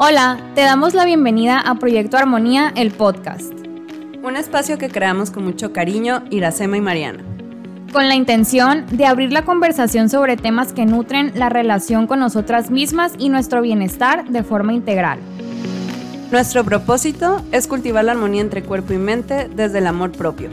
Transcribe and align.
Hola, 0.00 0.38
te 0.54 0.60
damos 0.60 0.94
la 0.94 1.04
bienvenida 1.04 1.58
a 1.58 1.74
Proyecto 1.74 2.16
Armonía, 2.16 2.72
el 2.76 2.92
podcast. 2.92 3.52
Un 4.22 4.36
espacio 4.36 4.78
que 4.78 4.90
creamos 4.90 5.32
con 5.32 5.42
mucho 5.42 5.72
cariño, 5.72 6.22
Iracema 6.30 6.76
y 6.76 6.80
Mariana. 6.80 7.24
Con 7.92 8.06
la 8.06 8.14
intención 8.14 8.86
de 8.92 9.06
abrir 9.06 9.32
la 9.32 9.44
conversación 9.44 10.08
sobre 10.08 10.36
temas 10.36 10.72
que 10.72 10.86
nutren 10.86 11.32
la 11.34 11.48
relación 11.48 12.06
con 12.06 12.20
nosotras 12.20 12.70
mismas 12.70 13.14
y 13.18 13.28
nuestro 13.28 13.60
bienestar 13.60 14.28
de 14.28 14.44
forma 14.44 14.72
integral. 14.72 15.18
Nuestro 16.30 16.62
propósito 16.62 17.42
es 17.50 17.66
cultivar 17.66 18.04
la 18.04 18.12
armonía 18.12 18.42
entre 18.42 18.62
cuerpo 18.62 18.92
y 18.92 18.98
mente 18.98 19.48
desde 19.48 19.78
el 19.78 19.88
amor 19.88 20.12
propio. 20.12 20.48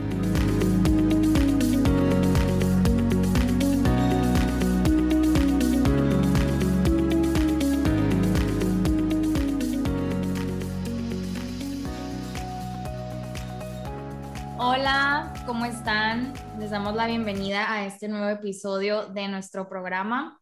La 17.05 17.11
bienvenida 17.11 17.71
a 17.71 17.85
este 17.85 18.07
nuevo 18.07 18.29
episodio 18.29 19.05
de 19.05 19.27
nuestro 19.27 19.69
programa. 19.69 20.41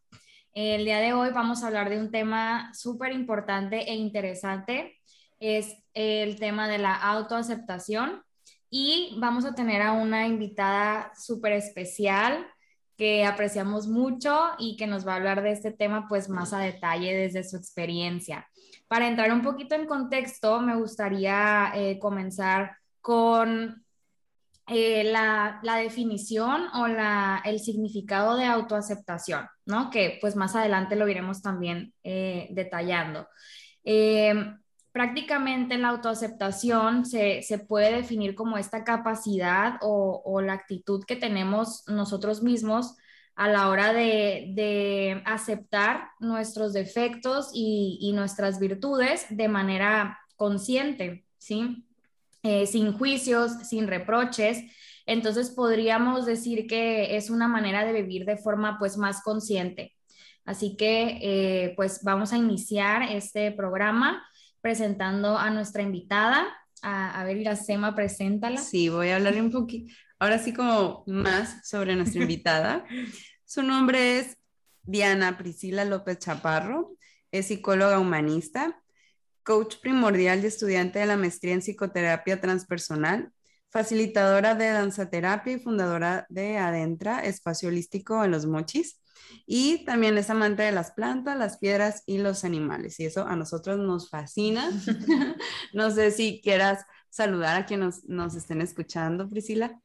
El 0.54 0.86
día 0.86 1.00
de 1.00 1.12
hoy 1.12 1.32
vamos 1.32 1.62
a 1.62 1.68
hablar 1.68 1.90
de 1.90 2.00
un 2.00 2.10
tema 2.10 2.74
súper 2.74 3.12
importante 3.12 3.92
e 3.92 3.96
interesante. 3.96 4.98
Es 5.42 5.76
el 5.94 6.40
tema 6.40 6.70
de 6.70 6.78
la 6.78 6.96
autoaceptación 6.96 8.24
y 8.70 9.18
vamos 9.20 9.44
a 9.44 9.54
tener 9.54 9.82
a 9.82 9.92
una 9.92 10.26
invitada 10.26 11.12
súper 11.20 11.52
especial 11.52 12.48
que 12.96 13.26
apreciamos 13.26 13.90
mucho 13.90 14.52
y 14.58 14.78
que 14.78 14.88
nos 14.88 15.06
va 15.06 15.12
a 15.12 15.18
hablar 15.18 15.44
de 15.44 15.52
este 15.52 15.72
tema 15.72 16.08
pues 16.08 16.30
más 16.30 16.54
a 16.54 16.60
detalle 16.60 17.14
desde 17.14 17.44
su 17.44 17.58
experiencia. 17.58 18.48
Para 18.88 19.10
entrar 19.10 19.34
un 19.34 19.42
poquito 19.42 19.76
en 19.76 19.86
contexto, 19.86 20.62
me 20.62 20.78
gustaría 20.78 21.74
eh, 21.76 22.00
comenzar 22.00 22.78
con 23.02 23.83
eh, 24.68 25.04
la, 25.04 25.60
definición 25.62 26.68
o 26.74 26.88
la, 26.88 27.42
el 27.44 27.60
significado 27.60 28.38
de 28.38 28.46
autoaceptación, 28.46 29.48
¿no? 29.66 29.90
Que 29.90 30.18
pues 30.22 30.36
más 30.38 30.56
adelante 30.56 30.96
lo 30.96 31.08
iremos 31.10 31.42
también 31.42 31.94
eh, 32.04 32.48
detallando. 32.52 33.28
Eh, 33.84 34.34
prácticamente 34.94 35.78
la 35.78 35.90
autoaceptación 35.90 37.06
se, 37.06 37.44
puede 37.68 37.94
definir 37.94 38.36
como 38.36 38.58
esta 38.58 38.86
capacidad 38.86 39.80
o, 39.82 40.42
la 40.42 40.54
actitud 40.54 41.04
que 41.06 41.18
tenemos 41.18 41.84
nosotros 41.88 42.42
mismos 42.42 42.96
a 43.36 43.50
la 43.50 43.68
hora 43.70 43.92
de, 43.92 45.22
aceptar 45.26 46.10
nuestros 46.20 46.72
defectos 46.72 47.50
y, 47.54 47.98
y, 48.02 48.14
nuestras 48.14 48.60
virtudes 48.60 49.26
de 49.30 49.50
manera 49.50 50.20
consciente, 50.38 51.26
¿sí? 51.38 51.86
Eh, 52.44 52.68
sin 52.68 52.92
juicios, 52.92 53.54
sin 53.70 53.88
reproches. 53.88 54.64
Entonces 55.06 55.50
podríamos 55.52 56.26
decir 56.26 56.68
que 56.68 57.16
es 57.16 57.30
una 57.30 57.48
manera 57.48 57.86
de 57.86 57.94
vivir 57.94 58.26
de 58.26 58.36
forma 58.36 58.78
pues 58.78 58.98
más 58.98 59.22
consciente. 59.22 59.96
Así 60.44 60.76
que 60.76 61.20
eh, 61.22 61.74
pues 61.78 62.02
vamos 62.04 62.34
a 62.34 62.38
iniciar 62.38 63.04
este 63.04 63.52
programa 63.54 64.26
presentando 64.60 65.38
a 65.38 65.50
nuestra 65.52 65.84
invitada. 65.84 66.46
A, 66.82 67.22
a 67.22 67.24
ver, 67.24 67.38
Iracema, 67.38 67.96
preséntala. 67.96 68.58
Sí, 68.58 68.90
voy 68.90 69.10
a 69.10 69.16
hablar 69.16 69.36
un 69.36 69.50
poquito, 69.50 69.94
ahora 70.20 70.38
sí 70.38 70.54
como 70.54 71.06
más 71.08 71.66
sobre 71.66 71.96
nuestra 71.96 72.22
invitada. 72.24 72.86
Su 73.46 73.64
nombre 73.64 74.20
es 74.20 74.38
Diana 74.82 75.38
Priscila 75.38 75.86
López 75.86 76.20
Chaparro, 76.20 76.98
es 77.32 77.48
psicóloga 77.48 78.00
humanista, 78.00 78.83
coach 79.44 79.76
primordial 79.82 80.44
y 80.44 80.48
estudiante 80.48 81.00
de 81.00 81.06
la 81.06 81.18
maestría 81.18 81.54
en 81.54 81.62
psicoterapia 81.62 82.42
transpersonal, 82.42 83.32
facilitadora 83.70 84.56
de 84.56 84.68
danzaterapia 84.70 85.54
y 85.54 85.60
fundadora 85.60 86.26
de 86.30 86.58
Adentra, 86.58 87.20
espacio 87.20 87.70
holístico 87.70 88.24
en 88.24 88.32
los 88.32 88.46
mochis. 88.46 89.02
Y 89.46 89.84
también 89.86 90.18
es 90.18 90.30
amante 90.30 90.64
de 90.64 90.72
las 90.72 90.92
plantas, 90.92 91.38
las 91.38 91.58
piedras 91.58 92.04
y 92.06 92.20
los 92.20 92.44
animales. 92.44 93.00
Y 93.00 93.06
eso 93.06 93.26
a 93.26 93.36
nosotros 93.36 93.80
nos 93.80 94.10
fascina. 94.10 94.70
no 95.74 95.92
sé 95.92 96.12
si 96.12 96.40
quieras 96.42 96.86
saludar 97.10 97.62
a 97.62 97.66
quienes 97.66 98.06
nos, 98.06 98.36
estén 98.36 98.62
escuchando, 98.62 99.30
Priscila. 99.30 99.80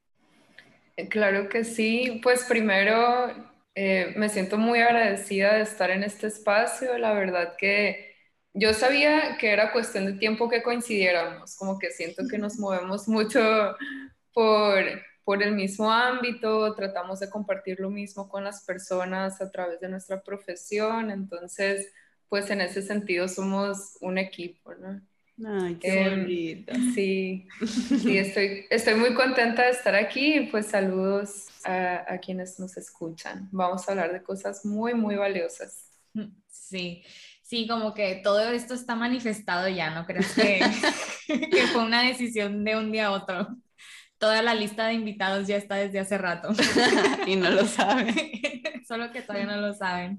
Claro 1.11 1.49
que 1.49 1.65
sí. 1.65 2.21
Pues 2.23 2.45
primero 2.45 3.33
eh, 3.75 4.13
me 4.17 4.29
siento 4.29 4.59
muy 4.59 4.81
agradecida 4.81 5.55
de 5.55 5.63
estar 5.63 5.91
en 5.91 6.03
este 6.03 6.27
espacio. 6.27 6.99
La 6.99 7.13
verdad 7.15 7.55
que 7.57 8.08
yo 8.55 8.75
sabía 8.75 9.37
que 9.39 9.51
era 9.51 9.73
cuestión 9.73 10.07
de 10.07 10.15
tiempo 10.15 10.49
que 10.49 10.63
coincidiéramos, 10.63 11.57
como 11.57 11.79
que 11.79 11.91
siento 11.91 12.25
que 12.29 12.39
nos 12.39 12.59
movemos 12.59 13.09
mucho 13.09 13.41
por, 14.33 14.85
por 15.25 15.43
el 15.43 15.55
mismo 15.55 15.91
ámbito, 15.93 16.75
tratamos 16.75 17.21
de 17.21 17.31
compartir 17.31 17.81
lo 17.81 17.91
mismo 17.91 18.29
con 18.29 18.45
las 18.45 18.65
personas 18.65 19.41
a 19.41 19.51
través 19.51 19.81
de 19.81 19.89
nuestra 19.89 20.23
profesión, 20.23 21.11
entonces, 21.11 21.93
pues 22.29 22.51
en 22.51 22.61
ese 22.61 22.83
sentido 22.83 23.29
somos 23.29 23.97
un 24.01 24.19
equipo, 24.19 24.75
¿no? 24.75 25.01
Ay, 25.47 25.77
qué 25.77 26.11
bonito. 26.11 26.75
Sí, 26.95 27.47
sí 28.03 28.19
estoy, 28.19 28.67
estoy 28.71 28.95
muy 28.97 29.15
contenta 29.15 29.65
de 29.65 29.71
estar 29.71 29.95
aquí 29.95 30.35
y 30.35 30.47
pues 30.47 30.67
saludos 30.67 31.47
a, 31.65 32.13
a 32.13 32.19
quienes 32.19 32.59
nos 32.59 32.77
escuchan. 32.77 33.49
Vamos 33.53 33.89
a 33.89 33.93
hablar 33.93 34.13
de 34.13 34.23
cosas 34.23 34.65
muy, 34.65 34.95
muy 34.95 35.15
valiosas. 35.15 35.85
Sí, 36.49 37.05
Sí, 37.49 37.67
como 37.67 37.95
que 37.95 38.21
todo 38.23 38.41
esto 38.51 38.75
está 38.75 38.95
manifestado 38.95 39.69
ya, 39.69 39.89
¿no 39.89 40.05
crees 40.05 40.35
que, 40.35 40.61
que 41.51 41.67
fue 41.69 41.83
una 41.83 42.03
decisión 42.03 42.63
de 42.63 42.77
un 42.77 42.93
día 42.93 43.07
a 43.07 43.13
otro? 43.13 43.49
Toda 44.19 44.43
la 44.43 44.55
lista 44.55 44.87
de 44.87 44.93
invitados 44.93 45.47
ya 45.47 45.57
está 45.57 45.77
desde 45.77 45.99
hace 45.99 46.19
rato. 46.19 46.51
y 47.27 47.37
no 47.37 47.49
lo 47.49 47.65
saben. 47.65 48.15
Solo 48.87 49.11
que 49.13 49.23
todavía 49.23 49.47
no 49.47 49.63
lo 49.63 49.73
saben. 49.73 50.19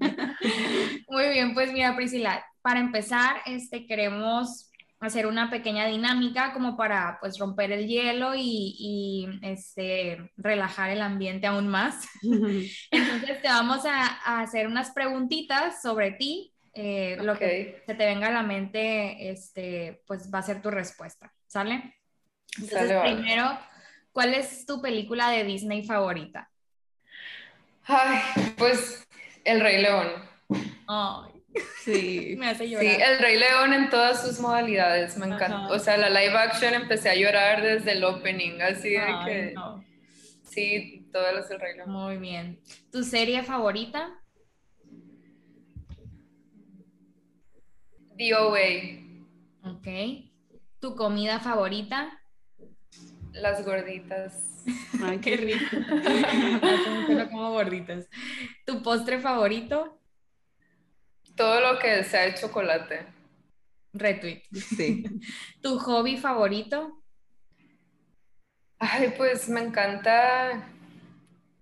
Muy 1.08 1.28
bien, 1.28 1.54
pues 1.54 1.72
mira, 1.72 1.94
Priscila, 1.94 2.44
para 2.62 2.80
empezar, 2.80 3.36
este, 3.46 3.86
queremos 3.86 4.68
hacer 4.98 5.28
una 5.28 5.50
pequeña 5.50 5.86
dinámica 5.86 6.52
como 6.52 6.76
para 6.76 7.18
pues 7.20 7.38
romper 7.38 7.70
el 7.70 7.86
hielo 7.86 8.34
y, 8.34 8.74
y 8.76 9.28
este, 9.42 10.32
relajar 10.36 10.90
el 10.90 11.00
ambiente 11.00 11.46
aún 11.46 11.68
más. 11.68 12.08
Entonces 12.90 13.40
te 13.40 13.48
vamos 13.48 13.84
a, 13.86 14.18
a 14.24 14.40
hacer 14.40 14.66
unas 14.66 14.90
preguntitas 14.90 15.80
sobre 15.80 16.10
ti 16.10 16.54
eh, 16.72 17.16
lo 17.20 17.36
que 17.36 17.82
se 17.86 17.94
te 17.94 18.06
venga 18.06 18.28
a 18.28 18.32
la 18.32 18.42
mente, 18.42 19.30
este, 19.30 20.02
pues 20.06 20.32
va 20.32 20.38
a 20.38 20.42
ser 20.42 20.62
tu 20.62 20.70
respuesta, 20.70 21.32
¿sale? 21.46 21.96
Entonces, 22.58 23.00
primero, 23.02 23.58
¿cuál 24.12 24.34
es 24.34 24.66
tu 24.66 24.80
película 24.80 25.30
de 25.30 25.44
Disney 25.44 25.84
favorita? 25.84 26.50
Ay, 27.84 28.20
pues 28.56 29.06
El 29.44 29.60
Rey 29.60 29.82
León. 29.82 30.08
Ay, 30.86 31.42
sí, 31.82 32.34
me 32.38 32.50
hace 32.50 32.68
llorar. 32.68 32.84
Sí, 32.84 33.02
El 33.02 33.18
Rey 33.18 33.38
León 33.38 33.72
en 33.72 33.90
todas 33.90 34.22
sus 34.22 34.38
modalidades, 34.38 35.16
me 35.16 35.26
encanta. 35.26 35.68
O 35.68 35.78
sea, 35.78 35.96
la 35.96 36.08
live 36.08 36.36
action 36.36 36.74
empecé 36.74 37.10
a 37.10 37.16
llorar 37.16 37.62
desde 37.62 37.92
el 37.92 38.04
opening, 38.04 38.60
así 38.60 38.90
de 38.90 39.14
que... 39.24 39.54
Sí, 40.44 41.08
todas 41.12 41.32
las 41.32 41.50
El 41.50 41.60
Rey 41.60 41.76
León. 41.76 41.90
Muy 41.90 42.16
bien. 42.16 42.60
¿Tu 42.90 43.04
serie 43.04 43.42
favorita? 43.44 44.20
DOA. 48.20 49.70
Ok. 49.70 49.88
¿Tu 50.78 50.94
comida 50.94 51.40
favorita? 51.40 52.20
Las 53.32 53.64
gorditas. 53.64 54.62
Ay, 55.02 55.18
qué 55.18 55.36
rico. 55.36 55.76
como 57.30 57.52
gorditas. 57.52 58.06
¿Tu 58.66 58.82
postre 58.82 59.20
favorito? 59.20 59.98
Todo 61.34 61.60
lo 61.60 61.78
que 61.78 62.04
sea 62.04 62.22
de 62.22 62.34
chocolate. 62.34 63.06
Retweet. 63.94 64.42
Sí. 64.52 65.04
¿Tu 65.62 65.78
hobby 65.78 66.18
favorito? 66.18 67.02
Ay, 68.78 69.14
pues 69.16 69.48
me 69.48 69.60
encanta 69.60 70.68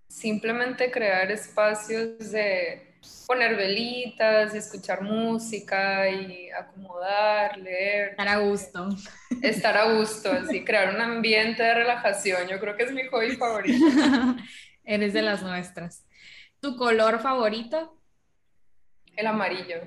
simplemente 0.08 0.90
crear 0.90 1.31
espacios 1.31 2.32
de 2.32 2.88
poner 3.26 3.56
velitas, 3.56 4.54
escuchar 4.54 5.02
música 5.02 6.08
y 6.08 6.48
acomodar, 6.50 7.58
leer. 7.58 8.10
Estar 8.10 8.28
a 8.28 8.38
gusto. 8.38 8.88
Estar 9.42 9.76
a 9.76 9.92
gusto, 9.92 10.32
así, 10.32 10.64
crear 10.64 10.94
un 10.94 11.00
ambiente 11.00 11.62
de 11.62 11.74
relajación. 11.74 12.48
Yo 12.48 12.58
creo 12.58 12.76
que 12.76 12.84
es 12.84 12.92
mi 12.92 13.06
hobby 13.08 13.36
favorito. 13.36 13.84
Eres 14.84 15.12
de 15.12 15.22
las 15.22 15.42
nuestras. 15.42 16.06
¿Tu 16.60 16.76
color 16.76 17.20
favorito? 17.20 18.00
El 19.14 19.26
amarillo. 19.26 19.82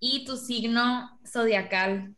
¿Y 0.00 0.24
tu 0.24 0.36
signo 0.36 1.20
zodiacal? 1.24 2.16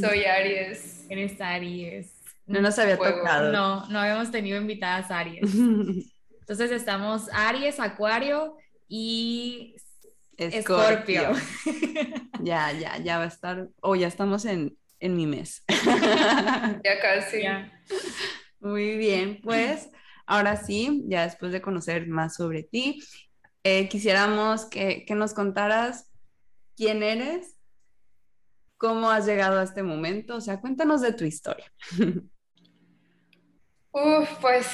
Soy 0.00 0.24
Aries. 0.24 1.04
Eres 1.08 1.40
Aries. 1.40 2.14
No 2.46 2.60
nos 2.60 2.78
había 2.78 2.96
tocado. 2.96 3.50
No, 3.50 3.86
no 3.88 3.98
habíamos 3.98 4.30
tenido 4.30 4.60
invitadas 4.60 5.10
Aries. 5.10 5.50
Entonces 6.50 6.72
estamos 6.72 7.28
Aries, 7.32 7.78
Acuario 7.78 8.56
y 8.88 9.76
Escorpio. 10.36 11.30
ya, 12.42 12.72
ya, 12.72 12.98
ya 12.98 13.18
va 13.18 13.24
a 13.24 13.28
estar, 13.28 13.68
o 13.80 13.94
ya 13.94 14.08
estamos 14.08 14.44
en, 14.44 14.76
en 14.98 15.14
mi 15.14 15.28
mes. 15.28 15.62
ya 15.68 17.00
casi. 17.00 17.42
Muy 18.58 18.96
bien, 18.96 19.38
pues 19.44 19.90
ahora 20.26 20.56
sí, 20.56 21.04
ya 21.06 21.22
después 21.22 21.52
de 21.52 21.62
conocer 21.62 22.08
más 22.08 22.34
sobre 22.34 22.64
ti, 22.64 23.00
eh, 23.62 23.88
quisiéramos 23.88 24.64
que, 24.64 25.04
que 25.06 25.14
nos 25.14 25.34
contaras 25.34 26.10
quién 26.76 27.04
eres, 27.04 27.54
cómo 28.76 29.08
has 29.08 29.24
llegado 29.24 29.60
a 29.60 29.62
este 29.62 29.84
momento, 29.84 30.34
o 30.34 30.40
sea, 30.40 30.60
cuéntanos 30.60 31.00
de 31.00 31.12
tu 31.12 31.24
historia. 31.24 31.72
Uf, 33.92 34.28
pues 34.40 34.66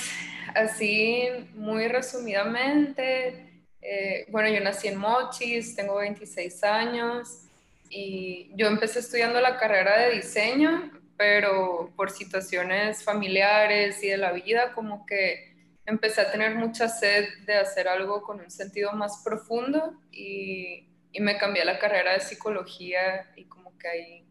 así 0.55 1.29
muy 1.55 1.89
resumidamente, 1.89 3.65
eh, 3.81 4.27
bueno, 4.29 4.49
yo 4.51 4.61
nací 4.61 4.89
en 4.89 4.99
Mochis, 4.99 5.75
tengo 5.75 5.97
26 5.97 6.63
años 6.65 7.45
y 7.89 8.51
yo 8.57 8.67
empecé 8.67 8.99
estudiando 8.99 9.41
la 9.41 9.57
carrera 9.57 9.99
de 10.01 10.17
diseño, 10.17 10.91
pero 11.17 11.93
por 11.97 12.11
situaciones 12.11 13.03
familiares 13.05 14.03
y 14.05 14.09
de 14.09 14.19
la 14.19 14.33
vida, 14.33 14.73
como 14.75 15.07
que 15.07 15.55
empecé 15.87 16.21
a 16.21 16.31
tener 16.31 16.55
mucha 16.57 16.89
sed 16.89 17.27
de 17.47 17.55
hacer 17.55 17.89
algo 17.89 18.23
con 18.23 18.41
un 18.41 18.51
sentido 18.51 18.93
más 18.93 19.23
profundo 19.25 19.95
y, 20.13 20.89
y 21.13 21.21
me 21.21 21.39
cambié 21.39 21.63
a 21.63 21.67
la 21.67 21.79
carrera 21.79 22.13
de 22.13 22.21
psicología 22.21 23.31
y 23.37 23.45
como 23.47 23.77
que 23.79 23.89
ahí 23.89 24.27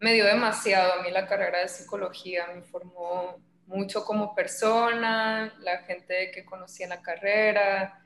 me 0.00 0.14
dio 0.14 0.24
demasiado 0.26 0.94
a 0.94 1.02
mí 1.02 1.10
la 1.10 1.26
carrera 1.26 1.60
de 1.60 1.68
psicología, 1.68 2.46
me 2.54 2.62
formó 2.62 3.36
mucho 3.68 4.04
como 4.04 4.34
persona, 4.34 5.54
la 5.60 5.78
gente 5.82 6.30
que 6.32 6.44
conocí 6.44 6.82
en 6.82 6.88
la 6.88 7.02
carrera, 7.02 8.02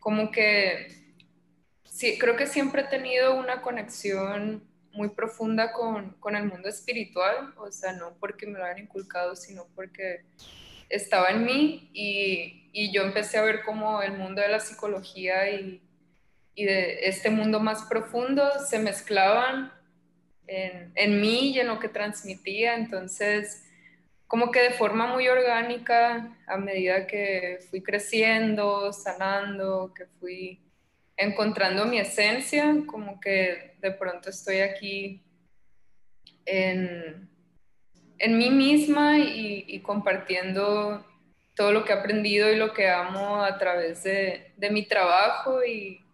como 0.00 0.30
que 0.32 0.88
sí, 1.84 2.18
creo 2.18 2.36
que 2.36 2.46
siempre 2.46 2.82
he 2.82 2.86
tenido 2.86 3.36
una 3.36 3.62
conexión 3.62 4.68
muy 4.92 5.10
profunda 5.10 5.72
con, 5.72 6.10
con, 6.18 6.34
el 6.34 6.44
mundo 6.44 6.68
espiritual, 6.68 7.54
o 7.56 7.70
sea, 7.70 7.92
no 7.92 8.16
porque 8.18 8.46
me 8.46 8.58
lo 8.58 8.64
hayan 8.64 8.80
inculcado, 8.80 9.36
sino 9.36 9.66
porque 9.76 10.24
estaba 10.88 11.28
en 11.28 11.44
mí 11.44 11.90
y, 11.92 12.70
y 12.72 12.92
yo 12.92 13.02
empecé 13.02 13.38
a 13.38 13.42
ver 13.42 13.62
como 13.62 14.02
el 14.02 14.12
mundo 14.12 14.42
de 14.42 14.48
la 14.48 14.60
psicología 14.60 15.50
y, 15.50 15.82
y 16.54 16.64
de 16.64 17.06
este 17.08 17.30
mundo 17.30 17.60
más 17.60 17.84
profundo 17.84 18.50
se 18.66 18.78
mezclaban 18.80 19.72
en, 20.48 20.90
en 20.96 21.20
mí 21.20 21.50
y 21.50 21.60
en 21.60 21.68
lo 21.68 21.78
que 21.78 21.88
transmitía, 21.88 22.74
entonces 22.74 23.65
como 24.26 24.50
que 24.50 24.60
de 24.60 24.70
forma 24.70 25.06
muy 25.06 25.28
orgánica, 25.28 26.36
a 26.46 26.56
medida 26.56 27.06
que 27.06 27.60
fui 27.70 27.82
creciendo, 27.82 28.92
sanando, 28.92 29.92
que 29.94 30.06
fui 30.18 30.60
encontrando 31.16 31.86
mi 31.86 31.98
esencia, 31.98 32.74
como 32.86 33.20
que 33.20 33.76
de 33.80 33.90
pronto 33.92 34.30
estoy 34.30 34.58
aquí 34.58 35.22
en, 36.44 37.28
en 38.18 38.38
mí 38.38 38.50
misma 38.50 39.18
y, 39.18 39.80
compartiendo 39.80 41.06
todo 41.54 41.72
lo 41.72 41.84
que 41.84 41.92
he 41.92 41.96
aprendido 41.96 42.50
y 42.50 42.56
lo 42.56 42.74
que 42.74 42.88
amo 42.88 43.42
a 43.42 43.56
través 43.58 44.02
de, 44.02 44.52
de 44.56 44.70
mi 44.70 44.86
trabajo 44.86 45.64
y, 45.64 46.04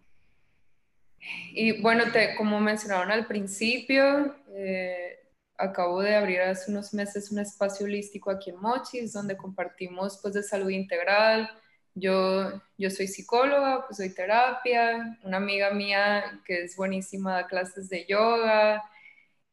y 1.53 1.81
bueno, 1.81 2.05
te, 2.13 2.35
como 2.37 2.61
mencionaron 2.61 3.11
al 3.11 3.27
principio, 3.27 4.37
eh, 4.55 5.12
acabo 5.59 6.01
de 6.03 6.15
abrir 6.17 6.41
hace 6.41 6.71
unos 6.71 6.93
meses 6.95 7.31
un 7.31 7.39
espacio 7.39 7.87
holístico 7.87 8.31
aquí 8.31 8.51
en 8.51 8.57
Mochis, 8.61 9.13
donde 9.13 9.37
compartimos 9.37 10.19
pues 10.23 10.35
de 10.35 10.43
salud 10.43 10.71
integral. 10.71 11.51
Yo, 11.95 12.63
yo 12.79 12.91
soy 12.91 13.07
psicóloga, 13.07 13.87
pues 13.87 13.99
soy 13.99 14.15
terapia, 14.15 15.19
una 15.23 15.37
amiga 15.39 15.71
mía 15.73 16.41
que 16.45 16.65
es 16.65 16.77
buenísima 16.77 17.35
da 17.35 17.47
clases 17.47 17.89
de 17.91 18.07
yoga 18.07 18.83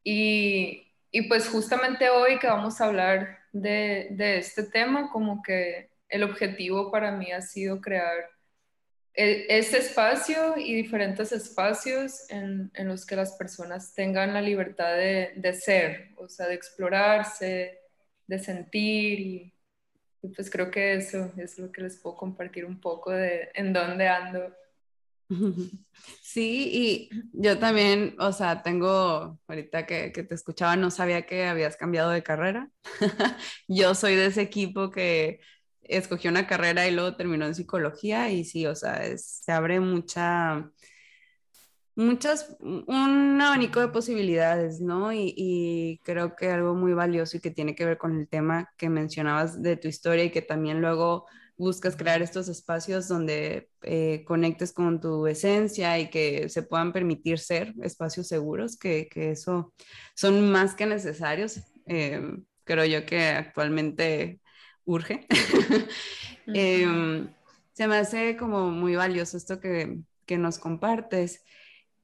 y, 0.03 0.87
y 1.11 1.23
pues 1.27 1.49
justamente 1.49 2.09
hoy 2.09 2.39
que 2.39 2.47
vamos 2.47 2.79
a 2.81 2.85
hablar 2.85 3.39
de, 3.51 4.09
de 4.11 4.37
este 4.37 4.63
tema, 4.63 5.11
como 5.11 5.41
que 5.43 5.91
el 6.09 6.23
objetivo 6.23 6.91
para 6.91 7.11
mí 7.11 7.31
ha 7.31 7.41
sido 7.41 7.81
crear 7.81 8.29
este 9.19 9.79
espacio 9.79 10.55
y 10.57 10.75
diferentes 10.75 11.33
espacios 11.33 12.29
en, 12.29 12.71
en, 12.73 12.87
los 12.87 13.05
que 13.05 13.17
las 13.17 13.33
personas 13.33 13.93
tengan 13.93 14.33
la 14.33 14.41
libertad 14.41 14.95
de, 14.95 15.33
de, 15.35 15.53
ser, 15.53 16.11
o 16.15 16.29
sea, 16.29 16.47
de 16.47 16.53
explorarse, 16.53 17.79
de 18.27 18.39
sentir 18.39 19.19
y, 19.19 19.53
pues 20.35 20.49
creo 20.49 20.71
que 20.71 20.95
eso 20.95 21.31
es 21.37 21.57
lo 21.59 21.71
que 21.71 21.81
les 21.81 21.97
puedo 21.97 22.15
compartir 22.15 22.65
un 22.65 22.79
poco 22.79 23.11
de 23.11 23.49
en 23.53 23.73
dónde 23.73 24.07
ando. 24.07 24.55
Sí, 26.21 26.69
y 26.71 27.09
yo 27.33 27.59
también, 27.59 28.15
o 28.19 28.31
sea, 28.31 28.61
tengo, 28.61 29.39
ahorita 29.47 29.85
que, 29.85 30.11
que 30.11 30.23
te 30.23 30.35
escuchaba, 30.35 30.75
no 30.75 30.91
sabía 30.91 31.25
que 31.25 31.45
habías 31.45 31.75
cambiado 31.75 32.11
de 32.11 32.23
carrera. 32.23 32.69
yo 33.67 33.95
soy 33.95 34.15
de 34.15 34.27
ese 34.27 34.41
equipo 34.41 34.91
que 34.91 35.39
escogió 35.89 36.29
una 36.31 36.47
carrera 36.47 36.87
y 36.87 36.91
luego 36.91 37.15
terminó 37.15 37.45
en 37.45 37.55
psicología 37.55 38.31
y 38.31 38.45
sí, 38.45 38.65
o 38.65 38.75
sea, 38.75 39.17
se 39.17 39.51
abre 39.51 39.79
mucha, 39.79 40.71
muchas, 41.95 42.55
un 42.59 43.41
abanico 43.41 43.79
de 43.79 43.89
posibilidades, 43.89 44.79
¿no? 44.79 45.11
Y, 45.11 45.99
creo 46.03 46.35
que 46.35 46.49
algo 46.49 46.75
muy 46.75 46.93
valioso 46.93 47.37
y 47.37 47.39
que 47.41 47.51
tiene 47.51 47.75
que 47.75 47.85
ver 47.85 47.97
con 47.97 48.17
el 48.19 48.27
tema 48.27 48.69
que 48.77 48.89
mencionabas 48.89 49.61
de 49.61 49.77
tu 49.77 49.87
historia 49.87 50.23
y 50.23 50.31
que 50.31 50.41
también 50.41 50.81
luego 50.81 51.25
buscas 51.57 51.97
crear 51.97 52.21
estos 52.21 52.47
espacios 52.47 53.07
donde 53.09 53.69
eh, 53.81 54.23
conectes 54.25 54.71
con 54.71 55.01
tu 55.01 55.27
esencia 55.27 55.99
y 55.99 56.09
que 56.09 56.47
se 56.49 56.63
puedan 56.63 56.93
permitir 56.93 57.39
ser 57.39 57.73
espacios 57.81 58.27
seguros, 58.27 58.77
que, 58.77 59.09
eso 59.13 59.73
son 60.15 60.51
más 60.51 60.75
que 60.75 60.85
necesarios. 60.85 61.59
Eh, 61.85 62.21
creo 62.63 62.85
yo 62.85 63.05
que 63.05 63.19
actualmente 63.29 64.39
urge. 64.89 65.27
Em, 66.53 67.29
se 67.73 67.87
me 67.87 67.97
hace 67.97 68.35
como 68.35 68.71
muy 68.71 68.95
valioso 68.95 69.37
esto 69.37 69.59
que, 69.59 69.99
nos 70.37 70.59
compartes 70.59 71.43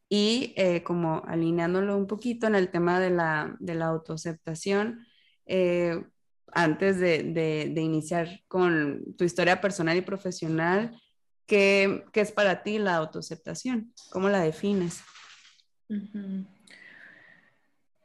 y 0.10 0.54
eh, 0.58 0.82
como 0.82 1.24
alineándolo 1.28 1.96
un 1.96 2.08
poquito 2.08 2.48
en 2.48 2.56
el 2.56 2.70
tema 2.70 3.00
de 3.00 3.12
la, 3.12 3.56
de 3.60 3.76
la 3.76 3.86
autoaceptación, 3.86 5.06
eh, 5.46 6.04
antes 6.52 7.00
de, 7.00 7.72
iniciar 7.76 8.42
con 8.48 9.16
tu 9.16 9.26
historia 9.26 9.62
personal 9.62 9.96
y 9.98 10.02
profesional, 10.02 11.00
¿qué, 11.46 12.04
es 12.14 12.32
para 12.32 12.64
ti 12.64 12.80
la 12.80 12.96
autoaceptación? 12.96 13.94
¿Cómo 14.10 14.30
la 14.30 14.40
defines? 14.40 15.04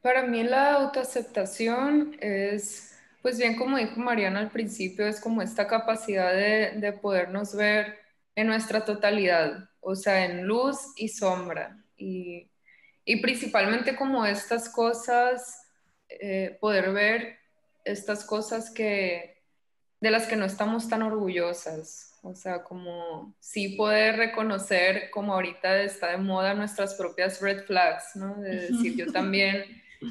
Para 0.03 0.27
mí 0.27 0.43
la 0.43 0.75
autoaceptación 0.75 2.15
es 2.21 3.00
pues 3.23 3.39
bien, 3.39 3.57
como 3.57 3.77
dijo 3.77 4.00
Mariana 4.00 4.41
al 4.41 4.50
principio, 4.50 5.07
es 5.07 5.21
como 5.21 5.43
esta 5.43 5.67
capacidad 5.67 6.33
de, 6.33 6.73
de 6.77 6.93
podernos 6.93 7.55
ver 7.55 7.99
en 8.35 8.47
nuestra 8.47 8.85
totalidad, 8.85 9.69
o 9.81 9.95
sea, 9.95 10.25
en 10.25 10.47
luz 10.47 10.79
y 10.97 11.09
sombra. 11.09 11.77
Y, 11.97 12.50
y 13.05 13.17
principalmente 13.17 13.97
como 13.97 14.25
estas 14.25 14.69
cosas, 14.69 15.62
eh, 16.09 16.57
poder 16.61 16.93
ver 16.93 17.39
estas 17.85 18.25
cosas 18.25 18.71
que, 18.71 19.43
de 20.00 20.11
las 20.11 20.27
que 20.27 20.37
no 20.37 20.45
estamos 20.45 20.89
tan 20.89 21.03
orgullosas. 21.03 22.19
O 22.23 22.35
sea, 22.35 22.62
como 22.65 23.35
sí 23.41 23.77
poder 23.77 24.17
reconocer, 24.17 25.11
como 25.11 25.33
ahorita 25.35 25.83
está 25.83 26.09
de 26.09 26.19
moda, 26.19 26.55
nuestras 26.55 26.95
propias 26.95 27.41
red 27.41 27.65
flags, 27.65 28.17
¿no? 28.17 28.37
De 28.37 28.69
decir, 28.69 28.97
yo 28.97 29.07
también 29.12 29.65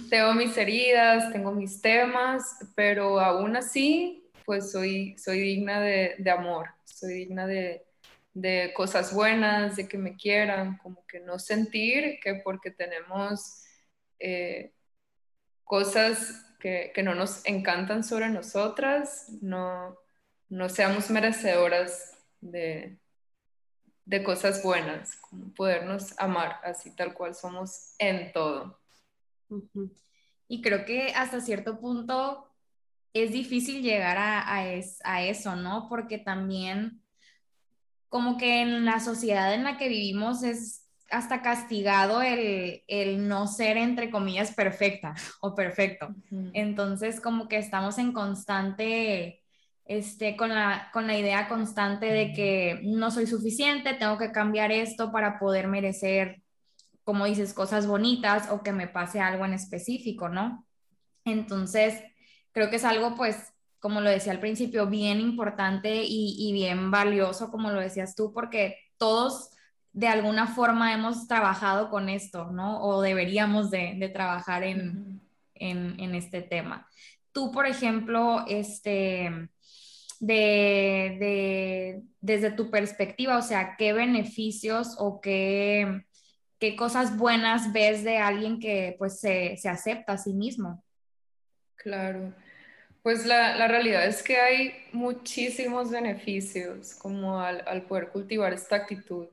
tengo 0.10 0.34
mis 0.34 0.56
heridas, 0.58 1.32
tengo 1.32 1.52
mis 1.52 1.82
temas, 1.82 2.58
pero 2.76 3.20
aún 3.20 3.56
así, 3.56 4.30
pues 4.46 4.72
soy, 4.72 5.18
soy 5.18 5.40
digna 5.40 5.80
de, 5.80 6.32
amor, 6.32 6.70
soy 6.86 7.14
digna 7.14 7.48
de, 7.48 7.86
de, 8.34 8.72
cosas 8.76 9.14
buenas, 9.14 9.76
de 9.76 9.88
que 9.88 9.98
me 9.98 10.16
quieran, 10.16 10.78
como 10.78 11.06
que 11.08 11.20
no 11.20 11.40
sentir 11.40 12.20
que 12.22 12.36
porque 12.36 12.72
tenemos 12.72 13.64
eh, 14.20 14.74
cosas 15.64 16.46
que, 16.60 16.92
que, 16.94 17.04
no 17.04 17.16
nos 17.16 17.46
encantan 17.46 18.04
sobre 18.04 18.30
nosotras, 18.30 19.28
no, 19.42 19.98
no 20.50 20.70
seamos 20.70 21.10
merecedoras 21.10 22.18
de, 22.42 22.98
de 24.06 24.24
cosas 24.24 24.62
buenas, 24.64 25.16
como 25.18 25.54
podernos 25.54 26.20
amar 26.20 26.60
así 26.64 26.96
tal 26.96 27.14
cual 27.14 27.36
somos 27.36 27.94
en 28.00 28.32
todo. 28.34 28.80
Y 30.48 30.62
creo 30.62 30.86
que 30.86 31.14
hasta 31.16 31.42
cierto 31.42 31.80
punto 31.80 32.48
es 33.14 33.32
difícil 33.32 33.82
llegar 33.82 34.18
a, 34.18 34.56
a, 34.56 35.24
eso, 35.24 35.56
¿no? 35.56 35.88
Porque 35.90 36.18
también 36.18 37.02
como 38.08 38.38
que 38.38 38.62
en 38.62 38.86
la 38.86 39.00
sociedad 39.00 39.54
en 39.54 39.64
la 39.64 39.78
que 39.78 39.90
vivimos 39.90 40.44
es 40.44 40.88
hasta 41.12 41.42
castigado 41.42 42.22
el, 42.22 42.84
el 42.88 43.28
no 43.28 43.48
ser, 43.48 43.78
entre 43.78 44.12
comillas, 44.12 44.54
perfecta 44.54 45.16
o 45.42 45.56
perfecto. 45.56 46.14
Entonces, 46.54 47.20
como 47.20 47.48
que 47.48 47.58
estamos 47.58 47.98
en 47.98 48.14
constante 48.14 49.44
este, 49.90 50.38
con, 50.38 50.50
la, 50.50 50.90
con 50.94 51.08
la 51.08 51.18
idea 51.18 51.48
constante 51.48 52.06
de 52.06 52.32
que 52.32 52.80
no 52.84 53.10
soy 53.10 53.26
suficiente, 53.26 53.96
tengo 53.96 54.20
que 54.20 54.32
cambiar 54.32 54.72
esto 54.72 55.12
para 55.12 55.40
poder 55.40 55.68
merecer, 55.68 56.44
como 57.10 57.26
dices, 57.26 57.56
cosas 57.56 57.88
bonitas 57.88 58.52
o 58.52 58.62
que 58.62 58.72
me 58.72 58.88
pase 58.88 59.20
algo 59.20 59.44
en 59.44 59.54
específico, 59.54 60.30
¿no? 60.30 60.64
Entonces, 61.26 62.04
creo 62.52 62.70
que 62.70 62.76
es 62.76 62.86
algo, 62.86 63.16
pues, 63.16 63.52
como 63.80 64.00
lo 64.00 64.12
decía 64.12 64.32
al 64.32 64.40
principio, 64.40 64.86
bien 64.86 65.20
importante 65.20 66.04
y, 66.06 66.54
bien 66.54 66.92
valioso, 66.92 67.50
como 67.50 67.72
lo 67.72 67.80
decías 67.80 68.14
tú, 68.14 68.32
porque 68.32 68.78
todos 68.98 69.50
de 69.92 70.08
alguna 70.08 70.46
forma 70.46 70.94
hemos 70.94 71.28
trabajado 71.28 71.90
con 71.90 72.10
esto, 72.10 72.52
¿no? 72.52 72.80
O 72.84 73.02
deberíamos 73.02 73.72
de, 73.72 74.12
trabajar 74.14 74.62
en, 74.64 75.20
en, 75.56 76.14
este 76.14 76.44
tema. 76.44 76.88
Tú, 77.32 77.52
por 77.52 77.66
ejemplo, 77.66 78.46
este, 78.48 79.50
de, 80.20 82.04
desde 82.22 82.52
tu 82.52 82.70
perspectiva, 82.70 83.40
o 83.40 83.42
sea, 83.42 83.78
qué 83.80 83.94
beneficios 83.94 84.96
o 85.00 85.22
qué, 85.22 86.06
qué 86.60 86.76
cosas 86.76 87.18
buenas 87.18 87.72
ves 87.72 88.04
de 88.04 88.18
alguien 88.18 88.60
que 88.60 88.96
pues 89.00 89.20
se, 89.20 89.56
se 89.58 89.70
acepta 89.70 90.14
a 90.14 90.18
sí 90.18 90.34
mismo. 90.34 90.84
Claro. 91.76 92.34
Pues 93.02 93.26
la, 93.26 93.56
la, 93.56 93.68
realidad 93.70 94.06
es 94.06 94.22
que 94.22 94.38
hay 94.38 94.74
muchísimos 94.92 95.90
beneficios 95.90 96.94
como 96.96 97.40
al, 97.40 97.64
al, 97.66 97.84
poder 97.84 98.10
cultivar 98.10 98.52
esta 98.52 98.76
actitud, 98.76 99.28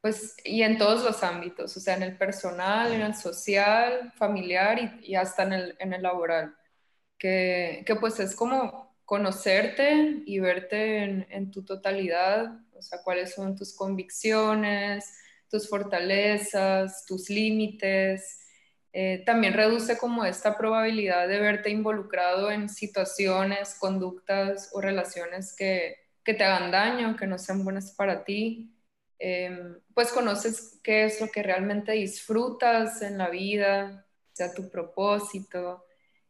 pues 0.00 0.36
y 0.42 0.62
en 0.62 0.78
todos 0.78 1.04
los 1.04 1.22
ámbitos, 1.22 1.76
o 1.76 1.80
sea, 1.80 1.96
en 1.96 2.02
el 2.02 2.16
personal, 2.16 2.92
en 2.92 3.02
el 3.02 3.14
social, 3.14 4.12
familiar 4.16 4.98
y, 5.02 5.14
hasta 5.16 5.42
en 5.42 5.52
el, 5.52 5.76
en 5.78 5.92
el 5.92 6.02
laboral, 6.02 6.56
que, 7.18 7.84
que, 7.86 7.94
pues 7.96 8.18
es 8.20 8.34
como 8.34 8.96
conocerte 9.04 10.22
y 10.24 10.40
verte 10.40 11.04
en, 11.04 11.26
en 11.30 11.50
tu 11.50 11.62
totalidad, 11.62 12.58
o 12.72 12.80
sea, 12.80 13.02
cuáles 13.02 13.34
son 13.34 13.54
tus 13.54 13.76
convicciones, 13.76 15.12
tus 15.54 15.68
fortalezas, 15.68 17.06
tus 17.06 17.30
límites, 17.30 18.40
eh, 18.92 19.22
también 19.24 19.52
reduce 19.52 19.96
como 19.96 20.24
esta 20.24 20.58
probabilidad 20.58 21.28
de 21.28 21.38
verte 21.38 21.70
involucrado 21.70 22.50
en 22.50 22.68
situaciones, 22.68 23.76
conductas 23.78 24.70
o 24.72 24.80
relaciones 24.80 25.54
que, 25.54 25.96
que 26.24 26.34
te 26.34 26.42
hagan 26.42 26.72
daño, 26.72 27.14
que 27.14 27.28
no 27.28 27.38
sean 27.38 27.62
buenas 27.62 27.92
para 27.92 28.24
ti. 28.24 28.74
Em, 29.20 29.78
pues 29.94 30.10
conoces 30.10 30.80
qué 30.82 31.04
es 31.04 31.20
lo 31.20 31.28
que 31.28 31.44
realmente 31.44 31.92
disfrutas 31.92 33.00
en 33.02 33.16
la 33.16 33.30
vida, 33.30 34.04
sea 34.32 34.52
tu 34.54 34.68
propósito. 34.68 35.84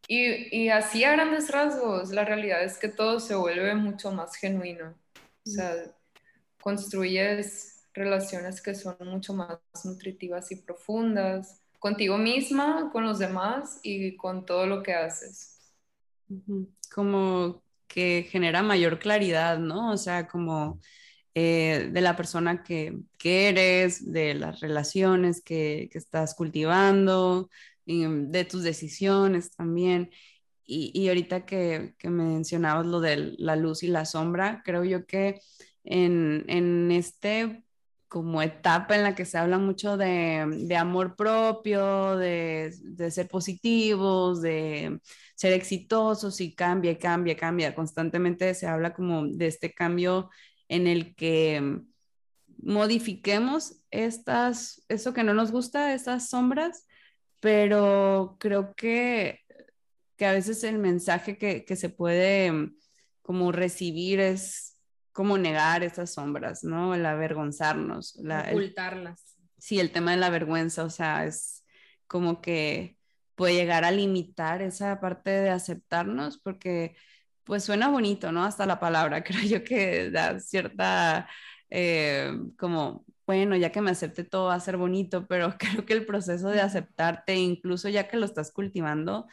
Y, 0.07 0.55
y, 0.55 0.69
así 0.69 1.03
a 1.03 1.13
grandes 1.13 1.51
rasgos, 1.51 2.11
la 2.11 2.27
realidad 2.27 2.63
es 2.63 2.77
que 2.77 2.89
todo 2.89 3.21
se 3.21 3.35
vuelve 3.35 3.75
mucho 3.75 4.13
más 4.13 4.37
genuino. 4.37 4.95
O 5.47 5.51
sea, 5.51 5.75
construyes 6.61 7.74
relaciones 7.95 8.61
que 8.61 8.75
son 8.75 8.97
mucho 9.01 9.33
más 9.33 9.59
nutritivas 9.85 10.51
y 10.51 10.57
profundas 10.57 11.61
contigo 11.79 12.19
misma, 12.19 12.91
con 12.93 13.05
los 13.05 13.19
demás 13.19 13.79
y 13.83 14.17
con 14.17 14.45
todo 14.45 14.67
lo 14.67 14.83
que 14.83 14.95
haces. 14.95 15.59
Como 16.93 17.63
que 17.87 18.27
genera 18.29 18.63
mayor 18.63 18.99
claridad, 18.99 19.59
¿no? 19.59 19.93
O 19.93 19.97
sea, 19.97 20.27
como 20.27 20.81
eh, 21.35 21.91
de 21.93 22.01
la 22.01 22.17
persona 22.17 22.63
que, 22.63 22.99
eres, 23.23 24.11
de 24.13 24.35
las 24.35 24.61
relaciones 24.61 25.43
que, 25.43 25.91
estás 25.93 26.35
cultivando, 26.35 27.51
de 27.87 28.45
tus 28.47 28.63
decisiones 28.63 29.51
también. 29.51 30.11
Y, 30.65 30.91
y 30.99 31.09
ahorita 31.09 31.45
que, 31.45 31.95
que, 31.99 32.09
mencionabas 32.09 32.87
lo 32.87 33.01
de 33.01 33.35
la 33.39 33.57
luz 33.57 33.83
y 33.83 33.89
la 33.89 34.07
sombra, 34.07 34.63
creo 34.65 34.85
yo 34.85 35.07
que 35.07 35.41
en, 35.85 36.45
en 36.49 36.91
este 36.91 37.64
como 38.15 38.41
etapa 38.43 38.95
en 38.95 39.03
la 39.03 39.17
que 39.17 39.25
se 39.25 39.39
habla 39.39 39.59
mucho 39.59 39.97
de, 39.97 40.47
de 40.49 40.77
amor 40.77 41.17
propio, 41.17 42.17
de, 42.17 42.73
de, 42.81 43.11
ser 43.11 43.27
positivos, 43.27 44.41
de 44.41 45.01
ser 45.35 45.53
exitosos 45.53 46.41
y 46.41 46.55
cambia, 46.55 46.97
cambia, 46.97 47.37
cambia. 47.37 47.75
Constantemente 47.75 48.55
se 48.55 48.69
habla 48.69 48.95
como 48.95 49.27
de 49.27 49.49
este 49.49 49.75
cambio 49.75 50.31
en 50.69 50.87
el 50.87 51.17
que 51.17 51.81
modifiquemos 52.59 53.81
estas, 53.91 54.85
eso 54.89 55.13
que 55.13 55.25
no 55.25 55.35
nos 55.35 55.51
gusta, 55.51 55.93
estas 55.93 56.29
sombras, 56.29 56.87
pero 57.41 58.37
creo 58.39 58.77
que, 58.77 59.41
que 60.17 60.27
a 60.27 60.33
veces 60.33 60.63
el 60.63 60.79
mensaje 60.79 61.37
que, 61.37 61.65
que 61.65 61.75
se 61.75 61.89
puede 61.89 62.71
como 63.23 63.51
recibir 63.51 64.21
es 64.21 64.74
cómo 65.15 65.39
negar 65.39 65.85
esas 65.85 66.13
sombras, 66.13 66.65
¿no? 66.65 66.95
El 66.95 67.07
avergonzarnos. 67.07 68.17
La, 68.17 68.49
Ocultarlas. 68.51 69.39
sí, 69.57 69.79
el 69.79 69.93
tema 69.93 70.11
de 70.11 70.17
la 70.19 70.29
vergüenza, 70.29 70.85
o 70.85 70.91
sea, 70.91 71.25
es 71.25 71.65
como 72.09 72.43
que 72.43 72.99
puede 73.37 73.55
llegar 73.55 73.85
a 73.85 73.93
limitar 73.93 74.61
esa 74.61 75.01
parte 75.01 75.31
de 75.31 75.51
aceptarnos 75.51 76.39
porque 76.39 76.97
pues 77.45 77.63
suena 77.63 77.89
bonito, 77.89 78.33
¿no? 78.33 78.45
Hasta 78.45 78.67
la 78.67 78.81
palabra, 78.81 79.23
creo 79.25 79.43
yo 79.43 79.65
que 79.65 80.11
da 80.11 80.41
cierta, 80.41 81.29
eh, 81.71 82.33
como, 82.59 83.05
bueno, 83.25 83.55
ya 83.57 83.71
que 83.71 83.81
me 83.81 83.93
acepte 83.93 84.25
todo 84.25 84.47
va 84.47 84.55
a 84.57 84.61
ser 84.61 84.77
bonito, 84.77 85.27
pero 85.29 85.55
creo 85.59 85.87
que 85.87 85.93
el 85.95 86.07
proceso 86.07 86.49
de 86.49 86.61
aceptarte, 86.61 87.37
incluso 87.37 87.89
ya 87.89 88.09
que 88.09 88.17
lo 88.17 88.27
estás 88.27 88.51
cultivando, 88.51 89.29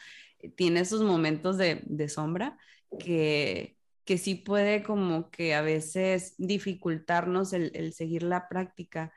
tiene 0.56 0.80
esos 0.80 1.02
momentos 1.02 1.58
de, 1.58 1.82
de 1.86 2.08
sombra 2.08 2.56
que, 3.00 3.76
que 4.04 4.18
sí 4.18 4.34
puede 4.34 4.82
como 4.82 5.30
que 5.30 5.54
a 5.54 5.62
veces 5.62 6.34
dificultarnos 6.38 7.52
el, 7.52 7.92
seguir 7.92 8.22
la 8.22 8.48
práctica. 8.48 9.12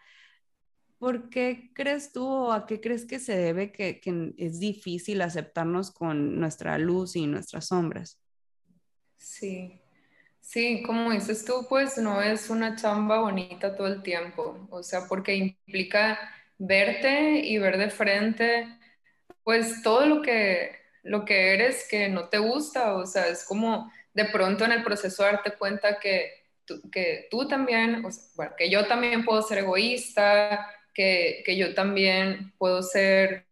¿Por 1.00 1.30
qué 1.30 1.72
crees 1.74 2.12
tú 2.12 2.26
o 2.26 2.52
a 2.52 2.66
qué 2.66 2.80
crees 2.80 3.06
que 3.06 3.20
se 3.20 3.36
debe 3.36 3.72
que, 3.72 4.02
es 4.38 4.60
difícil 4.60 5.22
aceptarnos 5.22 5.92
con 5.92 6.40
nuestra 6.40 6.78
luz 6.78 7.16
y 7.16 7.28
nuestras 7.28 7.68
sombras? 7.68 8.20
Sí, 9.18 9.82
sí, 10.40 10.84
como 10.84 11.12
dices 11.12 11.44
tú, 11.46 11.66
pues 11.68 11.98
no 11.98 12.22
es 12.22 12.50
una 12.50 12.76
chamba 12.76 13.20
bonita 13.20 13.76
todo 13.76 13.88
el 13.88 14.04
tiempo, 14.04 14.68
o 14.70 14.84
sea, 14.84 15.08
porque 15.08 15.36
implica 15.36 16.20
verte 16.58 17.40
y 17.40 17.58
ver 17.58 17.78
de 17.78 17.90
frente, 17.90 18.68
pues 19.44 19.82
todo 19.82 20.06
lo 20.06 20.22
que, 20.22 20.76
lo 21.04 21.26
que 21.26 21.54
eres 21.54 21.88
que 21.90 22.08
no 22.08 22.30
te 22.30 22.38
gusta, 22.38 22.96
o 22.96 23.06
sea, 23.06 23.28
es 23.28 23.44
como 23.44 23.92
de 24.16 24.26
pronto 24.26 24.66
en 24.66 24.72
el 24.72 24.84
proceso 24.84 25.24
darte 25.24 25.52
cuenta 25.52 26.00
que 26.00 26.46
tú, 26.66 26.90
que 26.90 27.28
tú 27.30 27.48
también, 27.48 28.02
bueno, 28.36 28.54
que 28.58 28.70
yo 28.70 28.88
también 28.88 29.26
puedo 29.26 29.42
ser 29.42 29.60
egoísta, 29.60 30.68
que, 30.94 31.44
que, 31.46 31.58
yo 31.58 31.76
también 31.76 32.54
puedo 32.58 32.82
ser 32.82 33.46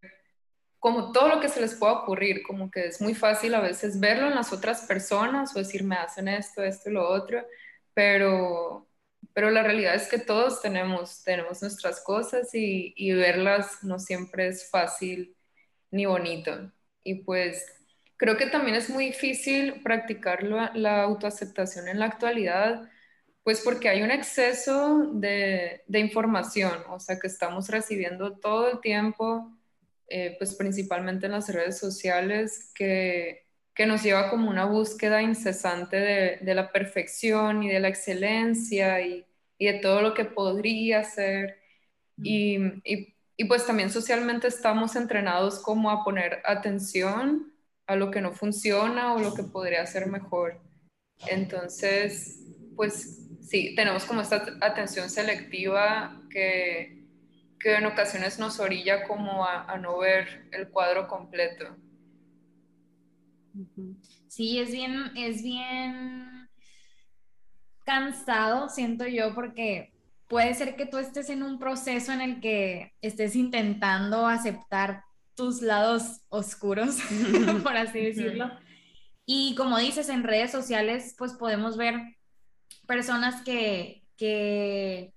como 0.79 1.11
todo 1.11 1.27
lo 1.27 1.39
que 1.41 1.49
se 1.49 1.59
les 1.59 1.75
pueda 1.75 1.93
ocurrir, 1.93 2.43
como 2.43 2.71
que 2.71 2.87
es 2.87 3.01
muy 3.01 3.13
fácil 3.13 3.53
a 3.55 3.59
veces 3.59 3.99
verlo 3.99 4.27
en 4.27 4.35
las 4.35 4.53
otras 4.53 4.81
personas 4.81 5.53
o 5.55 5.59
decir, 5.59 5.83
me 5.83 5.95
hacen 5.95 6.29
esto, 6.29 6.63
esto 6.63 6.89
y 6.89 6.93
lo 6.93 7.09
otro, 7.09 7.45
pero, 7.93 8.87
pero 9.33 9.51
la 9.51 9.63
realidad 9.63 9.95
es 9.95 10.07
que 10.07 10.19
todos 10.19 10.61
tenemos, 10.61 11.23
tenemos 11.23 11.61
nuestras 11.61 12.01
cosas 12.01 12.55
y, 12.55 12.93
y 12.95 13.11
verlas 13.13 13.83
no 13.83 13.99
siempre 13.99 14.47
es 14.47 14.69
fácil 14.69 15.35
ni 15.91 16.05
bonito. 16.05 16.71
Y 17.03 17.15
pues 17.23 17.65
Creo 18.23 18.37
que 18.37 18.47
también 18.47 18.77
es 18.77 18.89
muy 18.89 19.07
difícil 19.07 19.81
practicar 19.83 20.43
la, 20.43 21.03
autoaceptación 21.03 21.89
en 21.89 21.99
la 21.99 22.05
actualidad, 22.05 22.89
pues 23.43 23.59
porque 23.59 23.89
hay 23.89 24.01
un 24.01 24.11
exceso 24.11 25.09
de, 25.11 25.83
información, 25.89 26.71
o 26.87 27.01
sea 27.01 27.19
que 27.19 27.27
estamos 27.27 27.67
recibiendo 27.67 28.37
todo 28.37 28.71
el 28.71 28.79
tiempo, 28.79 29.51
eh, 30.07 30.37
pues 30.37 30.55
principalmente 30.55 31.25
en 31.25 31.33
las 31.33 31.53
redes 31.53 31.77
sociales, 31.77 32.71
que, 32.73 33.45
que, 33.75 33.85
nos 33.85 34.01
lleva 34.01 34.29
como 34.29 34.49
una 34.49 34.63
búsqueda 34.63 35.21
incesante 35.21 36.39
de, 36.41 36.53
la 36.55 36.71
perfección 36.71 37.61
y 37.63 37.69
de 37.69 37.81
la 37.81 37.89
excelencia 37.89 39.01
y, 39.01 39.25
y, 39.57 39.65
de 39.65 39.79
todo 39.79 40.01
lo 40.01 40.13
que 40.13 40.23
podría 40.23 41.03
ser. 41.03 41.59
Y, 42.15 42.57
y, 42.85 43.17
y 43.35 43.45
pues 43.45 43.65
también 43.67 43.89
socialmente 43.89 44.47
estamos 44.47 44.95
entrenados 44.95 45.59
como 45.59 45.91
a 45.91 46.05
poner 46.05 46.41
atención 46.45 47.52
a 47.87 47.95
lo 47.95 48.11
que 48.11 48.21
no 48.21 48.31
funciona 48.31 49.13
o 49.13 49.19
lo 49.19 49.33
que 49.33 49.43
podría 49.43 49.85
ser 49.85 50.07
mejor. 50.07 50.61
Entonces, 51.27 52.39
pues 52.75 53.23
sí, 53.41 53.75
tenemos 53.75 54.05
como 54.05 54.21
esta 54.21 54.45
atención 54.61 55.09
selectiva 55.09 56.21
que, 56.29 57.05
que 57.59 57.75
en 57.75 57.85
ocasiones 57.85 58.39
nos 58.39 58.59
orilla 58.59 59.07
como 59.07 59.45
a, 59.45 59.77
no 59.77 59.99
ver 59.99 60.47
el 60.51 60.69
cuadro 60.69 61.07
completo. 61.07 61.75
Sí, 64.27 64.59
es 64.59 64.71
bien, 64.71 65.11
es 65.15 65.43
bien 65.43 66.49
cansado, 67.85 68.69
siento 68.69 69.05
yo, 69.05 69.35
porque 69.35 69.93
puede 70.27 70.53
ser 70.55 70.75
que 70.75 70.85
tú 70.85 70.97
estés 70.97 71.29
en 71.29 71.43
un 71.43 71.59
proceso 71.59 72.11
en 72.11 72.21
el 72.21 72.41
que 72.41 72.93
estés 73.01 73.35
intentando 73.35 74.25
aceptar 74.25 75.03
tus 75.35 75.61
lados 75.61 76.21
oscuros, 76.29 76.97
por 77.63 77.75
así 77.75 77.99
decirlo. 77.99 78.51
Y 79.25 79.55
como 79.55 79.77
dices, 79.77 80.09
en 80.09 80.23
redes 80.23 80.51
sociales, 80.51 81.15
pues 81.17 81.33
podemos 81.33 81.77
ver 81.77 81.95
personas 82.87 83.41
que, 83.43 84.03
que 84.17 85.13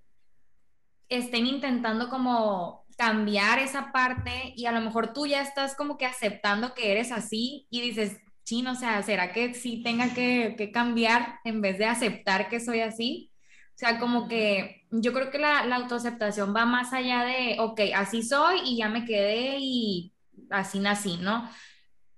estén 1.09 1.47
intentando 1.47 2.09
como 2.09 2.85
cambiar 2.97 3.59
esa 3.59 3.93
parte 3.93 4.53
y 4.57 4.67
a 4.67 4.73
lo 4.73 4.81
mejor 4.81 5.13
tú 5.13 5.27
ya 5.27 5.43
estás 5.43 5.75
como 5.75 5.99
que 5.99 6.07
aceptando 6.07 6.75
que 6.75 6.93
eres 6.93 7.13
así 7.13 7.67
y 7.69 7.81
dices, 7.81 8.17
chino, 8.45 8.73
o 8.73 8.75
sea, 8.77 9.03
¿será 9.03 9.33
que 9.33 9.55
sí 9.55 9.83
tenga 9.83 10.15
que, 10.15 10.55
que 10.57 10.71
cambiar 10.71 11.41
en 11.45 11.61
vez 11.61 11.79
de 11.79 11.87
aceptar 11.87 12.49
que 12.49 12.61
soy 12.61 12.81
así? 12.81 13.33
O 13.77 13.79
sea, 13.79 13.99
como 14.01 14.27
que 14.27 14.87
yo 14.91 15.13
creo 15.13 15.31
que 15.31 15.39
la, 15.39 15.67
la 15.67 15.77
autoaceptación 15.77 16.57
va 16.57 16.65
más 16.65 16.95
allá 16.95 17.25
de, 17.25 17.57
ok, 17.61 17.81
así 17.95 18.23
soy 18.23 18.61
y 18.65 18.79
ya 18.79 18.89
me 18.89 19.05
quedé 19.05 19.59
y 19.61 20.15
así 20.51 20.81
nací, 20.81 21.19
¿no? 21.19 21.47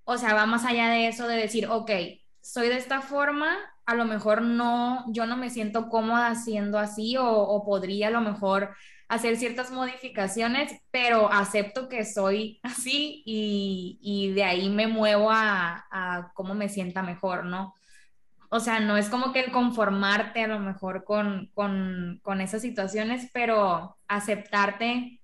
O 0.04 0.16
sea, 0.18 0.34
va 0.34 0.46
más 0.46 0.64
allá 0.64 0.88
de 0.90 1.08
eso 1.08 1.26
de 1.26 1.36
decir, 1.36 1.66
ok, 1.68 1.90
soy 2.40 2.68
de 2.68 2.76
esta 2.76 3.00
forma, 3.02 3.56
a 3.86 3.94
lo 3.96 4.04
mejor 4.04 4.42
no, 4.42 5.04
yo 5.08 5.26
no 5.26 5.36
me 5.36 5.50
siento 5.50 5.88
cómoda 5.88 6.34
siendo 6.36 6.78
así 6.78 7.16
o, 7.16 7.26
o 7.26 7.64
podría 7.64 8.08
a 8.08 8.10
lo 8.12 8.20
mejor 8.20 8.74
hacer 9.08 9.36
ciertas 9.36 9.72
modificaciones, 9.72 10.72
pero 10.92 11.32
acepto 11.32 11.88
que 11.88 12.04
soy 12.04 12.60
así 12.64 13.22
y, 13.26 13.98
y 14.00 14.32
de 14.32 14.44
ahí 14.44 14.68
me 14.68 14.86
muevo 14.86 15.30
a, 15.32 15.86
a, 15.90 16.30
cómo 16.34 16.54
me 16.54 16.68
sienta 16.68 17.02
mejor, 17.02 17.44
¿no? 17.46 17.74
O 18.50 18.60
sea, 18.60 18.80
no 18.80 18.96
es 18.96 19.08
como 19.08 19.32
que 19.32 19.40
el 19.40 19.52
conformarte 19.52 20.42
a 20.42 20.48
lo 20.48 20.58
mejor 20.58 21.04
con, 21.04 21.50
con, 21.54 22.20
con 22.22 22.40
esas 22.40 22.62
situaciones, 22.62 23.30
pero 23.32 23.98
aceptarte 24.08 25.20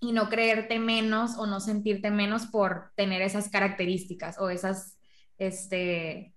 y 0.00 0.12
no 0.12 0.28
creerte 0.28 0.78
menos 0.78 1.36
o 1.38 1.46
no 1.46 1.60
sentirte 1.60 2.10
menos 2.10 2.46
por 2.46 2.92
tener 2.94 3.22
esas 3.22 3.48
características 3.48 4.38
o 4.38 4.50
esas, 4.50 4.98
este, 5.38 6.34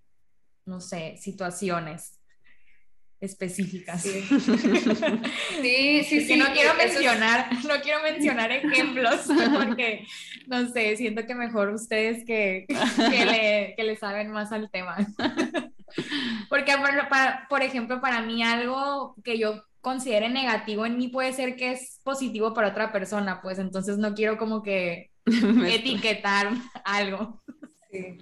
no 0.66 0.80
sé, 0.80 1.18
situaciones 1.18 2.20
específicas. 3.20 4.02
Sí, 4.02 4.22
sí, 5.62 6.04
sí. 6.04 6.22
sí 6.22 6.36
no 6.38 6.46
quiero 6.54 6.74
mencionar, 6.76 7.48
es... 7.52 7.66
no 7.66 7.82
quiero 7.82 8.02
mencionar 8.02 8.52
ejemplos 8.52 9.28
porque, 9.54 10.06
no 10.48 10.68
sé, 10.70 10.96
siento 10.96 11.26
que 11.26 11.36
mejor 11.36 11.70
ustedes 11.70 12.24
que, 12.26 12.66
que, 12.68 13.26
le, 13.26 13.74
que 13.76 13.84
le 13.84 13.96
saben 13.98 14.32
más 14.32 14.52
al 14.52 14.70
tema. 14.72 14.98
Porque, 16.50 16.76
por, 16.78 17.10
para, 17.10 17.48
por 17.50 17.62
ejemplo, 17.62 18.02
para 18.02 18.22
mí 18.22 18.44
algo 18.44 19.16
que 19.24 19.38
yo 19.38 19.64
considere 19.82 20.30
negativo 20.30 20.86
en 20.86 20.98
mí 20.98 21.08
puede 21.08 21.34
ser 21.34 21.56
que 21.56 21.72
es 21.72 22.00
positivo 22.04 22.54
para 22.54 22.70
otra 22.70 22.92
persona, 22.92 23.42
pues 23.42 23.60
entonces 23.60 23.98
no 23.98 24.14
quiero 24.14 24.38
como 24.38 24.62
que 24.62 25.12
etiquetar 25.26 26.50
algo. 26.84 27.42
Sí. 27.92 28.18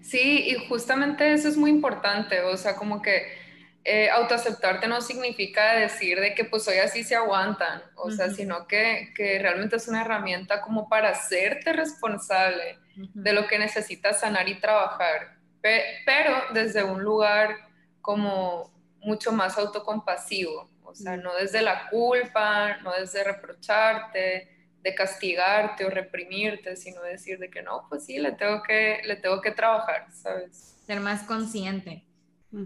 sí, 0.00 0.44
y 0.48 0.68
justamente 0.68 1.32
eso 1.32 1.48
es 1.48 1.56
muy 1.56 1.70
importante, 1.70 2.40
o 2.42 2.56
sea, 2.56 2.76
como 2.76 3.02
que 3.02 3.42
eh, 3.84 4.08
autoaceptarte 4.10 4.86
no 4.86 5.00
significa 5.00 5.74
decir 5.74 6.20
de 6.20 6.34
que 6.34 6.44
pues 6.44 6.66
hoy 6.68 6.76
así 6.78 7.02
se 7.02 7.16
aguantan, 7.16 7.82
o 7.96 8.06
uh 8.06 8.10
-huh. 8.10 8.16
sea, 8.16 8.30
sino 8.30 8.68
que, 8.68 9.12
que, 9.14 9.40
realmente 9.40 9.76
es 9.76 9.88
una 9.88 10.02
herramienta 10.02 10.60
como 10.60 10.88
para 10.88 11.10
hacerte 11.10 11.72
responsable 11.72 12.78
uh 12.96 13.00
-huh. 13.00 13.10
de 13.12 13.32
lo 13.32 13.48
que 13.48 13.58
necesitas 13.58 14.20
sanar 14.20 14.48
y 14.48 14.60
trabajar, 14.60 15.36
pero 15.62 16.34
desde 16.52 16.84
un 16.84 17.02
lugar 17.02 17.56
como 18.00 18.70
mucho 19.00 19.32
más 19.32 19.56
autocompasivo, 19.56 20.68
o 20.82 20.94
sea, 20.94 21.16
no 21.16 21.34
desde 21.34 21.62
la 21.62 21.88
culpa, 21.88 22.78
no 22.82 22.92
desde 22.92 23.24
reprocharte, 23.24 24.48
de 24.82 24.94
castigarte 24.94 25.84
o 25.84 25.90
reprimirte, 25.90 26.76
sino 26.76 27.02
decir 27.02 27.38
de 27.38 27.48
que 27.50 27.62
no, 27.62 27.86
pues 27.88 28.04
sí, 28.04 28.18
le 28.18 28.32
tengo 28.32 28.62
que, 28.62 29.00
le 29.04 29.16
tengo 29.16 29.40
que 29.40 29.52
trabajar, 29.52 30.08
¿sabes? 30.12 30.76
Ser 30.86 31.00
más 31.00 31.22
consciente. 31.22 32.04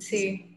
Sí. 0.01 0.53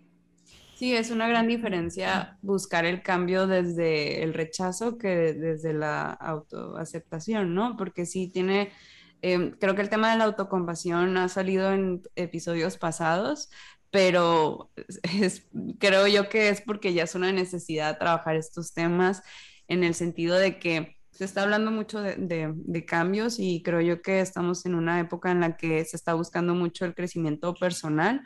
Sí, 0.75 0.95
es 0.95 1.11
una 1.11 1.27
gran 1.27 1.45
diferencia 1.45 2.37
buscar 2.41 2.85
el 2.85 3.03
cambio 3.03 3.47
desde 3.47 4.23
el 4.23 4.33
rechazo 4.33 4.97
que 4.97 5.33
desde 5.33 5.73
la 5.73 6.11
autoaceptación, 6.11 7.53
¿no? 7.53 7.75
Porque 7.75 8.05
sí 8.05 8.29
tiene, 8.29 8.71
eh, 9.21 9.53
creo 9.59 9.75
que 9.75 9.81
el 9.81 9.89
tema 9.89 10.11
de 10.11 10.17
la 10.17 10.25
autocompasión 10.25 11.17
ha 11.17 11.29
salido 11.29 11.71
en 11.71 12.01
episodios 12.15 12.77
pasados, 12.77 13.49
pero 13.91 14.71
es, 15.03 15.47
creo 15.79 16.07
yo 16.07 16.29
que 16.29 16.49
es 16.49 16.61
porque 16.61 16.93
ya 16.93 17.03
es 17.03 17.15
una 17.15 17.31
necesidad 17.31 17.97
trabajar 17.97 18.35
estos 18.35 18.73
temas 18.73 19.23
en 19.67 19.83
el 19.83 19.93
sentido 19.93 20.37
de 20.37 20.59
que 20.59 20.97
se 21.11 21.25
está 21.25 21.43
hablando 21.43 21.69
mucho 21.69 22.01
de, 22.01 22.85
cambios 22.87 23.39
y 23.39 23.61
creo 23.61 23.81
yo 23.81 24.01
que 24.01 24.21
estamos 24.21 24.65
en 24.65 24.73
una 24.75 25.01
época 25.01 25.31
en 25.31 25.41
la 25.41 25.57
que 25.57 25.83
se 25.83 25.97
está 25.97 26.13
buscando 26.13 26.55
mucho 26.55 26.85
el 26.85 26.95
crecimiento 26.95 27.53
personal. 27.53 28.23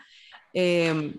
Eh, 0.53 1.15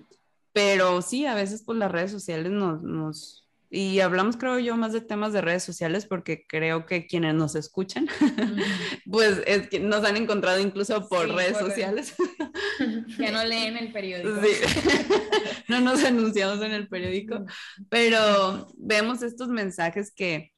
pero 0.53 1.03
sí, 1.03 1.27
a 1.27 1.35
veces 1.35 1.65
pues 1.67 1.77
las 1.77 1.91
redes 1.91 2.13
sociales 2.13 2.53
nos, 2.53 3.44
y 3.75 3.99
hablamos 3.99 4.37
creo 4.37 4.61
yo 4.61 4.77
más 4.77 4.93
de 4.93 5.01
temas 5.01 5.33
de 5.33 5.41
redes 5.41 5.65
sociales 5.65 6.07
porque 6.07 6.47
creo 6.47 6.87
que 6.87 7.07
quienes 7.07 7.35
nos 7.35 7.57
escuchan, 7.57 8.07
pues 9.11 9.43
es 9.47 9.69
que 9.69 9.81
nos 9.81 10.05
han 10.05 10.17
encontrado 10.17 10.61
incluso 10.61 11.09
por 11.09 11.27
sí, 11.27 11.33
redes 11.33 11.59
por 11.59 11.69
sociales. 11.71 12.15
Ya 13.19 13.31
no 13.31 13.45
leen 13.45 13.77
el 13.77 13.93
periódico. 13.93 14.41
Sí. 14.43 14.49
no 15.69 15.81
nos 15.81 16.03
anunciamos 16.05 16.61
en 16.63 16.73
el 16.73 16.89
periódico, 16.89 17.45
pero 17.89 18.69
vemos 18.77 19.23
estos 19.23 19.49
mensajes 19.49 20.13
que 20.13 20.53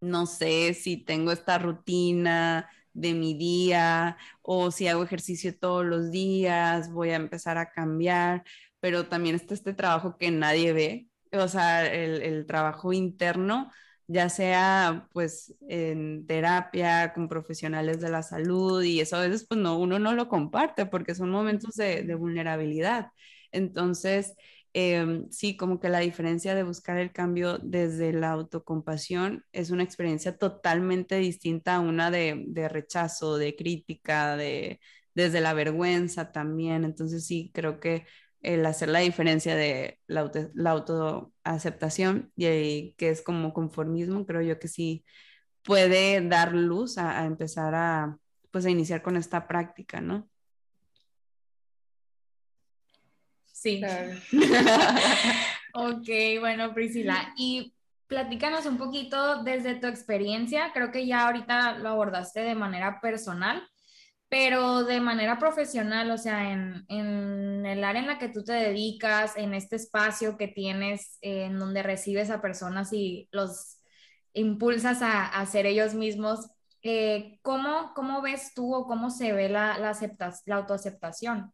no 0.00 0.26
sé 0.26 0.74
si 0.74 0.96
tengo 0.96 1.32
esta 1.32 1.58
rutina 1.58 2.68
de 2.92 3.14
mi 3.14 3.34
día 3.34 4.16
o 4.42 4.70
si 4.70 4.86
hago 4.86 5.02
ejercicio 5.02 5.56
todos 5.58 5.84
los 5.84 6.10
días, 6.10 6.90
voy 6.92 7.10
a 7.10 7.16
empezar 7.16 7.58
a 7.58 7.70
cambiar, 7.70 8.44
pero 8.80 9.06
también 9.06 9.34
está 9.34 9.54
este 9.54 9.74
trabajo 9.74 10.16
que 10.16 10.30
nadie 10.30 10.72
ve, 10.72 11.08
o 11.38 11.48
sea, 11.48 11.86
el, 11.92 12.22
el 12.22 12.46
trabajo 12.46 12.92
interno, 12.92 13.70
ya 14.06 14.28
sea 14.28 15.08
pues 15.12 15.54
en 15.68 16.26
terapia 16.26 17.12
con 17.14 17.28
profesionales 17.28 18.00
de 18.00 18.10
la 18.10 18.22
salud 18.22 18.82
y 18.82 19.00
eso 19.00 19.16
a 19.16 19.20
veces 19.22 19.46
pues 19.48 19.58
no, 19.60 19.78
uno 19.78 19.98
no 19.98 20.12
lo 20.14 20.28
comparte 20.28 20.86
porque 20.86 21.14
son 21.14 21.30
momentos 21.30 21.74
de, 21.76 22.02
de 22.02 22.14
vulnerabilidad. 22.14 23.08
Entonces, 23.52 24.34
eh, 24.74 25.22
sí, 25.30 25.56
como 25.56 25.78
que 25.80 25.88
la 25.88 26.00
diferencia 26.00 26.54
de 26.54 26.64
buscar 26.64 26.98
el 26.98 27.12
cambio 27.12 27.58
desde 27.58 28.12
la 28.12 28.30
autocompasión 28.32 29.44
es 29.52 29.70
una 29.70 29.84
experiencia 29.84 30.36
totalmente 30.36 31.16
distinta 31.16 31.76
a 31.76 31.80
una 31.80 32.10
de, 32.10 32.44
de 32.48 32.68
rechazo, 32.68 33.36
de 33.38 33.54
crítica, 33.56 34.36
de, 34.36 34.80
desde 35.14 35.40
la 35.40 35.54
vergüenza 35.54 36.32
también. 36.32 36.84
Entonces 36.84 37.26
sí, 37.26 37.50
creo 37.54 37.78
que 37.80 38.04
el 38.44 38.64
hacer 38.66 38.88
la 38.88 39.00
diferencia 39.00 39.56
de 39.56 39.98
la, 40.06 40.20
auto, 40.20 40.50
la 40.54 40.70
autoaceptación 40.70 42.32
y 42.36 42.92
que 42.92 43.10
es 43.10 43.22
como 43.22 43.52
conformismo, 43.52 44.26
creo 44.26 44.42
yo 44.42 44.58
que 44.58 44.68
sí 44.68 45.04
puede 45.62 46.20
dar 46.26 46.52
luz 46.52 46.98
a, 46.98 47.20
a 47.20 47.24
empezar 47.24 47.74
a, 47.74 48.18
pues, 48.50 48.66
a 48.66 48.70
iniciar 48.70 49.02
con 49.02 49.16
esta 49.16 49.48
práctica, 49.48 50.00
¿no? 50.00 50.28
Sí. 53.46 53.80
Claro. 53.80 54.12
ok, 55.74 56.08
bueno, 56.40 56.74
Priscila, 56.74 57.32
y 57.36 57.74
platícanos 58.06 58.66
un 58.66 58.76
poquito 58.76 59.42
desde 59.42 59.76
tu 59.76 59.86
experiencia, 59.86 60.70
creo 60.74 60.92
que 60.92 61.06
ya 61.06 61.26
ahorita 61.26 61.78
lo 61.78 61.88
abordaste 61.88 62.40
de 62.40 62.54
manera 62.54 63.00
personal, 63.00 63.66
pero 64.34 64.82
de 64.82 65.00
manera 65.00 65.38
profesional, 65.38 66.10
o 66.10 66.18
sea, 66.18 66.50
en, 66.50 66.84
en, 66.88 67.64
el 67.64 67.84
área 67.84 68.02
en 68.02 68.08
la 68.08 68.18
que 68.18 68.28
tú 68.28 68.42
te 68.42 68.52
dedicas, 68.52 69.36
en 69.36 69.54
este 69.54 69.76
espacio 69.76 70.36
que 70.36 70.48
tienes, 70.48 71.18
eh, 71.22 71.44
en 71.44 71.56
donde 71.56 71.84
recibes 71.84 72.30
a 72.30 72.42
personas 72.42 72.92
y 72.92 73.28
los 73.30 73.78
impulsas 74.32 75.02
a, 75.02 75.28
a 75.28 75.46
ser 75.46 75.66
ellos 75.66 75.94
mismos, 75.94 76.50
eh, 76.82 77.38
¿cómo, 77.42 77.92
¿cómo, 77.94 78.22
ves 78.22 78.54
tú 78.56 78.74
o 78.74 78.88
cómo 78.88 79.08
se 79.08 79.32
ve 79.32 79.48
la, 79.48 79.78
la, 79.78 79.90
aceptas, 79.90 80.42
la 80.46 80.56
autoaceptación? 80.56 81.52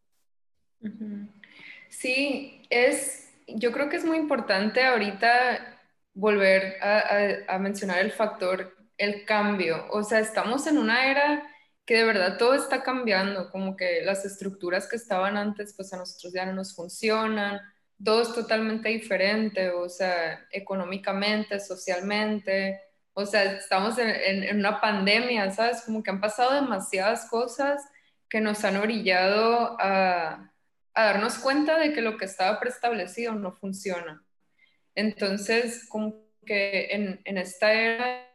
Sí, 1.87 2.63
es, 2.71 3.31
yo 3.45 3.71
creo 3.71 3.89
que 3.89 3.97
es 3.97 4.05
muy 4.05 4.17
importante 4.17 4.83
ahorita 4.83 5.77
volver 6.15 6.77
a, 6.81 6.97
a, 6.97 7.55
a 7.55 7.59
mencionar 7.59 7.99
el 7.99 8.11
factor, 8.11 8.75
el 8.97 9.23
cambio, 9.23 9.85
o 9.91 10.01
sea, 10.01 10.17
estamos 10.17 10.65
en 10.65 10.79
una 10.79 11.11
era 11.11 11.47
que 11.85 11.97
de 11.97 12.03
verdad 12.03 12.37
todo 12.37 12.53
está 12.53 12.83
cambiando, 12.83 13.49
como 13.49 13.75
que 13.75 14.01
las 14.03 14.25
estructuras 14.25 14.87
que 14.87 14.95
estaban 14.95 15.37
antes, 15.37 15.73
pues 15.75 15.91
a 15.93 15.97
nosotros 15.97 16.33
ya 16.33 16.45
no 16.45 16.53
nos 16.53 16.75
funcionan, 16.75 17.59
todo 18.03 18.21
es 18.21 18.33
totalmente 18.33 18.89
diferente, 18.89 19.69
o 19.69 19.89
sea, 19.89 20.45
económicamente, 20.51 21.59
socialmente, 21.59 22.79
o 23.13 23.25
sea, 23.25 23.43
estamos 23.43 23.97
en, 23.97 24.57
una 24.57 24.79
pandemia, 24.79 25.51
¿sabes? 25.51 25.81
Como 25.85 26.01
que 26.01 26.11
han 26.11 26.21
pasado 26.21 26.53
demasiadas 26.53 27.29
cosas 27.29 27.83
que 28.29 28.41
nos 28.41 28.63
han 28.63 28.77
orillado 28.77 29.77
a, 29.79 30.51
a 30.93 31.03
darnos 31.03 31.37
cuenta 31.39 31.77
de 31.77 31.93
que 31.93 32.01
lo 32.01 32.17
que 32.17 32.25
estaba 32.25 32.59
preestablecido 32.59 33.33
no 33.33 33.51
funciona. 33.51 34.23
Entonces, 34.95 35.87
como 35.89 36.15
que 36.45 36.87
en, 36.91 37.21
en 37.25 37.37
esta 37.37 37.73
era, 37.73 38.27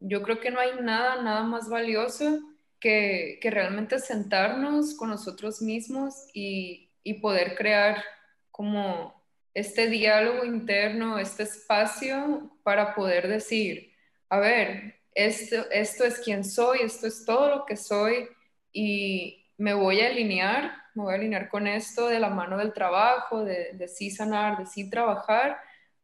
yo 0.00 0.22
creo 0.22 0.40
que 0.40 0.50
no 0.50 0.60
hay 0.60 0.72
nada, 0.80 1.22
nada 1.22 1.42
más 1.42 1.68
valioso 1.68 2.40
que, 2.80 3.38
realmente 3.42 3.98
sentarnos 3.98 4.94
con 4.96 5.10
nosotros 5.10 5.62
mismos 5.62 6.28
y, 6.32 6.90
y 7.02 7.14
poder 7.14 7.54
crear 7.54 8.02
como 8.50 9.20
este 9.54 9.88
diálogo 9.88 10.44
interno, 10.44 11.18
este 11.18 11.42
espacio 11.44 12.50
para 12.62 12.94
poder 12.94 13.28
decir, 13.28 13.92
a 14.28 14.38
ver, 14.38 15.00
esto, 15.14 15.70
esto 15.70 16.04
es 16.04 16.18
quien 16.20 16.44
soy, 16.44 16.80
esto 16.82 17.06
es 17.06 17.24
todo 17.24 17.48
lo 17.48 17.66
que 17.66 17.76
soy 17.76 18.28
y 18.72 19.44
me 19.58 19.74
voy 19.74 20.00
a 20.00 20.06
alinear, 20.06 20.72
me 20.94 21.02
voy 21.02 21.12
a 21.12 21.16
alinear 21.16 21.48
con 21.48 21.66
esto 21.66 22.08
de 22.08 22.20
la 22.20 22.30
mano 22.30 22.56
del 22.56 22.72
trabajo, 22.72 23.44
de, 23.44 23.72
de 23.74 23.88
sí 23.88 24.10
sanar, 24.10 24.58
de 24.58 24.66
sí 24.66 24.88
trabajar, 24.88 25.58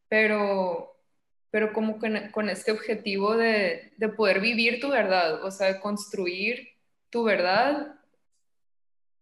pero, 0.08 0.95
pero 1.56 1.72
como 1.72 1.98
con, 1.98 2.18
con 2.32 2.50
este 2.50 2.70
objetivo 2.70 3.34
de, 3.34 3.90
de, 3.96 4.08
poder 4.10 4.40
vivir 4.40 4.78
tu 4.78 4.90
verdad, 4.90 5.42
o 5.42 5.50
sea, 5.50 5.68
de 5.72 5.80
construir 5.80 6.68
tu 7.08 7.24
verdad 7.24 7.94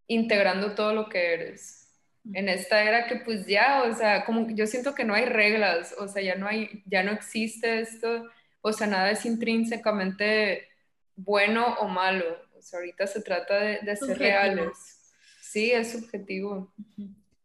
integrando 0.09 0.75
todo 0.75 0.93
lo 0.93 1.09
que 1.09 1.33
eres. 1.33 1.93
En 2.33 2.49
esta 2.49 2.83
era 2.83 3.07
que 3.07 3.19
pues 3.19 3.47
ya, 3.47 3.85
o 3.85 3.95
sea, 3.95 4.25
como 4.25 4.51
yo 4.51 4.67
siento 4.67 4.97
que 4.97 5.05
no 5.05 5.15
hay 5.15 5.27
reglas, 5.27 5.95
o 5.97 6.09
sea, 6.09 6.23
ya 6.23 6.35
no 6.35 6.49
hay, 6.49 6.83
ya 6.87 7.05
no 7.05 7.13
existe 7.13 7.79
esto, 7.79 8.29
o 8.63 8.73
sea, 8.73 8.89
nada 8.89 9.13
es 9.13 9.25
intrínsecamente 9.25 10.67
bueno 11.15 11.77
o 11.79 11.87
malo, 11.87 12.37
o 12.59 12.63
sea, 12.63 12.81
ahorita 12.81 13.07
se 13.07 13.23
trata 13.23 13.61
de, 13.61 13.79
de 13.79 13.95
ser 13.95 14.19
reales. 14.19 15.15
Sí, 15.41 15.71
es 15.71 15.93
subjetivo. 15.93 16.75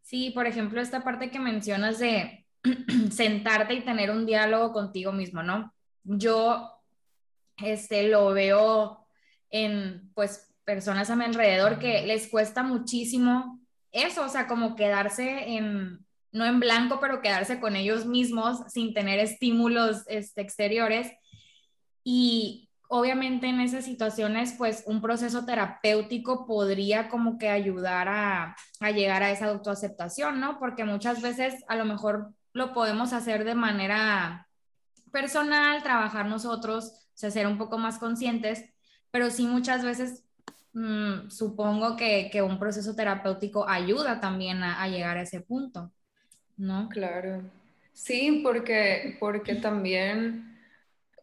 Sí, 0.02 0.32
por 0.32 0.48
ejemplo, 0.48 0.82
esta 0.82 1.04
parte 1.04 1.30
que 1.30 1.38
mencionas 1.38 2.00
de 2.00 2.44
sentarte 3.12 3.74
y 3.74 3.82
tener 3.82 4.12
un 4.12 4.26
diálogo 4.26 4.72
contigo 4.74 5.12
mismo, 5.12 5.44
¿no? 5.44 5.74
Yo 6.04 6.72
este, 7.58 8.08
lo 8.08 8.34
veo 8.34 9.06
en, 9.50 10.12
pues, 10.14 10.54
personas 10.64 11.10
a 11.10 11.16
mi 11.16 11.26
alrededor 11.26 11.80
que 11.80 12.06
les 12.06 12.28
cuesta 12.28 12.62
muchísimo 12.62 13.60
eso, 13.92 14.24
o 14.24 14.30
sea, 14.30 14.48
como 14.48 14.76
quedarse 14.76 15.56
en, 15.56 16.06
no 16.32 16.46
en 16.46 16.60
blanco, 16.60 17.00
pero 17.00 17.22
quedarse 17.22 17.60
con 17.60 17.76
ellos 17.76 18.06
mismos 18.06 18.60
sin 18.68 18.94
tener 18.94 19.20
estímulos 19.20 20.04
este, 20.08 20.42
exteriores. 20.42 21.12
Y 22.04 22.70
obviamente 22.88 23.48
en 23.48 23.62
esas 23.62 23.86
situaciones, 23.86 24.54
pues 24.58 24.84
un 24.86 25.02
proceso 25.02 25.46
terapéutico 25.46 26.46
podría 26.46 27.10
como 27.10 27.38
que 27.38 27.50
ayudar 27.50 28.08
a, 28.08 28.56
a 28.80 28.92
llegar 28.92 29.24
a 29.24 29.32
esa 29.32 29.48
autoaceptación, 29.48 30.40
¿no? 30.40 30.60
Porque 30.60 30.84
muchas 30.86 31.22
veces 31.22 31.64
a 31.68 31.76
lo 31.76 31.86
mejor 31.86 32.34
lo 32.54 32.74
podemos 32.74 33.14
hacer 33.14 33.44
de 33.44 33.56
manera 33.56 34.48
personal, 35.12 35.84
trabajar 35.84 36.26
nosotros, 36.28 36.86
o 36.86 37.18
sea, 37.18 37.32
ser 37.32 37.48
un 37.48 37.58
poco 37.58 37.78
más 37.78 37.98
conscientes, 37.98 38.66
pero 39.12 39.30
sí 39.30 39.48
muchas 39.48 39.84
veces 39.84 40.24
mmm, 40.74 41.30
supongo 41.30 41.96
que, 41.96 42.30
que, 42.32 42.42
un 42.42 42.60
proceso 42.60 42.96
terapéutico 42.96 43.68
ayuda 43.68 44.20
también 44.20 44.64
a, 44.64 44.82
a, 44.82 44.88
llegar 44.88 45.18
a 45.18 45.24
ese 45.24 45.42
punto, 45.42 45.92
¿no? 46.58 46.90
Claro. 46.90 47.42
Sí, 47.94 48.42
porque, 48.44 49.18
porque 49.20 49.56
también 49.56 50.58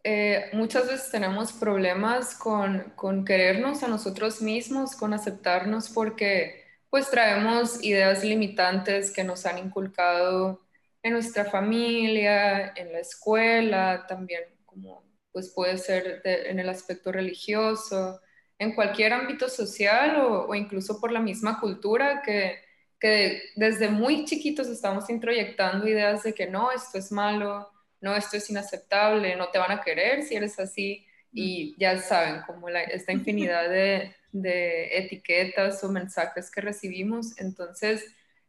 eh, 0.03 0.49
muchas 0.53 0.87
veces 0.87 1.09
tenemos 1.11 1.51
problemas 1.51 2.35
con, 2.35 2.93
con 2.95 3.25
querernos 3.25 3.83
a 3.83 3.87
nosotros 3.87 4.41
mismos, 4.41 4.95
con 4.95 5.13
aceptarnos, 5.13 5.89
porque 5.89 6.63
pues 6.89 7.09
traemos 7.09 7.83
ideas 7.83 8.23
limitantes 8.23 9.11
que 9.11 9.23
nos 9.23 9.45
han 9.45 9.57
inculcado 9.57 10.61
en 11.07 11.13
nuestra 11.13 11.45
familia, 11.45 12.73
en 12.75 12.91
la 12.91 12.99
escuela, 12.99 14.05
también 14.07 14.43
como 14.65 15.05
pues 15.31 15.51
puede 15.53 15.77
ser 15.77 16.21
en 16.23 16.59
el 16.59 16.67
aspecto 16.69 17.11
religioso, 17.11 18.19
en 18.57 18.73
cualquier 18.73 19.13
ámbito 19.13 19.49
social 19.49 20.17
o, 20.19 20.53
incluso 20.55 20.99
por 20.99 21.11
la 21.11 21.19
misma 21.19 21.59
cultura 21.59 22.21
que, 22.23 22.59
que, 22.99 23.43
desde 23.55 23.89
muy 23.89 24.25
chiquitos 24.25 24.67
estamos 24.67 25.09
introyectando 25.09 25.87
ideas 25.87 26.23
de 26.23 26.33
que 26.33 26.47
no, 26.47 26.71
esto 26.71 26.97
es 26.97 27.11
malo, 27.11 27.69
no, 28.01 28.15
esto 28.15 28.37
es 28.37 28.49
inaceptable, 28.49 29.35
no 29.35 29.49
te 29.49 29.59
van 29.59 29.71
a 29.71 29.81
querer 29.81 30.23
si 30.23 30.35
eres 30.35 30.57
así 30.59 31.05
y 31.31 31.75
ya 31.77 31.99
saben, 31.99 32.41
como 32.47 32.69
esta 32.69 33.11
infinidad 33.11 33.69
de, 33.69 34.15
de 34.31 34.97
etiquetas 34.97 35.83
o 35.83 35.89
mensajes 35.89 36.49
que 36.49 36.61
recibimos. 36.61 37.37
Entonces, 37.39 38.03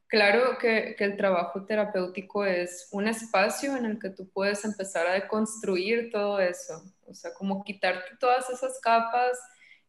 Claro 0.08 0.56
que, 0.58 0.94
que, 0.96 1.04
el 1.04 1.18
trabajo 1.18 1.66
terapéutico 1.66 2.44
es 2.44 2.88
un 2.92 3.06
espacio 3.06 3.76
en 3.76 3.84
el 3.84 3.98
que 3.98 4.08
tú 4.08 4.26
puedes 4.30 4.64
empezar 4.64 5.06
a 5.06 5.12
deconstruir 5.12 6.10
todo 6.10 6.40
eso, 6.40 6.82
o 7.06 7.12
sea, 7.12 7.34
como 7.34 7.62
quitarte 7.62 8.16
todas 8.18 8.48
esas 8.48 8.80
capas 8.80 9.38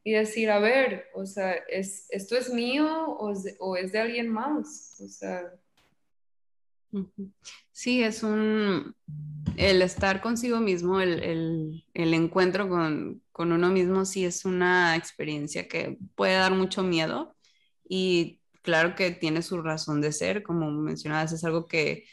y 0.04 0.12
decir, 0.12 0.52
a 0.52 0.60
ver, 0.60 1.06
o 1.14 1.26
sea, 1.26 1.54
¿es, 1.70 2.06
¿esto 2.10 2.36
es 2.36 2.52
mío 2.52 2.86
o 2.86 3.32
es, 3.32 3.44
de, 3.44 3.56
o 3.60 3.78
es 3.78 3.94
de 3.94 4.00
alguien 4.00 4.28
más? 4.28 5.00
O 5.02 5.08
sea... 5.08 5.54
Sí, 7.72 8.04
es 8.04 8.24
un, 8.24 8.96
el 9.56 9.82
estar 9.82 10.22
consigo 10.22 10.60
mismo, 10.60 11.00
el, 11.00 11.24
el, 11.24 11.86
el 11.94 12.14
encuentro 12.14 12.68
con, 12.68 13.22
con 13.32 13.54
uno 13.54 13.70
mismo, 13.70 14.04
sí 14.04 14.26
es 14.26 14.44
una 14.44 14.96
experiencia 14.98 15.68
que 15.68 15.98
puede 16.16 16.34
dar 16.34 16.52
mucho 16.52 16.84
miedo 16.84 17.36
y 17.88 18.39
claro 18.70 18.96
que 18.96 19.12
tiene 19.12 19.42
su 19.42 19.62
razón 19.64 20.00
de 20.02 20.12
ser, 20.12 20.44
como 20.44 20.70
mencionabas, 20.72 21.32
es 21.34 21.44
algo 21.44 21.66
que, 21.68 22.06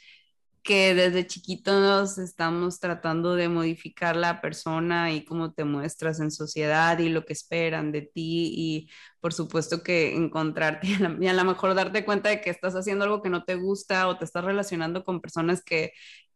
que 0.63 0.95
desde 0.95 1.27
chiquitos 1.27 2.19
estamos 2.19 2.81
tratando 2.81 3.35
de 3.37 3.49
modificar 3.51 4.17
la 4.17 4.41
persona 4.41 5.13
y 5.13 5.25
cómo 5.27 5.53
te 5.53 5.65
muestras 5.65 6.19
en 6.21 6.31
sociedad 6.31 6.99
y 6.99 7.11
lo 7.11 7.27
que 7.27 7.35
esperan 7.35 7.93
de 7.93 8.03
ti 8.03 8.53
y 8.57 8.91
por 9.21 9.35
supuesto 9.35 9.83
que 9.83 10.17
encontrarte 10.17 10.89
y 11.21 11.29
a 11.29 11.35
lo 11.35 11.45
mejor 11.45 11.75
darte 11.75 12.05
cuenta 12.07 12.31
de 12.31 12.41
que 12.41 12.51
estás 12.51 12.75
haciendo 12.75 13.05
algo 13.05 13.23
que 13.23 13.31
no 13.31 13.45
te 13.45 13.57
gusta 13.57 14.09
o 14.09 14.19
te 14.19 14.25
estás 14.25 14.45
relacionando 14.45 15.05
con 15.05 15.21
personas 15.21 15.63
que 15.63 15.93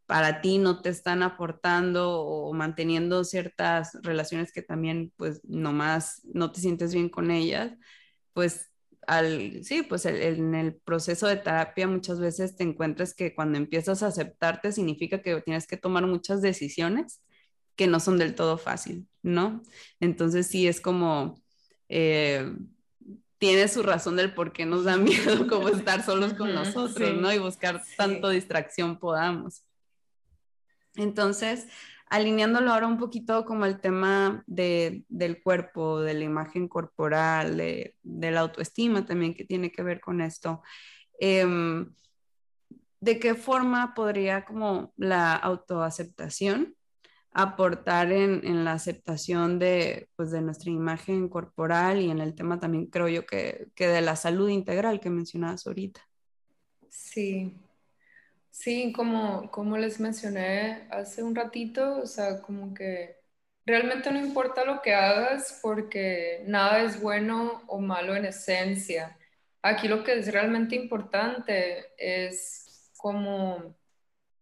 para 0.07 0.43
ti 0.43 0.59
no 0.59 0.83
te 0.83 0.91
están 0.91 1.23
aportando 1.23 2.21
o 2.21 2.53
manteniendo 2.53 3.25
ciertas 3.25 3.99
relaciones 4.03 4.53
que 4.53 4.63
también 4.63 5.13
pues 5.17 5.41
nomás 5.45 6.23
no 6.25 6.53
te 6.53 6.61
sientes 6.61 6.93
bien 6.95 7.09
con 7.09 7.31
ellas, 7.31 7.73
pues 8.35 8.70
al, 9.11 9.65
sí, 9.65 9.83
pues 9.83 10.07
el, 10.07 10.23
en 10.23 10.55
el 10.55 10.77
proceso 10.77 11.27
de 11.27 11.37
terapia 11.37 11.89
muchas 11.89 12.21
veces 12.21 12.55
te 12.55 12.63
encuentras 12.63 13.13
que 13.13 13.35
cuando 13.35 13.59
empiezas 13.59 14.05
a 14.05 14.07
aceptarte 14.07 14.71
significa 14.71 15.21
que 15.21 15.41
tienes 15.41 15.67
que 15.67 15.77
tomar 15.77 16.07
muchas 16.07 16.43
decisiones 16.43 17.21
que 17.75 17.89
no 17.89 17.99
son 17.99 18.19
del 18.19 18.37
todo 18.37 18.57
fácil, 18.57 19.09
¿no? 19.23 19.63
Entonces 19.99 20.47
sí 20.47 20.69
es 20.69 20.81
como, 20.81 21.43
eh, 21.89 22.55
tiene 23.39 23.67
su 23.67 23.83
razón 23.83 24.15
del 24.15 24.33
por 24.33 24.53
qué 24.53 24.65
nos 24.65 24.85
da 24.85 24.97
miedo 24.99 25.49
como 25.49 25.69
estar 25.71 26.05
solos 26.05 26.35
con 26.35 26.55
nosotros, 26.55 27.11
sí, 27.11 27.17
¿no? 27.19 27.33
Y 27.33 27.39
buscar 27.41 27.83
sí. 27.85 27.95
tanto 27.97 28.29
distracción 28.29 28.97
podamos. 29.01 29.65
Entonces, 30.95 31.67
alineándolo 32.11 32.73
ahora 32.73 32.89
un 32.89 32.99
poquito 32.99 33.45
como 33.45 33.65
el 33.65 33.81
tema 33.81 34.45
de, 34.47 35.05
del 35.09 35.43
cuerpo, 35.43 36.01
de 36.01 36.15
la 36.15 36.25
imagen 36.25 36.69
corporal, 36.69 37.57
de, 37.57 37.97
de, 38.03 38.31
la 38.33 38.41
autoestima 38.41 39.07
también 39.07 39.33
que 39.33 39.45
tiene 39.45 39.73
que 39.73 39.83
ver 39.83 40.01
con 40.01 40.21
esto. 40.21 40.63
Eh, 41.19 41.47
¿De 43.01 43.19
qué 43.19 43.35
forma 43.35 43.95
podría 43.95 44.45
como 44.45 44.93
la 44.97 45.35
autoaceptación 45.35 46.75
aportar 47.33 48.13
en, 48.13 48.45
en, 48.45 48.65
la 48.65 48.73
aceptación 48.73 49.59
de, 49.59 50.09
pues, 50.17 50.31
de 50.33 50.43
nuestra 50.43 50.71
imagen 50.71 51.29
corporal 51.29 52.01
y 52.01 52.11
en 52.11 52.19
el 52.19 52.35
tema 52.35 52.59
también 52.59 52.87
creo 52.87 53.09
yo 53.09 53.25
que, 53.25 53.69
que 53.75 53.87
de 53.87 54.01
la 54.01 54.17
salud 54.17 54.49
integral 54.49 55.01
que 55.01 55.11
mencionabas 55.11 55.67
ahorita? 55.67 56.01
Sí, 56.91 57.55
Sí, 58.51 58.93
como, 58.93 59.51
como 59.51 59.77
les 59.79 60.01
mencioné 60.01 60.87
hace 60.91 61.23
un 61.23 61.35
ratito, 61.35 61.99
o 62.03 62.07
sea, 62.07 62.43
como 62.43 62.75
que 62.75 63.17
realmente 63.65 64.11
no 64.11 64.19
importa 64.19 64.65
lo 64.65 64.83
que 64.83 64.95
hagas 64.95 65.59
porque 65.63 66.43
nada 66.47 66.83
es 66.83 67.01
bueno 67.01 67.63
o 67.69 67.81
malo 67.81 68.15
en 68.17 68.25
esencia. 68.27 69.17
Aquí 69.63 69.89
lo 69.89 70.05
que 70.05 70.19
es 70.19 70.33
realmente 70.33 70.75
importante 70.77 71.87
es 71.97 72.91
como 72.97 73.77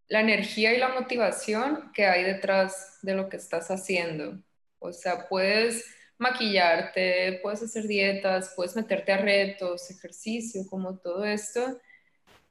la 0.09 0.21
energía 0.21 0.75
y 0.75 0.79
la 0.79 0.89
motivación 0.89 1.93
que 1.95 2.07
hay 2.07 2.25
detrás 2.25 2.99
de 3.03 3.15
lo 3.15 3.29
que 3.29 3.37
estás 3.39 3.71
haciendo. 3.71 4.43
O 4.79 4.93
sea, 4.93 5.29
puedes 5.29 5.85
maquillarte, 6.19 7.41
puedes 7.43 7.63
hacer 7.63 7.85
dietas, 7.87 8.53
puedes 8.57 8.77
meterte 8.77 9.13
a 9.13 9.19
retos, 9.19 9.91
ejercicio, 9.91 10.63
como 10.69 10.99
todo 10.99 11.25
esto, 11.25 11.79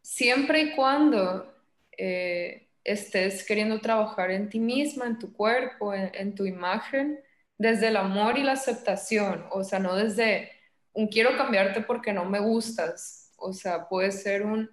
siempre 0.08 0.62
y 0.62 0.72
cuando 0.76 1.54
eh, 1.98 2.70
estés 2.84 3.46
queriendo 3.46 3.82
trabajar 3.82 4.32
en 4.32 4.50
ti 4.50 4.60
misma, 4.60 5.06
en 5.06 5.20
tu 5.20 5.34
cuerpo, 5.34 5.94
en, 5.94 6.34
tu 6.34 6.46
imagen, 6.46 7.20
desde 7.58 7.90
el 7.90 7.98
amor 7.98 8.38
y 8.38 8.44
la 8.44 8.54
aceptación, 8.54 9.46
o 9.52 9.64
sea, 9.66 9.80
no 9.80 9.96
desde 9.96 10.52
un 10.94 11.08
quiero 11.08 11.38
cambiarte 11.38 11.82
porque 11.82 12.14
no 12.14 12.24
me 12.26 12.40
gustas, 12.40 13.34
o 13.38 13.52
sea, 13.52 13.90
puede 13.90 14.12
ser 14.14 14.44
un 14.44 14.70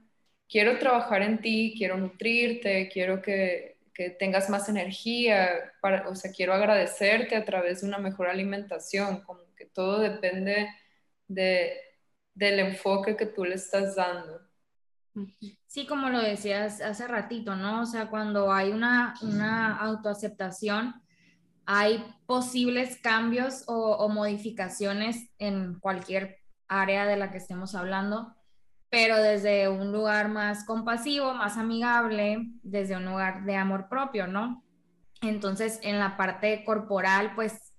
quiero 0.48 0.78
trabajar 0.78 1.22
en 1.22 1.40
ti, 1.40 1.74
quiero 1.76 1.96
nutrirte, 1.96 2.88
quiero 2.88 3.20
que, 3.20 3.78
que 3.92 4.10
tengas 4.10 4.48
más 4.48 4.68
energía, 4.68 5.72
o 6.06 6.14
sea, 6.14 6.30
quiero 6.30 6.54
agradecerte 6.54 7.34
a 7.36 7.44
través 7.44 7.80
de 7.80 7.88
una 7.88 7.98
mejor 7.98 8.28
alimentación, 8.28 9.22
como 9.22 9.40
que 9.56 9.66
todo 9.66 9.98
depende 9.98 10.68
de, 11.26 11.76
del 12.34 12.60
enfoque 12.60 13.16
que 13.16 13.26
tú 13.26 13.44
le 13.44 13.56
estás 13.56 13.96
dando. 13.96 14.43
Sí, 15.66 15.86
como 15.86 16.08
lo 16.08 16.20
decías 16.20 16.80
hace 16.80 17.06
ratito, 17.06 17.54
¿no? 17.56 17.82
O 17.82 17.86
sea, 17.86 18.08
cuando 18.10 18.52
hay 18.52 18.72
una, 18.72 19.14
una 19.22 19.76
autoaceptación, 19.76 20.94
hay 21.66 22.04
posibles 22.26 22.98
cambios 23.00 23.64
o, 23.66 24.08
modificaciones 24.08 25.30
en 25.38 25.78
cualquier 25.78 26.38
área 26.68 27.06
de 27.06 27.16
la 27.16 27.30
que 27.30 27.38
estemos 27.38 27.74
hablando, 27.74 28.34
pero 28.90 29.16
desde 29.16 29.68
un 29.68 29.92
lugar 29.92 30.28
más 30.28 30.64
compasivo, 30.64 31.32
más 31.34 31.56
amigable, 31.56 32.50
desde 32.62 32.96
un 32.96 33.04
lugar 33.04 33.44
de 33.44 33.56
amor 33.56 33.88
propio, 33.88 34.26
¿no? 34.26 34.64
Entonces, 35.22 35.80
en 35.82 35.98
la 35.98 36.16
parte 36.16 36.64
corporal, 36.64 37.34
pues 37.34 37.72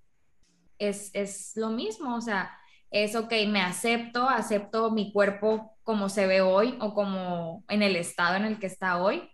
es, 0.79 1.11
es 1.13 1.53
lo 1.55 1.69
mismo, 1.69 2.15
o 2.15 2.21
sea, 2.21 2.57
es 2.89 3.15
ok, 3.15 3.31
me 3.47 3.61
acepto, 3.61 4.27
acepto 4.27 4.91
mi 4.91 5.11
cuerpo 5.11 5.74
como 5.85 6.09
se 6.09 6.27
ve 6.27 6.41
hoy 6.41 6.77
o 6.81 6.93
como 6.93 7.63
en 7.69 7.83
el 7.83 7.95
estado 7.95 8.35
en 8.35 8.43
el 8.43 8.59
que 8.59 8.67
está 8.67 9.01
hoy, 9.01 9.29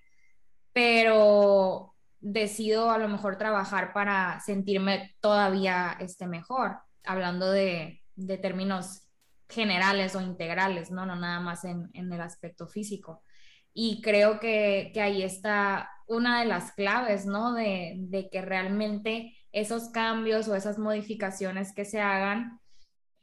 pero 0.73 1.95
decido 2.19 2.91
a 2.91 2.99
lo 2.99 3.07
mejor 3.07 3.37
trabajar 3.37 3.93
para 3.93 4.39
sentirme 4.41 5.15
todavía 5.21 5.97
este, 5.99 6.27
mejor, 6.27 6.77
hablando 7.03 7.49
de, 7.49 8.03
de 8.15 8.37
términos 8.37 9.07
generales 9.49 10.15
o 10.15 10.21
integrales, 10.21 10.91
¿no? 10.91 11.05
No 11.05 11.15
nada 11.15 11.39
más 11.39 11.63
en, 11.65 11.89
en 11.93 12.11
el 12.11 12.21
aspecto 12.21 12.67
físico. 12.67 13.23
Y 13.73 14.01
creo 14.01 14.39
que, 14.39 14.91
que, 14.93 15.01
ahí 15.01 15.23
está 15.23 15.89
una 16.05 16.41
de 16.41 16.45
las 16.45 16.73
claves, 16.73 17.25
¿no? 17.25 17.53
De, 17.53 17.95
de, 17.97 18.29
que 18.29 18.41
realmente 18.41 19.35
esos 19.51 19.89
cambios 19.89 20.47
o 20.47 20.55
esas 20.55 20.77
modificaciones 20.77 21.73
que 21.73 21.85
se 21.85 22.01
hagan, 22.01 22.60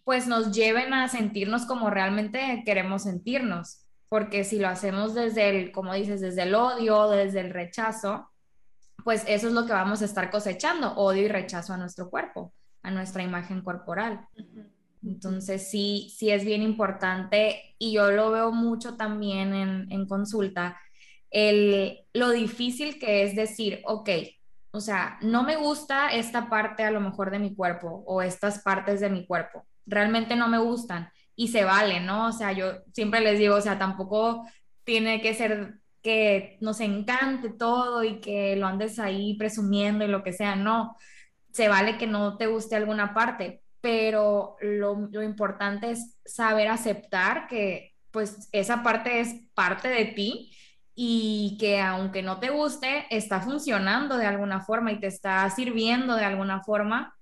pues 0.08 0.26
nos 0.26 0.52
lleven 0.52 0.94
a 0.94 1.06
sentirnos 1.06 1.66
como 1.66 1.90
realmente 1.90 2.62
queremos 2.64 3.02
sentirnos. 3.02 3.84
Porque 4.08 4.42
si 4.42 4.58
lo 4.58 4.68
hacemos 4.68 5.12
desde 5.12 5.50
el, 5.50 5.70
como 5.70 5.92
dices, 5.92 6.22
desde 6.22 6.44
el 6.44 6.54
odio, 6.54 7.10
desde 7.10 7.40
el 7.40 7.50
rechazo, 7.50 8.26
pues 9.04 9.22
eso 9.28 9.48
es 9.48 9.52
lo 9.52 9.66
que 9.66 9.74
vamos 9.74 10.00
a 10.00 10.06
estar 10.06 10.30
cosechando, 10.30 10.94
odio 10.94 11.24
y 11.24 11.28
rechazo 11.28 11.74
a 11.74 11.76
nuestro 11.76 12.08
cuerpo, 12.08 12.54
a 12.82 12.90
nuestra 12.90 13.22
imagen 13.22 13.60
corporal. 13.60 14.26
Entonces 15.02 15.70
sí, 15.70 16.10
sí 16.16 16.30
es 16.30 16.42
bien 16.42 16.62
importante 16.62 17.74
y 17.78 17.92
yo 17.92 18.10
lo 18.10 18.30
veo 18.30 18.50
mucho 18.50 18.96
también 18.96 19.52
en, 19.52 20.06
consulta, 20.06 20.80
el, 21.30 21.98
lo 22.14 22.30
difícil 22.30 22.98
que 22.98 23.24
es 23.24 23.36
decir, 23.36 23.82
ok, 23.84 24.08
o 24.70 24.80
sea, 24.80 25.18
no 25.20 25.42
me 25.42 25.56
gusta 25.56 26.08
esta 26.08 26.48
parte 26.48 26.82
a 26.84 26.90
lo 26.90 27.00
mejor 27.02 27.30
de 27.30 27.40
mi 27.40 27.54
cuerpo 27.54 28.04
o 28.06 28.22
estas 28.22 28.62
partes 28.62 29.00
de 29.00 29.10
mi 29.10 29.26
cuerpo, 29.26 29.66
realmente 29.88 30.36
no 30.36 30.48
me 30.48 30.58
gustan 30.58 31.10
y 31.34 31.48
se 31.48 31.64
vale, 31.64 32.00
¿no? 32.00 32.28
O 32.28 32.32
sea, 32.32 32.52
yo 32.52 32.82
siempre 32.92 33.20
les 33.20 33.38
digo, 33.38 33.56
o 33.56 33.60
sea, 33.60 33.78
tampoco 33.78 34.46
tiene 34.84 35.20
que 35.20 35.34
ser 35.34 35.78
que 36.02 36.58
nos 36.60 36.80
encante 36.80 37.50
todo 37.50 38.04
y 38.04 38.20
que 38.20 38.56
lo 38.56 38.66
andes 38.66 38.98
ahí 38.98 39.36
presumiendo 39.36 40.04
y 40.04 40.08
lo 40.08 40.22
que 40.22 40.32
sea, 40.32 40.56
no, 40.56 40.96
se 41.52 41.68
vale 41.68 41.98
que 41.98 42.06
no 42.06 42.36
te 42.36 42.46
guste 42.46 42.76
alguna 42.76 43.14
parte, 43.14 43.62
pero 43.80 44.56
lo, 44.60 45.08
lo 45.10 45.22
importante 45.22 45.90
es 45.90 46.18
saber 46.24 46.68
aceptar 46.68 47.48
que 47.48 47.94
pues 48.10 48.48
esa 48.52 48.82
parte 48.82 49.20
es 49.20 49.34
parte 49.54 49.88
de 49.88 50.06
ti 50.06 50.52
y 50.94 51.56
que 51.60 51.80
aunque 51.80 52.22
no 52.22 52.40
te 52.40 52.50
guste, 52.50 53.06
está 53.10 53.40
funcionando 53.40 54.16
de 54.16 54.26
alguna 54.26 54.60
forma 54.62 54.92
y 54.92 55.00
te 55.00 55.06
está 55.06 55.48
sirviendo 55.50 56.16
de 56.16 56.24
alguna 56.24 56.62
forma 56.64 57.17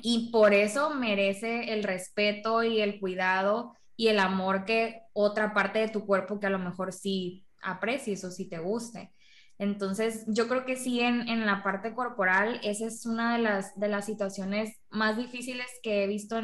y 0.00 0.30
por 0.30 0.54
eso 0.54 0.94
merece 0.94 1.72
el 1.72 1.82
respeto 1.82 2.62
y 2.62 2.80
el 2.80 2.98
cuidado 3.00 3.76
y 3.96 4.08
el 4.08 4.18
amor 4.18 4.64
que 4.64 5.02
otra 5.12 5.52
parte 5.54 5.78
de 5.80 5.88
tu 5.88 6.06
cuerpo 6.06 6.40
que 6.40 6.46
a 6.46 6.50
lo 6.50 6.58
mejor 6.58 6.92
sí 6.92 7.46
aprecies 7.62 8.24
o 8.24 8.30
si 8.30 8.48
te 8.48 8.58
guste. 8.58 9.12
Entonces, 9.58 10.24
yo 10.26 10.48
creo 10.48 10.64
que 10.64 10.76
sí, 10.76 11.00
en, 11.00 11.46
la 11.46 11.62
parte 11.62 11.94
corporal, 11.94 12.58
esa 12.64 12.86
es 12.86 13.06
una 13.06 13.36
de 13.36 13.42
las, 13.42 13.78
de 13.78 13.86
las 13.88 14.06
situaciones 14.06 14.80
más 14.90 15.16
difíciles 15.16 15.66
que 15.84 16.02
he 16.02 16.06
visto 16.08 16.40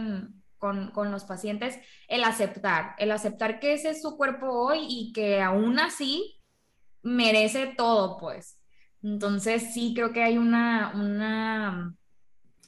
con, 0.59 0.93
los 1.11 1.25
pacientes, 1.25 1.79
el 2.07 2.23
aceptar, 2.23 2.95
el 2.99 3.11
aceptar 3.11 3.59
que 3.59 3.73
ese 3.73 3.91
es 3.91 4.03
su 4.03 4.17
cuerpo 4.17 4.47
hoy 4.51 4.87
y 4.89 5.13
que 5.13 5.41
aún 5.41 5.81
así 5.81 6.41
merece 7.03 7.75
todo, 7.77 8.19
pues. 8.19 8.61
Entonces, 9.03 9.75
sí, 9.75 9.95
creo 9.95 10.13
que 10.13 10.23
hay 10.23 10.39
una, 10.39 10.93
una, 10.95 11.97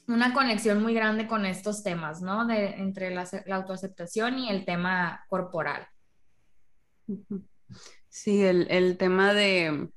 una 0.07 0.33
conexión 0.33 0.81
muy 0.81 0.93
grande 0.93 1.27
con 1.27 1.45
estos 1.45 1.83
temas, 1.83 2.21
¿no? 2.21 2.45
De, 2.45 2.67
entre 2.75 3.11
la, 3.11 3.27
autoaceptación 3.51 4.39
y 4.39 4.49
el 4.49 4.65
tema 4.65 5.25
corporal. 5.27 5.87
Sí, 8.09 8.43
el, 8.43 8.97
tema 8.97 9.33
de, 9.33 9.89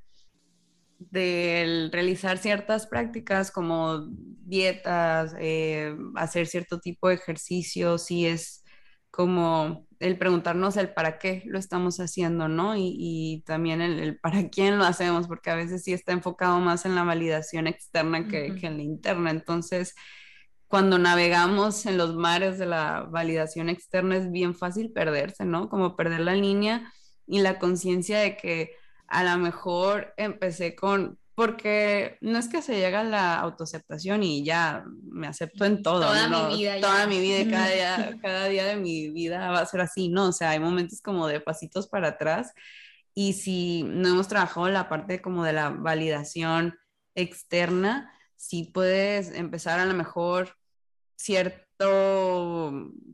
realizar 1.11 2.39
ciertas 2.39 2.87
prácticas 2.87 3.51
como 3.51 4.07
dietas, 4.09 5.35
eh, 5.39 5.97
hacer 6.17 6.47
cierto 6.47 6.81
tipo 6.81 7.09
de 7.09 7.15
ejercicio, 7.15 7.99
sí 7.99 8.27
es 8.27 8.64
como 9.15 9.87
el 10.01 10.19
preguntarnos 10.19 10.77
el 10.77 10.93
para 10.93 11.19
qué 11.21 11.45
lo 11.47 11.57
estamos 11.57 12.01
haciendo, 12.01 12.49
¿no? 12.49 12.75
Y, 12.77 13.45
también 13.47 13.81
el, 13.81 14.19
para 14.19 14.49
quién 14.51 14.77
lo 14.77 14.85
hacemos, 14.85 15.29
porque 15.29 15.51
a 15.51 15.55
veces 15.55 15.85
sí 15.85 15.93
está 15.93 16.11
enfocado 16.11 16.59
más 16.59 16.85
en 16.85 16.97
la 16.97 17.05
validación 17.05 17.69
externa 17.69 18.27
que, 18.27 18.57
que 18.57 18.67
en 18.67 18.77
la 18.77 18.83
interna. 18.83 19.31
Entonces, 19.31 19.95
cuando 20.67 20.99
navegamos 20.99 21.87
en 21.87 21.97
los 21.97 22.17
mares 22.17 22.59
de 22.59 22.67
la 22.67 23.03
validación 23.03 23.69
externa 23.69 24.17
es 24.17 24.33
bien 24.33 24.57
fácil 24.57 24.91
perderse, 24.91 25.45
¿no? 25.45 25.69
Como 25.69 25.95
perder 25.95 26.21
la 26.21 26.35
línea 26.35 26.93
y 27.25 27.39
la 27.39 27.61
conciencia 27.61 28.19
de 28.19 28.37
que 28.37 28.73
a 29.07 29.23
lo 29.23 29.39
mejor 29.39 30.13
empecé 30.17 30.75
con, 30.75 31.21
porque 31.35 32.19
no 32.21 32.39
es 32.39 32.49
que 32.49 32.63
se 32.63 32.77
llega 32.77 33.01
a 33.01 33.05
la 33.05 33.39
autoaceptación 33.41 34.23
y 34.23 34.45
ya 34.45 34.85
me 35.03 35.27
acepto 35.27 35.65
en 35.65 35.83
todo. 35.83 36.03
Toda 36.03 36.29
mi 36.29 36.57
vida. 36.57 36.81
Toda 36.81 37.07
mi 37.07 37.21
vida 37.21 37.41
y 37.41 37.51
cada 37.51 37.69
día, 37.69 38.19
cada 38.23 38.47
día 38.47 38.65
de 38.67 38.77
mi 38.77 39.11
vida 39.11 39.51
va 39.51 39.61
a 39.61 39.67
ser 39.67 39.81
así, 39.81 40.09
¿no? 40.09 40.29
O 40.29 40.33
sea, 40.33 40.51
hay 40.51 40.61
momentos 40.61 41.01
como 41.01 41.27
de 41.27 41.41
pasitos 41.41 41.89
para 41.89 42.09
atrás 42.09 42.53
y 43.15 43.35
si 43.35 43.85
no 43.85 44.09
hemos 44.09 44.29
trabajado 44.29 44.69
la 44.69 44.89
parte 44.89 45.23
como 45.23 45.45
de 45.45 45.53
la 45.53 45.71
validación 45.71 46.77
externa, 47.15 48.13
si 48.37 48.65
puedes 48.65 49.33
empezar 49.35 49.79
a 49.79 49.87
lo 49.87 49.95
mejor 49.95 50.57
cierto 51.17 51.65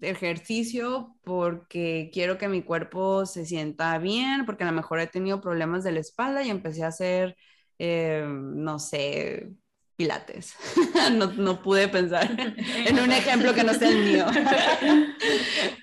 ejercicio 0.01 1.17
porque 1.23 2.11
quiero 2.13 2.39
que 2.39 2.49
mi 2.49 2.63
cuerpo 2.63 3.27
se 3.27 3.47
sienta 3.47 3.97
bien, 3.99 4.47
porque 4.47 4.65
a 4.65 4.67
lo 4.67 4.73
mejor 4.73 5.01
he 5.01 5.07
tenido 5.07 5.41
problemas 5.41 5.85
de 5.85 5.93
la 5.93 6.01
espalda 6.01 6.43
y 6.43 6.51
empecé 6.51 6.85
a 6.85 6.89
hacer, 6.89 7.37
eh, 7.83 8.23
no 8.29 8.79
sé, 8.79 9.49
pilates. 9.97 10.55
no, 11.13 11.29
no, 11.33 11.63
pude 11.63 11.89
pensar 11.89 12.31
en 12.87 13.01
un 13.01 13.11
ejemplo 13.11 13.55
que 13.55 13.65
no 13.65 13.73
sea 13.73 13.89
el 13.89 14.05
mío. 14.05 14.27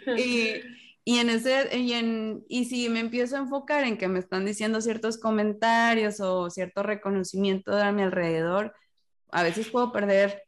y, 0.15 0.61
y, 1.03 1.17
en 1.17 1.29
ese, 1.31 1.75
y, 1.75 1.93
en, 1.93 2.45
y 2.47 2.65
si 2.65 2.87
me 2.89 2.99
empiezo 2.99 3.35
a 3.35 3.39
enfocar 3.39 3.83
en 3.83 3.97
que 3.97 4.07
me 4.07 4.19
están 4.19 4.45
diciendo 4.45 4.79
ciertos 4.79 5.17
comentarios 5.17 6.19
o 6.19 6.51
cierto 6.51 6.83
reconocimiento 6.83 7.75
de 7.75 7.81
a 7.81 7.91
mi 7.91 8.03
alrededor, 8.03 8.75
a 9.31 9.41
veces 9.41 9.67
puedo 9.69 9.91
perder 9.91 10.43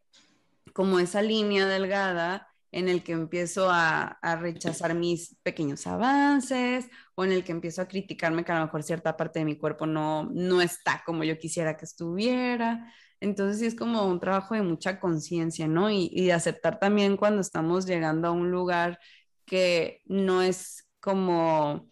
como 0.73 0.99
esa 0.99 1.23
línea 1.23 1.65
delgada 1.65 2.48
en 2.71 2.88
el 2.89 3.03
que 3.03 3.13
empiezo 3.13 3.69
a, 3.71 4.19
rechazar 4.39 4.93
mis 4.95 5.36
pequeños 5.43 5.88
avances 5.88 6.88
o 7.15 7.25
en 7.25 7.32
el 7.32 7.43
que 7.43 7.51
empiezo 7.51 7.82
a 7.82 7.88
criticarme 7.88 8.43
que 8.43 8.51
a 8.51 8.60
lo 8.60 8.65
mejor 8.65 8.84
cierta 8.84 9.17
parte 9.17 9.39
de 9.39 9.45
mi 9.45 9.58
cuerpo 9.58 9.86
no, 9.86 10.25
no 10.32 10.62
está 10.62 11.03
como 11.05 11.23
yo 11.23 11.38
quisiera 11.38 11.77
que 11.77 11.86
estuviera. 11.86 12.93
Entonces 13.19 13.60
sí 13.60 13.65
es 13.65 13.75
como 13.75 14.05
un 14.05 14.19
trabajo 14.19 14.55
de 14.55 14.62
mucha 14.62 14.99
conciencia, 14.99 15.67
¿no? 15.67 15.89
Y, 15.89 16.10
y, 16.13 16.25
de 16.25 16.34
aceptar 16.34 16.79
también 16.79 17.17
cuando 17.17 17.41
estamos 17.41 17.86
llegando 17.86 18.27
a 18.29 18.32
un 18.32 18.51
lugar 18.51 18.99
que 19.45 20.01
no 20.05 20.41
es 20.41 20.88
como 20.99 21.89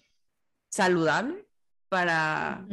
saludable 0.69 1.47
para, 1.89 2.65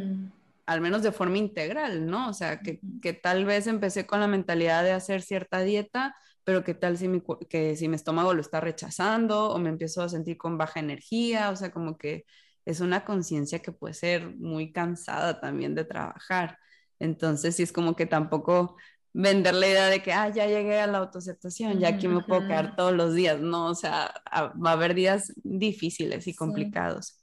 al 0.67 0.81
menos 0.81 1.03
de 1.03 1.13
forma 1.13 1.39
integral, 1.39 2.07
¿no? 2.07 2.29
O 2.29 2.33
sea, 2.33 2.61
que, 2.61 2.81
que, 3.03 3.13
tal 3.13 3.45
vez 3.45 3.67
empecé 3.67 4.07
con 4.07 4.21
la 4.21 4.27
mentalidad 4.27 4.85
de 4.85 4.93
hacer 4.93 5.23
cierta 5.23 5.61
dieta, 5.61 6.15
pero 6.45 6.63
que 6.63 6.75
tal 6.75 6.99
si 6.99 7.09
mi, 7.09 7.23
que 7.49 7.77
si 7.77 7.89
mi 7.89 7.97
estómago 7.97 8.35
lo 8.35 8.41
está 8.41 8.61
rechazando 8.61 9.51
o 9.51 9.59
me 9.59 9.71
empiezo 9.71 10.03
a 10.03 10.09
sentir 10.09 10.37
con 10.37 10.59
baja 10.59 10.81
energía, 10.81 11.51
o 11.51 11.57
sea, 11.57 11.71
como 11.71 11.97
que 11.99 12.25
es 12.65 12.81
una 12.81 13.05
conciencia 13.05 13.61
que 13.61 13.73
puede 13.73 13.95
ser 13.95 14.37
muy 14.37 14.73
cansada 14.73 15.41
también 15.41 15.75
de 15.75 15.85
trabajar. 15.85 16.59
Entonces, 16.99 17.57
sí 17.57 17.63
es 17.63 17.73
como 17.73 17.97
que 17.97 18.07
tampoco 18.07 18.77
vender 19.13 19.55
la 19.55 19.69
idea 19.69 19.87
de 19.87 20.03
que, 20.03 20.13
ah, 20.13 20.29
ya 20.29 20.47
llegué 20.47 20.81
a 20.81 20.87
la 20.87 20.99
autoaceptación, 20.99 21.79
ya 21.79 21.89
aquí 21.89 22.09
me 22.09 22.23
puedo 22.23 22.47
quedar 22.47 22.77
todos 22.77 22.93
los 22.93 23.15
días, 23.15 23.41
¿no? 23.41 23.67
O 23.67 23.75
sea, 23.75 24.13
va 24.33 24.71
a 24.71 24.73
haber 24.73 24.95
días 24.95 25.33
difíciles 25.37 26.27
y 26.27 26.35
complicados. 26.35 27.21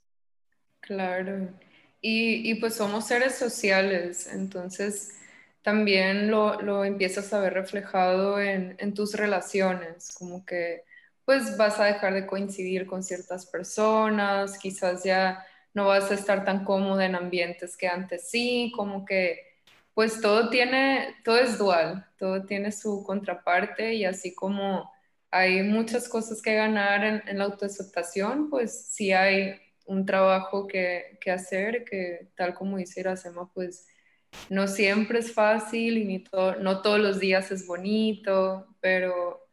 Claro. 0.80 1.50
Y, 2.02 2.50
y, 2.50 2.56
pues 2.56 2.76
somos 2.76 3.06
seres 3.06 3.36
sociales, 3.36 4.28
entonces 4.32 5.21
también 5.62 6.32
lo, 6.32 6.62
lo 6.62 6.84
empiezas 6.86 7.34
a 7.34 7.40
ver 7.40 7.54
reflejado 7.54 8.40
en, 8.40 8.76
en, 8.80 8.94
tus 8.94 9.14
relaciones, 9.14 10.14
como 10.18 10.46
que 10.46 10.84
pues 11.26 11.58
vas 11.58 11.80
a 11.80 11.86
dejar 11.86 12.14
de 12.14 12.26
coincidir 12.28 12.88
con 12.88 13.04
ciertas 13.04 13.46
personas, 13.46 14.58
quizás 14.58 15.04
ya 15.04 15.46
no 15.74 15.88
vas 15.88 16.12
a 16.12 16.16
estar 16.16 16.44
tan 16.46 16.66
cómodo 16.66 17.02
en 17.02 17.16
ambientes 17.16 17.78
que 17.78 17.88
antes 17.88 18.30
sí, 18.30 18.72
como 18.76 19.06
que 19.06 19.40
pues 19.94 20.22
todo 20.22 20.50
tiene, 20.50 21.16
todo 21.24 21.38
es 21.38 21.58
dual, 21.58 22.08
todo 22.18 22.46
tiene 22.46 22.72
su 22.72 23.04
contraparte 23.04 23.94
y 23.94 24.06
así 24.06 24.34
como 24.34 24.92
hay 25.32 25.64
muchas 25.64 26.10
cosas 26.10 26.42
que 26.42 26.56
ganar 26.56 27.04
en, 27.06 27.24
en 27.28 27.38
la 27.38 27.46
autoaceptación, 27.46 28.50
pues 28.50 28.88
sí 28.88 29.14
hay 29.14 29.56
un 29.86 30.06
trabajo 30.06 30.68
que, 30.68 31.18
que 31.22 31.32
hacer, 31.32 31.86
que 31.86 32.32
tal 32.36 32.54
como 32.54 32.78
dice 32.78 33.02
Iracema, 33.02 33.52
pues 33.54 33.88
no 34.50 34.68
siempre 34.68 35.20
es 35.20 35.34
fácil 35.34 35.98
y 35.98 36.06
ni 36.06 36.24
no 36.60 36.82
todos 36.82 37.00
los 37.00 37.20
días 37.20 37.52
es 37.52 37.66
bonito, 37.66 38.68
pero, 38.80 39.48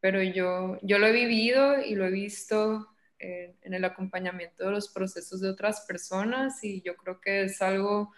pero 0.00 0.22
yo, 0.22 0.78
yo 0.82 0.98
lo 0.98 1.06
he 1.06 1.12
vivido 1.12 1.80
y 1.82 1.94
lo 1.94 2.06
he 2.06 2.10
visto 2.10 2.88
en, 3.18 3.56
en, 3.62 3.74
el 3.74 3.84
acompañamiento 3.84 4.64
de 4.64 4.70
los 4.70 4.88
procesos 4.88 5.40
de 5.40 5.50
otras 5.50 5.82
personas 5.82 6.62
y 6.62 6.82
yo 6.82 6.96
creo 6.96 7.20
que 7.20 7.44
es 7.44 7.62
algo 7.62 8.12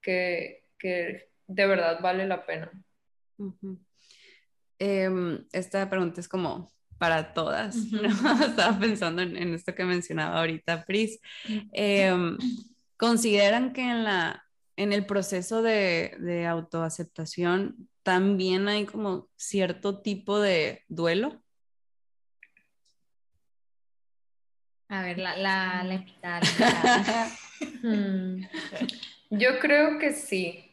que, 0.00 0.62
que 0.78 1.30
de 1.46 1.66
verdad 1.66 2.00
vale 2.00 2.26
la 2.26 2.44
pena. 2.46 2.70
Em, 4.78 5.46
esta 5.52 5.88
pregunta 5.88 6.20
es 6.20 6.28
como 6.28 6.70
para 6.98 7.34
todas, 7.34 7.76
¿no? 7.76 8.02
Estaba 8.46 8.78
pensando 8.78 9.22
en, 9.22 9.36
en, 9.36 9.54
esto 9.54 9.74
que 9.74 9.84
mencionaba 9.84 10.38
ahorita 10.38 10.84
Pris. 10.84 11.20
Eh, 11.72 12.14
¿Consideran 12.96 13.74
que 13.74 13.82
en, 13.82 14.04
la, 14.04 14.45
en 14.76 14.92
el 14.92 15.06
proceso 15.06 15.62
de, 15.62 16.16
de 16.18 16.46
autoaceptación 16.46 17.88
también 18.02 18.68
hay 18.68 18.86
como 18.86 19.28
cierto 19.36 20.00
tipo 20.00 20.38
de 20.38 20.84
duelo? 20.88 21.42
A 24.88 25.02
ver, 25.02 25.18
la, 25.18 25.36
la, 25.36 25.82
la, 25.82 26.40
hmm. 27.82 28.46
Yo 29.30 29.58
creo 29.58 29.98
que 29.98 30.12
sí, 30.12 30.72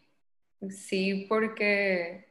sí, 0.70 1.26
porque, 1.28 2.28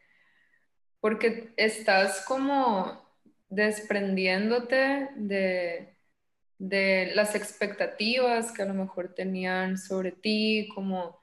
porque 1.00 1.52
estás 1.56 2.24
como 2.24 3.02
desprendiéndote 3.48 5.08
de, 5.16 5.96
de 6.58 7.10
las 7.16 7.34
expectativas 7.34 8.52
que 8.52 8.62
a 8.62 8.66
lo 8.66 8.74
mejor 8.74 9.14
tenían 9.14 9.76
sobre 9.76 10.12
ti, 10.12 10.68
como, 10.72 11.18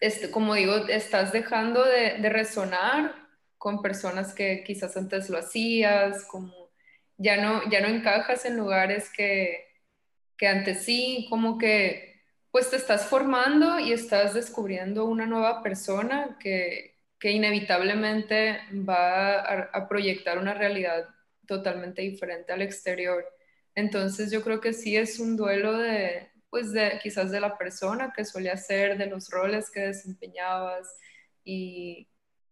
este, 0.00 0.30
como 0.30 0.54
digo, 0.54 0.76
estás 0.88 1.32
dejando 1.32 1.84
de, 1.84 2.16
resonar 2.28 3.14
con 3.56 3.82
personas 3.82 4.34
que 4.34 4.62
quizás 4.64 4.96
antes 4.96 5.28
lo 5.30 5.38
hacías, 5.38 6.24
como 6.24 6.70
ya 7.16 7.36
no, 7.42 7.68
ya 7.70 7.80
no 7.80 7.88
encajas 7.88 8.44
en 8.44 8.56
lugares 8.56 9.10
que, 9.10 9.66
que 10.36 10.46
antes 10.46 10.84
sí, 10.84 11.26
como 11.28 11.58
que 11.58 12.22
pues 12.50 12.70
te 12.70 12.76
estás 12.76 13.06
formando 13.06 13.78
y 13.78 13.92
estás 13.92 14.34
descubriendo 14.34 15.04
una 15.04 15.26
nueva 15.26 15.62
persona 15.62 16.38
que, 16.40 16.98
que 17.18 17.32
inevitablemente 17.32 18.60
va 18.88 19.40
a, 19.40 19.70
a, 19.72 19.88
proyectar 19.88 20.38
una 20.38 20.54
realidad 20.54 21.08
totalmente 21.46 22.02
diferente 22.02 22.52
al 22.52 22.62
exterior. 22.62 23.24
Entonces 23.74 24.30
yo 24.30 24.42
creo 24.42 24.60
que 24.60 24.72
sí 24.72 24.96
es 24.96 25.18
un 25.20 25.36
duelo 25.36 25.76
de, 25.78 26.30
pues 26.50 26.72
de 26.72 26.98
quizás 27.02 27.30
de 27.30 27.40
la 27.40 27.56
persona 27.56 28.12
que 28.14 28.24
solía 28.24 28.56
ser, 28.56 28.96
de 28.98 29.06
los 29.06 29.30
roles 29.30 29.70
que 29.70 29.80
desempeñabas 29.80 30.88
y, 31.44 32.08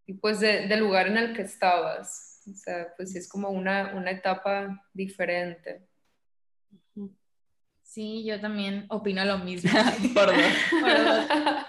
y 0.07 0.15
pues 0.15 0.41
de, 0.41 0.67
del 0.67 0.81
lugar 0.81 1.09
en 1.09 1.17
el 1.17 1.35
que 1.35 1.43
estabas. 1.43 2.43
O 2.51 2.55
sea, 2.55 2.89
pues 2.97 3.13
sí 3.13 3.19
es 3.19 3.29
como 3.29 3.51
una, 3.51 3.95
una 3.95 4.11
etapa 4.11 4.83
diferente. 4.93 5.87
Sí, 7.83 8.25
yo 8.25 8.41
también 8.41 8.85
opino 8.91 9.25
lo 9.25 9.39
mismo. 9.39 9.71
Por 10.15 10.27
dos. 10.27 11.25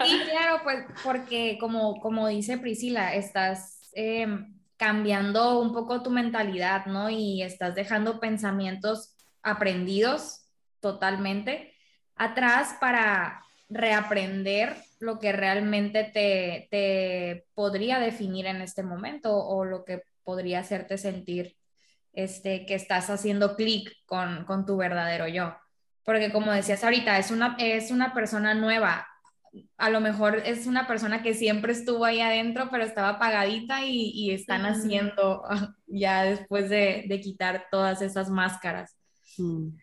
Y 0.06 0.24
claro, 0.30 0.60
pues 0.62 0.84
porque 1.02 1.56
como, 1.58 2.00
como 2.00 2.28
dice 2.28 2.58
Priscila, 2.58 3.14
estás 3.14 3.80
em, 3.94 4.54
cambiando 4.76 5.60
un 5.60 5.72
poco 5.72 6.02
tu 6.02 6.10
mentalidad, 6.10 6.86
¿no? 6.86 7.08
Y 7.08 7.42
estás 7.42 7.74
dejando 7.74 8.20
pensamientos 8.20 9.16
aprendidos 9.42 10.44
totalmente 10.80 11.72
atrás 12.18 12.76
para 12.80 13.42
reaprender 13.68 14.76
lo 15.00 15.18
que 15.18 15.32
realmente 15.32 16.04
te, 16.04 16.68
te 16.70 17.46
podría 17.54 17.98
definir 17.98 18.46
en 18.46 18.62
este 18.62 18.82
momento 18.82 19.36
o 19.36 19.64
lo 19.64 19.84
que 19.84 20.02
podría 20.24 20.60
hacerte 20.60 20.98
sentir 20.98 21.56
este, 22.12 22.66
que 22.66 22.74
estás 22.74 23.10
haciendo 23.10 23.56
clic 23.56 23.92
con, 24.06 24.44
con 24.44 24.66
tu 24.66 24.76
verdadero 24.76 25.28
yo 25.28 25.54
porque 26.08 26.32
como 26.32 26.52
decías 26.52 26.82
ahorita, 26.82 27.18
es 27.18 27.30
una, 27.30 27.54
es 27.58 27.90
una 27.90 28.14
persona 28.14 28.54
nueva. 28.54 29.06
A 29.76 29.90
lo 29.90 30.00
mejor 30.00 30.36
es 30.36 30.66
una 30.66 30.86
persona 30.86 31.22
que 31.22 31.34
siempre 31.34 31.72
estuvo 31.74 32.06
ahí 32.06 32.22
adentro, 32.22 32.70
pero 32.70 32.82
estaba 32.82 33.10
apagadita 33.10 33.84
y, 33.84 34.12
y 34.14 34.30
están 34.30 34.64
haciendo 34.64 35.42
ya 35.86 36.22
después 36.22 36.70
de, 36.70 37.04
de, 37.06 37.20
quitar 37.20 37.66
todas 37.70 38.00
esas 38.00 38.30
máscaras. 38.30 38.96
Mm. 39.36 39.76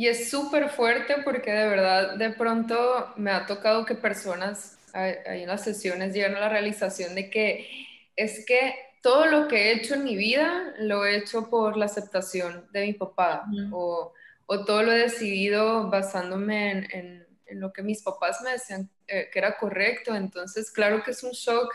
Y 0.00 0.08
es 0.08 0.30
súper 0.30 0.70
fuerte 0.70 1.16
porque 1.24 1.50
de 1.50 1.68
verdad 1.68 2.16
de 2.16 2.30
pronto 2.30 3.12
me 3.16 3.30
ha 3.30 3.46
tocado 3.46 3.84
que 3.84 3.94
personas 3.94 4.78
ahí 4.92 5.42
en 5.42 5.48
las 5.48 5.62
sesiones 5.62 6.14
llegan 6.14 6.36
a 6.36 6.40
la 6.40 6.48
realización 6.48 7.14
de 7.14 7.28
que 7.28 7.68
es 8.16 8.44
que 8.46 8.74
todo 9.02 9.26
lo 9.26 9.48
que 9.48 9.56
he 9.56 9.72
hecho 9.72 9.94
en 9.94 10.04
mi 10.04 10.16
vida 10.16 10.74
lo 10.78 11.04
he 11.04 11.16
hecho 11.16 11.50
por 11.50 11.76
la 11.76 11.84
aceptación 11.84 12.66
de 12.72 12.86
mi 12.86 12.92
papá 12.94 13.44
o 13.72 14.12
o 14.52 14.64
todo 14.64 14.82
lo 14.82 14.90
he 14.90 14.98
decidido 14.98 15.88
basándome 15.90 16.72
en, 16.72 17.24
en, 17.46 17.60
lo 17.60 17.72
que 17.72 17.84
mis 17.84 18.02
papás 18.02 18.40
me 18.42 18.50
decían 18.50 18.90
eh, 19.06 19.28
que 19.32 19.38
era 19.38 19.56
correcto. 19.56 20.12
Entonces, 20.12 20.72
claro 20.72 21.04
que 21.04 21.12
es 21.12 21.22
un 21.22 21.30
shock 21.30 21.72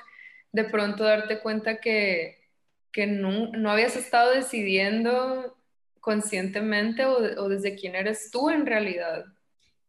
de 0.51 0.65
pronto 0.65 1.05
darte 1.05 1.39
cuenta 1.39 1.79
que, 1.79 2.38
que 2.91 3.07
no, 3.07 3.47
no, 3.53 3.71
habías 3.71 3.95
estado 3.95 4.31
decidiendo 4.31 5.55
conscientemente 6.06 7.04
o, 7.04 7.18
o, 7.18 7.50
desde 7.50 7.76
quién 7.76 7.96
eres 7.96 8.30
tú 8.32 8.52
en 8.52 8.68
realidad. 8.68 9.26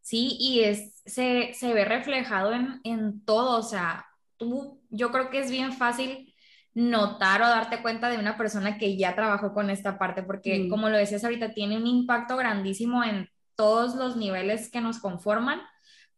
Sí, 0.00 0.38
y 0.40 0.60
es, 0.64 1.02
se, 1.04 1.52
se 1.52 1.74
ve 1.74 1.84
reflejado 1.84 2.54
en, 2.54 2.80
en 2.84 3.22
todo, 3.26 3.58
o 3.58 3.62
sea, 3.62 4.06
tú, 4.38 4.80
yo 4.88 5.12
creo 5.12 5.28
que 5.28 5.40
es 5.40 5.50
bien 5.50 5.74
fácil 5.74 6.34
notar 6.72 7.42
o 7.42 7.48
darte 7.48 7.82
cuenta 7.82 8.08
de 8.08 8.16
una 8.16 8.38
persona 8.38 8.78
que 8.78 8.96
ya 8.96 9.14
trabajó 9.14 9.52
con 9.52 9.68
esta 9.68 9.98
parte, 9.98 10.22
porque 10.22 10.60
mm. 10.60 10.70
como 10.70 10.88
lo 10.88 10.96
decías 10.96 11.22
ahorita, 11.22 11.52
tiene 11.52 11.76
un 11.76 11.86
impacto 11.86 12.38
grandísimo 12.38 13.04
en 13.04 13.28
todos 13.54 13.94
los 13.94 14.16
niveles 14.16 14.70
que 14.70 14.80
nos 14.80 14.98
conforman, 14.98 15.60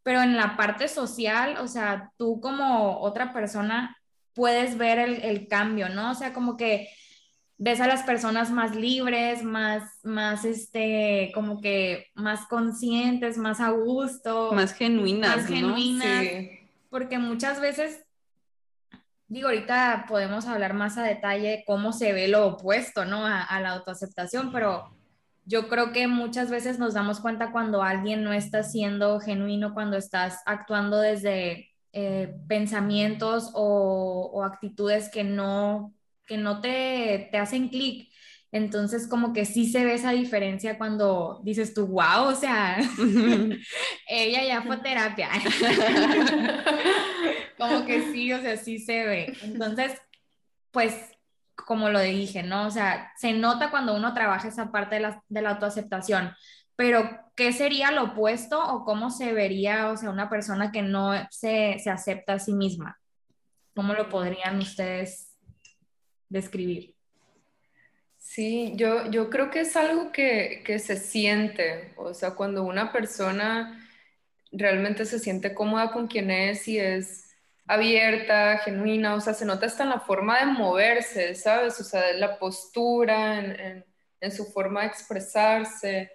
pero 0.05 0.23
en 0.23 0.37
la 0.37 0.57
parte 0.57 0.87
social, 0.87 1.57
o 1.59 1.67
sea, 1.67 2.13
tú 2.17 2.41
como 2.41 3.01
otra 3.01 3.33
persona 3.33 3.97
puedes 4.33 4.79
ver 4.79 5.01
el, 5.01 5.23
el 5.23 5.49
cambio, 5.49 5.89
¿no? 5.89 6.13
O 6.13 6.15
sea, 6.15 6.33
como 6.33 6.57
que 6.57 6.89
ves 7.59 7.81
a 7.81 7.87
las 7.87 8.05
personas 8.05 8.51
más 8.51 8.75
libres, 8.75 9.42
más, 9.42 9.83
más, 10.05 10.44
este, 10.44 11.31
como 11.35 11.61
que 11.61 12.07
más 12.14 12.47
conscientes, 12.47 13.37
más 13.37 13.61
a 13.61 13.71
gusto. 13.71 14.53
Más 14.53 14.73
genuinas, 14.73 15.37
Más 15.37 15.47
genuinas. 15.47 16.23
Sí. 16.23 16.51
Porque 16.88 17.18
muchas 17.18 17.61
veces 17.61 18.05
digo, 19.29 19.49
ahorita 19.49 20.07
podemos 20.09 20.47
hablar 20.47 20.75
más 20.75 20.99
a 20.99 21.03
detalle 21.03 21.62
cómo 21.66 21.92
se 21.92 22.12
ve 22.12 22.29
lo 22.29 22.47
opuesto, 22.47 23.05
¿no? 23.05 23.25
A, 23.27 23.61
la 23.61 23.71
autoaceptación, 23.71 24.51
pero 24.53 24.90
yo 25.44 25.68
creo 25.68 25.92
que 25.92 26.09
muchas 26.09 26.51
veces 26.51 26.79
nos 26.79 26.94
damos 26.94 27.21
cuenta 27.21 27.53
cuando 27.53 27.83
alguien 27.83 28.25
no 28.25 28.33
está 28.33 28.62
siendo 28.62 29.21
genuino, 29.21 29.75
cuando 29.75 29.97
estás 29.97 30.40
actuando 30.47 30.99
desde 31.01 31.71
eh, 31.92 32.35
pensamientos 32.49 33.51
o, 33.55 34.31
o, 34.33 34.44
actitudes 34.44 35.11
que 35.11 35.25
no, 35.25 35.94
que 36.29 36.37
no 36.37 36.61
te, 36.61 37.29
te 37.33 37.38
hacen 37.38 37.69
clic. 37.69 38.12
Entonces, 38.51 39.09
como 39.09 39.33
que 39.33 39.45
sí 39.45 39.71
se 39.71 39.85
ve 39.85 39.95
esa 39.95 40.12
diferencia 40.12 40.79
cuando 40.79 41.41
dices 41.43 41.75
tú, 41.75 41.87
wow, 41.87 42.29
o 42.29 42.35
sea, 42.35 42.79
ella 44.09 44.45
ya 44.45 44.62
fue 44.62 44.79
terapia. 44.79 45.31
como 47.59 47.85
que 47.85 48.13
sí, 48.13 48.33
o 48.33 48.40
sea, 48.40 48.57
sí 48.57 48.79
se 48.79 49.05
ve. 49.05 49.37
Entonces, 49.42 50.00
pues, 50.71 50.94
como 51.55 51.90
lo 51.90 52.00
dije, 52.00 52.42
¿no? 52.42 52.67
O 52.67 52.71
sea, 52.71 53.13
se 53.19 53.33
nota 53.33 53.71
cuando 53.71 53.94
uno 53.94 54.15
trabaja 54.15 54.48
esa 54.48 54.71
parte 54.71 54.94
de 54.94 55.00
la, 55.02 55.23
de 55.29 55.42
la 55.42 55.50
autoaceptación, 55.50 56.33
pero 56.75 57.11
¿qué 57.35 57.52
sería 57.52 57.90
lo 57.90 58.05
opuesto 58.05 58.63
o 58.63 58.85
cómo 58.85 59.11
se 59.11 59.33
vería, 59.33 59.90
o 59.90 59.96
sea, 59.96 60.11
una 60.11 60.31
persona 60.31 60.73
que 60.73 60.83
no 60.83 61.13
se, 61.31 61.79
se 61.81 61.90
acepta 61.90 62.35
a 62.35 62.38
sí 62.38 62.55
misma? 62.55 62.98
¿Cómo 63.75 63.92
lo 63.92 64.09
podrían 64.09 64.59
ustedes 64.59 65.27
describir? 66.29 66.94
Sí, 68.16 68.72
yo, 68.76 69.10
yo 69.10 69.31
creo 69.31 69.50
que 69.50 69.60
es 69.60 69.76
algo 69.76 70.12
que, 70.12 70.62
que 70.64 70.79
se 70.79 70.96
siente, 70.96 71.94
o 71.96 72.12
sea, 72.12 72.33
cuando 72.33 72.64
una 72.64 72.92
persona 72.92 73.88
realmente 74.52 75.04
se 75.04 75.18
siente 75.18 75.54
cómoda 75.54 75.92
con 75.92 76.08
quien 76.08 76.31
es 76.31 76.68
y 76.68 76.79
es 76.79 77.29
abierta, 77.66 78.58
genuina, 78.58 79.14
o 79.14 79.20
sea, 79.20 79.35
se 79.35 79.44
nota 79.44 79.66
hasta 79.66 79.85
en 79.85 79.90
la 79.90 80.00
forma 80.00 80.40
de 80.40 80.46
moverse, 80.46 81.35
¿sabes? 81.35 81.81
O 81.81 81.85
sea, 81.85 82.12
la 82.14 82.38
postura, 82.38 83.38
en, 83.38 83.85
en, 84.20 84.33
su 84.33 84.46
forma 84.46 84.83
de 84.83 84.88
expresarse. 84.88 86.10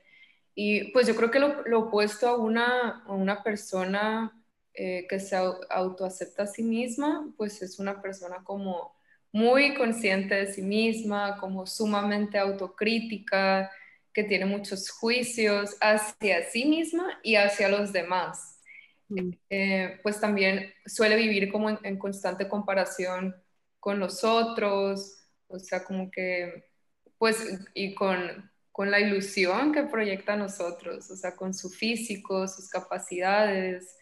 Y 0.56 0.92
pues 0.92 1.08
yo 1.08 1.16
creo 1.16 1.32
que 1.32 1.40
lo, 1.40 1.64
lo 1.68 1.82
opuesto 1.82 2.28
a 2.28 2.38
una, 2.38 3.04
a 3.06 3.14
una 3.14 3.44
persona 3.44 4.44
eh, 4.74 5.06
que 5.08 5.20
se 5.20 5.36
autoacepta 5.36 6.44
a 6.44 6.48
sí 6.48 6.64
misma, 6.64 7.32
pues 7.38 7.62
es 7.62 7.80
una 7.80 8.02
persona 8.02 8.44
como 8.44 8.93
muy 9.34 9.74
consciente 9.74 10.36
de 10.36 10.54
sí 10.54 10.62
misma, 10.62 11.38
como 11.38 11.66
sumamente 11.66 12.38
autocrítica, 12.38 13.70
que 14.14 14.24
tiene 14.24 14.46
muchos 14.46 14.92
juicios 14.92 15.76
hacia 15.82 16.44
sí 16.44 16.66
misma 16.66 17.20
y 17.24 17.36
hacia 17.36 17.68
los 17.68 17.92
demás. 17.92 18.62
Mm. 19.10 19.32
Eh, 19.50 20.00
pues 20.04 20.22
también 20.22 20.72
suele 20.86 21.16
vivir 21.18 21.52
como 21.52 21.70
en, 21.70 21.98
constante 21.98 22.48
comparación 22.48 23.36
con 23.80 24.00
los 24.00 24.24
otros, 24.24 25.26
o 25.48 25.58
sea, 25.60 25.84
como 25.84 26.12
que, 26.12 26.70
pues, 27.18 27.60
y 27.74 27.96
con, 27.96 28.52
con 28.72 28.92
la 28.92 29.00
ilusión 29.00 29.74
que 29.74 29.84
proyecta 29.84 30.34
a 30.34 30.38
nosotros, 30.38 31.10
o 31.10 31.16
sea, 31.16 31.36
con 31.36 31.56
su 31.56 31.72
físico, 31.72 32.48
sus 32.48 32.70
capacidades, 32.70 33.98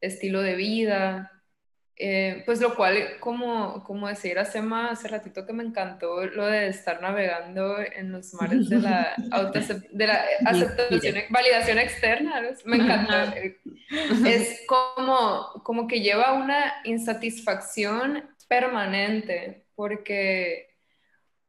estilo 0.00 0.42
de 0.42 0.56
vida, 0.56 1.41
eh, 1.96 2.42
pues 2.46 2.60
lo 2.60 2.74
cual, 2.74 3.18
como, 3.20 3.84
como 3.84 4.08
decía 4.08 4.32
Iracema 4.32 4.90
hace 4.90 5.08
ratito 5.08 5.46
que 5.46 5.52
me 5.52 5.62
encantó 5.62 6.24
lo 6.26 6.46
de 6.46 6.68
estar 6.68 7.02
navegando 7.02 7.76
en 7.78 8.12
los 8.12 8.32
mares 8.34 8.68
de 8.68 8.78
la, 8.78 9.14
de 9.92 10.06
la 10.06 10.24
aceptación, 10.46 11.16
validación 11.30 11.78
externa, 11.78 12.42
me 12.64 12.76
encantó. 12.76 13.14
Es 14.26 14.62
como, 14.66 15.62
como 15.62 15.86
que 15.86 16.00
lleva 16.00 16.32
una 16.32 16.72
insatisfacción 16.84 18.24
permanente, 18.48 19.66
porque, 19.74 20.74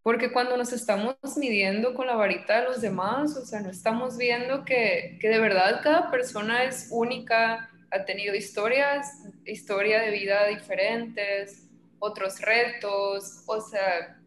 porque 0.02 0.32
cuando 0.32 0.58
nos 0.58 0.74
estamos 0.74 1.16
midiendo 1.38 1.94
con 1.94 2.08
la 2.08 2.16
varita 2.16 2.60
de 2.60 2.68
los 2.68 2.82
demás, 2.82 3.36
o 3.38 3.46
sea, 3.46 3.62
no 3.62 3.70
estamos 3.70 4.18
viendo 4.18 4.66
que, 4.66 5.18
que 5.22 5.30
de 5.30 5.40
verdad 5.40 5.82
cada 5.84 6.12
persona 6.12 6.64
es 6.64 6.90
única, 6.92 7.70
ha 7.94 8.06
tenido 8.06 8.34
historias, 8.34 9.20
historia 9.46 10.02
de 10.02 10.12
vida 10.12 10.48
diferentes, 10.48 11.68
otros 12.00 12.40
retos, 12.42 13.44
o 13.46 13.62
sea, 13.62 14.20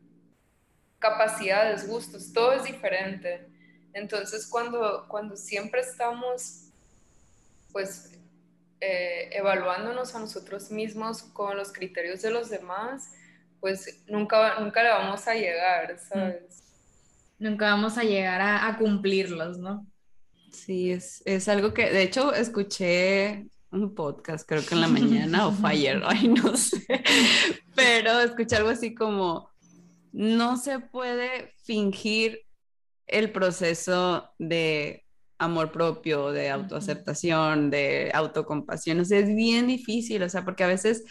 capacidades, 0.99 1.87
gustos, 1.89 2.33
todo 2.33 2.53
es 2.53 2.64
diferente. 2.64 3.47
Entonces, 3.93 4.47
cuando, 4.47 5.07
cuando 5.09 5.37
siempre 5.37 5.81
estamos, 5.81 6.69
pues, 7.73 8.12
eh, 8.81 9.31
evaluándonos 9.33 10.14
a 10.14 10.21
nosotros 10.21 10.71
mismos 10.71 11.23
con 11.23 11.57
los 11.57 11.73
criterios 11.73 12.23
de 12.23 12.31
los 12.31 12.49
demás, 12.49 13.11
pues 13.59 14.05
nunca, 14.07 14.61
nunca 14.61 14.83
le 14.83 14.91
vamos 14.91 15.27
a 15.27 15.35
llegar, 15.35 15.99
¿sabes? 15.99 16.62
Nunca 17.39 17.67
vamos 17.67 17.99
a 17.99 18.05
llegar 18.05 18.41
a, 18.41 18.69
a 18.69 18.79
cumplirlos, 18.79 19.59
¿no? 19.59 19.87
Sí, 20.53 20.93
es, 20.93 21.23
es, 21.27 21.49
algo 21.49 21.75
que, 21.75 21.91
de 21.91 22.03
hecho, 22.03 22.33
escuché 22.33 23.47
un 23.71 23.95
podcast, 23.95 24.49
creo 24.49 24.64
que 24.64 24.75
en 24.75 24.81
la 24.81 24.89
mañana 24.89 25.47
o 25.47 25.53
fire, 25.53 26.03
ay, 26.07 26.29
no 26.29 26.57
sé, 26.57 26.87
pero 27.75 28.21
escuché 28.21 28.57
algo 28.57 28.71
así 28.71 28.95
como, 28.95 29.51
no 30.12 30.57
se 30.57 30.79
puede 30.81 31.53
fingir 31.64 32.41
el 33.07 33.31
proceso 33.33 34.31
de 34.39 35.05
amor 35.39 35.71
propio, 35.73 36.33
de 36.33 36.51
autoaceptación, 36.51 37.71
de 37.71 38.11
autocompasión, 38.14 39.01
o 39.01 39.05
sea, 39.05 39.19
es 39.19 39.35
bien 39.35 39.67
difícil, 39.67 40.23
o 40.23 40.29
sea, 40.29 40.45
porque 40.45 40.64
a 40.64 40.69
veces, 40.69 41.05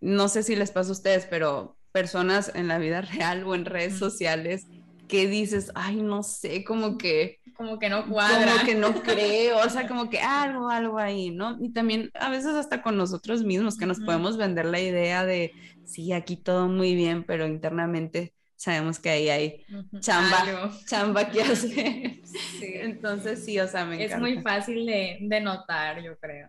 no 0.00 0.28
sé 0.28 0.42
si 0.42 0.56
les 0.56 0.70
pasa 0.70 0.90
a 0.90 0.92
ustedes, 0.92 1.26
pero 1.26 1.76
personas 1.92 2.52
en 2.54 2.68
la 2.68 2.78
vida 2.78 3.00
real 3.02 3.44
o 3.44 3.54
en 3.54 3.64
redes 3.64 3.98
sociales 3.98 4.66
que 5.08 5.26
dices, 5.26 5.72
ay, 5.74 5.96
no 5.96 6.22
sé, 6.22 6.64
como 6.64 6.98
que 6.98 7.40
como 7.58 7.80
que 7.80 7.88
no 7.88 8.08
cuadra. 8.08 8.52
Como 8.52 8.64
que 8.64 8.74
no 8.76 8.94
creo, 9.02 9.58
o 9.58 9.68
sea, 9.68 9.88
como 9.88 10.08
que 10.08 10.20
algo, 10.20 10.70
algo 10.70 10.96
ahí, 10.98 11.30
¿no? 11.30 11.58
Y 11.60 11.72
también 11.72 12.10
a 12.14 12.30
veces 12.30 12.54
hasta 12.54 12.82
con 12.82 12.96
nosotros 12.96 13.42
mismos, 13.42 13.76
que 13.76 13.84
nos 13.84 13.98
podemos 13.98 14.36
vender 14.36 14.64
la 14.66 14.80
idea 14.80 15.26
de, 15.26 15.52
sí, 15.84 16.12
aquí 16.12 16.36
todo 16.36 16.68
muy 16.68 16.94
bien, 16.94 17.24
pero 17.24 17.48
internamente 17.48 18.32
sabemos 18.54 19.00
que 19.00 19.10
ahí 19.10 19.28
hay 19.28 19.64
chamba, 19.98 20.70
chamba 20.86 21.28
que 21.28 21.42
hacer. 21.42 22.20
Sí. 22.24 22.74
Entonces, 22.74 23.44
sí, 23.44 23.58
o 23.58 23.66
sea, 23.66 23.84
me 23.84 23.96
encanta. 23.96 24.14
Es 24.14 24.20
muy 24.20 24.40
fácil 24.40 24.86
de, 24.86 25.18
de 25.20 25.40
notar, 25.40 26.00
yo 26.00 26.16
creo. 26.16 26.48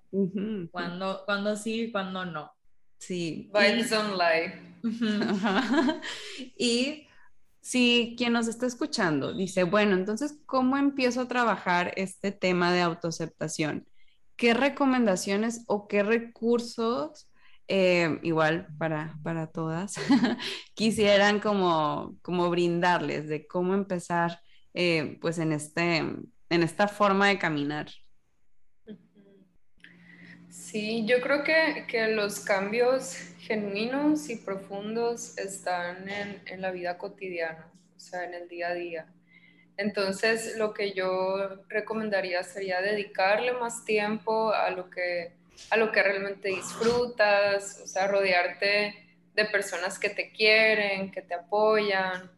cuando, 0.71 1.23
cuando 1.25 1.55
sí 1.55 1.85
y 1.85 1.91
cuando 1.91 2.23
no. 2.23 2.51
Sí. 2.99 3.49
Vibes 3.51 3.91
on 3.93 4.15
life. 4.15 4.59
y 6.57 7.08
si 7.69 8.15
quien 8.17 8.33
nos 8.33 8.47
está 8.47 8.65
escuchando 8.65 9.31
dice, 9.31 9.63
bueno, 9.63 9.93
entonces, 9.93 10.39
¿cómo 10.47 10.75
empiezo 10.75 11.21
a 11.21 11.27
trabajar 11.27 11.93
este 11.97 12.31
tema 12.31 12.73
de 12.73 12.81
autoaceptación? 12.81 13.87
¿Qué 14.35 14.55
recomendaciones 14.55 15.65
o 15.67 15.87
qué 15.87 16.01
recursos, 16.01 17.29
eh, 17.67 18.19
igual 18.23 18.69
para, 18.79 19.19
para 19.21 19.45
todas, 19.51 19.97
quisieran 20.73 21.39
como, 21.39 22.17
como 22.23 22.49
brindarles 22.49 23.27
de 23.27 23.45
cómo 23.45 23.75
empezar 23.75 24.39
eh, 24.73 25.19
pues 25.21 25.37
en, 25.37 25.51
este, 25.51 25.97
en 25.97 26.63
esta 26.63 26.87
forma 26.87 27.27
de 27.27 27.37
caminar? 27.37 27.91
Sí, 30.49 31.05
yo 31.05 31.21
creo 31.21 31.43
que, 31.43 31.85
que 31.87 32.07
los 32.07 32.39
cambios 32.39 33.15
genuinos 33.39 34.29
y 34.29 34.35
profundos 34.37 35.37
están 35.37 36.09
en, 36.09 36.41
en, 36.45 36.61
la 36.61 36.71
vida 36.71 36.97
cotidiana, 36.97 37.71
o 37.95 37.99
sea, 37.99 38.25
en 38.25 38.33
el 38.33 38.47
día 38.47 38.69
a 38.69 38.73
día. 38.73 39.07
Entonces, 39.77 40.57
lo 40.57 40.73
que 40.73 40.93
yo 40.93 41.63
recomendaría 41.69 42.43
sería 42.43 42.81
dedicarle 42.81 43.53
más 43.53 43.85
tiempo 43.85 44.51
a 44.51 44.69
lo 44.71 44.89
que, 44.89 45.33
a 45.69 45.77
lo 45.77 45.91
que 45.91 46.03
realmente 46.03 46.49
disfrutas, 46.49 47.79
o 47.83 47.87
sea, 47.87 48.07
rodearte 48.07 49.09
de 49.33 49.45
personas 49.45 49.97
que 49.97 50.09
te 50.09 50.31
quieren, 50.31 51.11
que 51.11 51.21
te 51.21 51.33
apoyan 51.33 52.29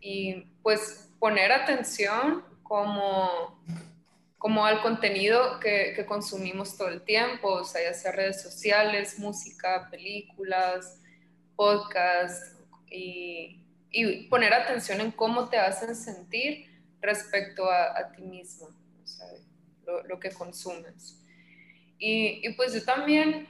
y 0.00 0.46
pues 0.62 1.10
poner 1.18 1.52
atención 1.52 2.44
como 2.62 3.62
como 4.38 4.64
al 4.64 4.80
contenido 4.82 5.58
que, 5.58 5.92
que, 5.96 6.06
consumimos 6.06 6.76
todo 6.76 6.88
el 6.88 7.02
tiempo, 7.02 7.48
o 7.48 7.64
sea, 7.64 7.82
ya 7.82 7.92
sea 7.92 8.12
redes 8.12 8.40
sociales, 8.40 9.18
música, 9.18 9.88
películas, 9.90 11.00
podcasts, 11.56 12.56
y, 12.90 13.64
y 13.90 14.28
poner 14.28 14.54
atención 14.54 15.00
en 15.00 15.10
cómo 15.10 15.48
te 15.48 15.58
hacen 15.58 15.94
sentir 15.94 16.66
respecto 17.00 17.68
a, 17.68 17.98
a 17.98 18.12
ti 18.12 18.22
mismo, 18.22 18.68
o 18.68 19.06
sea, 19.06 19.26
lo, 19.84 20.04
lo 20.04 20.20
que 20.20 20.30
consumes. 20.30 21.20
Y, 21.98 22.46
y, 22.46 22.52
pues 22.54 22.72
yo 22.72 22.84
también 22.84 23.48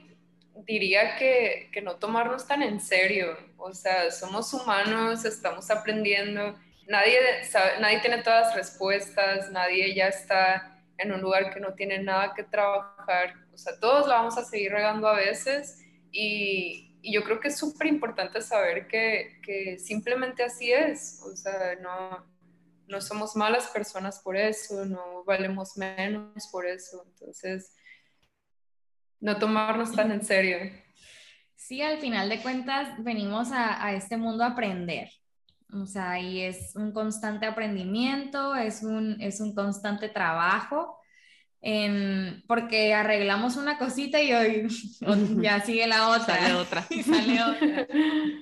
diría 0.65 1.15
que, 1.17 1.69
que 1.71 1.81
no 1.83 1.97
tomarnos 1.97 2.47
tan 2.47 2.63
en 2.63 2.79
serio, 2.79 3.37
o 3.57 3.73
sea, 3.73 4.09
somos 4.09 4.51
humanos, 4.53 5.23
estamos 5.23 5.69
aprendiendo, 5.69 6.57
nadie, 6.87 7.43
sabe, 7.43 7.79
nadie 7.79 7.99
tiene 7.99 8.23
todas 8.23 8.47
las 8.47 8.55
respuestas, 8.55 9.51
nadie 9.51 9.93
ya 9.93 10.07
está 10.07 10.78
en 10.99 11.11
un 11.11 11.21
lugar 11.21 11.53
que 11.53 11.59
no 11.59 11.73
tiene 11.73 11.99
nada 11.99 12.33
que 12.35 12.43
trabajar. 12.43 13.33
O 13.53 13.57
sea, 13.57 13.79
todos 13.79 14.07
la 14.07 14.15
vamos 14.15 14.37
a 14.37 14.43
seguir 14.43 14.71
regando 14.71 15.07
a 15.07 15.15
veces 15.15 15.81
y, 16.11 16.97
y 17.01 17.13
yo 17.13 17.23
creo 17.23 17.39
que 17.39 17.47
es 17.47 17.57
súper 17.57 17.87
importante 17.87 18.41
saber 18.41 18.87
que, 18.87 19.39
que, 19.43 19.79
simplemente 19.79 20.43
así 20.43 20.71
es. 20.71 21.21
O 21.23 21.35
sea, 21.35 21.75
no, 21.81 22.25
no 22.87 23.01
somos 23.01 23.35
malas 23.35 23.67
personas 23.67 24.19
por 24.19 24.35
eso, 24.35 24.85
no 24.85 25.23
valemos 25.23 25.77
menos 25.77 26.47
por 26.51 26.67
eso. 26.67 27.05
Entonces, 27.07 27.75
no 29.19 29.37
tomarnos 29.37 29.93
tan 29.93 30.11
en 30.11 30.23
serio. 30.23 30.57
Sí, 31.55 31.81
al 31.81 31.99
final 31.99 32.29
de 32.29 32.41
cuentas 32.41 33.03
venimos 33.03 33.51
a, 33.51 33.85
a 33.85 33.93
este 33.93 34.17
mundo 34.17 34.43
a 34.43 34.47
aprender. 34.47 35.09
O 35.73 35.85
sea, 35.85 36.19
y 36.19 36.41
es 36.41 36.75
un 36.75 36.91
constante 36.91 37.45
aprendimiento, 37.45 38.55
es 38.55 38.81
un, 38.83 39.21
es 39.21 39.39
un 39.39 39.53
constante 39.53 40.09
trabajo, 40.09 40.99
porque 42.47 42.93
arreglamos 42.93 43.57
una 43.57 43.77
cosita 43.77 44.21
y 44.21 44.33
hoy 44.33 44.67
ya 45.41 45.59
sigue 45.61 45.87
la 45.87 46.09
otra. 46.09 46.37
Sale 46.37 46.53
otra. 46.55 46.81
sale 47.05 47.43
otra. 47.43 47.87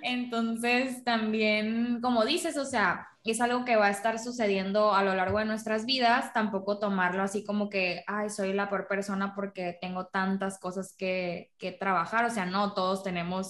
Entonces, 0.03 1.03
también, 1.03 1.99
como 2.01 2.25
dices, 2.25 2.57
o 2.57 2.65
sea, 2.65 3.07
es 3.31 3.41
algo 3.41 3.65
que 3.65 3.75
va 3.75 3.87
a 3.87 3.91
estar 3.91 4.19
sucediendo 4.19 4.93
a 4.93 5.03
lo 5.03 5.13
largo 5.15 5.39
de 5.39 5.45
nuestras 5.45 5.85
vidas, 5.85 6.31
tampoco 6.33 6.79
tomarlo 6.79 7.23
así 7.23 7.43
como 7.43 7.69
que, 7.69 8.03
ay, 8.07 8.29
soy 8.29 8.53
la 8.53 8.69
peor 8.69 8.87
persona 8.87 9.33
porque 9.35 9.77
tengo 9.81 10.07
tantas 10.07 10.59
cosas 10.59 10.95
que, 10.97 11.51
que 11.57 11.71
trabajar, 11.71 12.25
o 12.25 12.29
sea, 12.29 12.45
no, 12.45 12.73
todos 12.73 13.03
tenemos, 13.03 13.47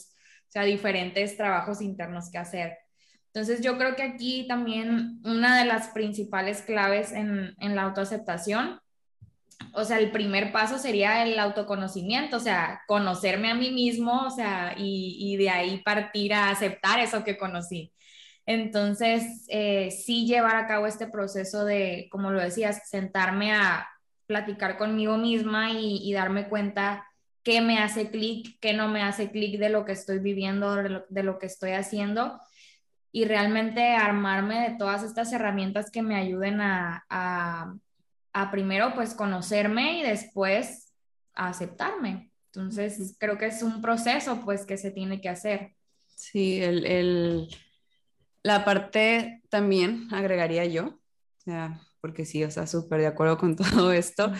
o 0.48 0.52
sea, 0.52 0.64
diferentes 0.64 1.38
trabajos 1.38 1.82
internos 1.82 2.32
que 2.32 2.38
hacer. 2.38 2.78
Entonces 3.38 3.62
yo 3.64 3.78
creo 3.78 3.96
que 3.96 4.02
aquí 4.02 4.48
también 4.48 5.22
una 5.24 5.60
de 5.60 5.66
las 5.66 5.90
principales 5.90 6.64
claves 6.64 7.12
en, 7.12 7.56
en 7.60 7.76
la 7.76 7.84
autoaceptación 7.84 8.80
o 9.74 9.84
sea, 9.84 10.00
el 10.00 10.12
primer 10.12 10.52
paso 10.52 10.78
sería 10.78 11.24
el 11.24 11.38
autoconocimiento, 11.40 12.38
o 12.38 12.40
sea, 12.40 12.82
conocerme 12.88 13.52
a 13.52 13.56
mí 13.56 13.72
mismo, 13.72 14.26
o 14.26 14.30
sea, 14.32 14.74
y, 14.78 15.36
de 15.38 15.50
ahí 15.50 15.82
partir 15.84 16.34
a 16.34 16.50
aceptar 16.50 17.00
eso 17.00 17.24
que 17.24 17.38
conocí. 17.38 17.94
Entonces, 18.46 19.46
eh, 19.50 19.92
sí 19.92 20.26
llevar 20.26 20.56
a 20.56 20.68
cabo 20.68 20.88
este 20.88 21.08
proceso 21.08 21.66
de, 21.66 22.08
como 22.12 22.32
lo 22.32 22.40
decías, 22.40 22.90
sentarme 22.90 23.54
a 23.54 23.88
platicar 24.26 24.78
conmigo 24.78 25.18
misma 25.18 25.72
y, 25.72 26.12
darme 26.14 26.48
cuenta 26.48 27.06
qué 27.44 27.62
me 27.62 27.80
hace 27.80 28.10
clic, 28.10 28.58
qué 28.60 28.74
no 28.74 28.88
me 28.88 29.04
hace 29.04 29.32
clic 29.32 29.60
de 29.60 29.70
lo 29.70 29.86
que 29.86 29.94
estoy 29.94 30.20
viviendo, 30.20 30.76
de 30.76 31.24
lo, 31.24 31.40
que 31.40 31.46
estoy 31.46 31.72
haciendo 31.72 32.40
y 33.18 33.26
realmente 33.26 33.96
armarme 33.96 34.70
de 34.70 34.78
todas 34.78 35.02
estas 35.02 35.34
herramientas 35.34 35.90
que 35.90 36.04
me 36.04 36.16
ayuden 36.16 36.62
a, 36.62 37.04
a 37.10 38.52
primero 38.52 38.94
pues 38.94 39.16
conocerme 39.16 40.00
y 40.00 40.04
después 40.04 40.94
a 41.34 41.48
aceptarme. 41.48 42.30
Entonces 42.54 43.16
creo 43.18 43.40
que 43.40 43.48
es 43.48 43.64
un 43.64 43.82
proceso 43.82 44.44
pues 44.46 44.68
que 44.68 44.78
se 44.78 44.92
tiene 44.92 45.20
que 45.20 45.30
hacer. 45.30 45.74
Sí, 46.06 46.62
el, 46.62 46.86
el, 46.86 47.48
la 48.44 48.64
parte 48.64 49.42
también 49.50 50.08
agregaría 50.14 50.66
yo, 50.66 51.00
sea, 51.44 51.82
porque 52.02 52.24
sí, 52.24 52.44
o 52.44 52.52
sea, 52.52 52.68
súper 52.68 53.00
de 53.00 53.08
acuerdo 53.08 53.40
con 53.40 53.56
todo 53.56 53.92
esto, 53.92 54.32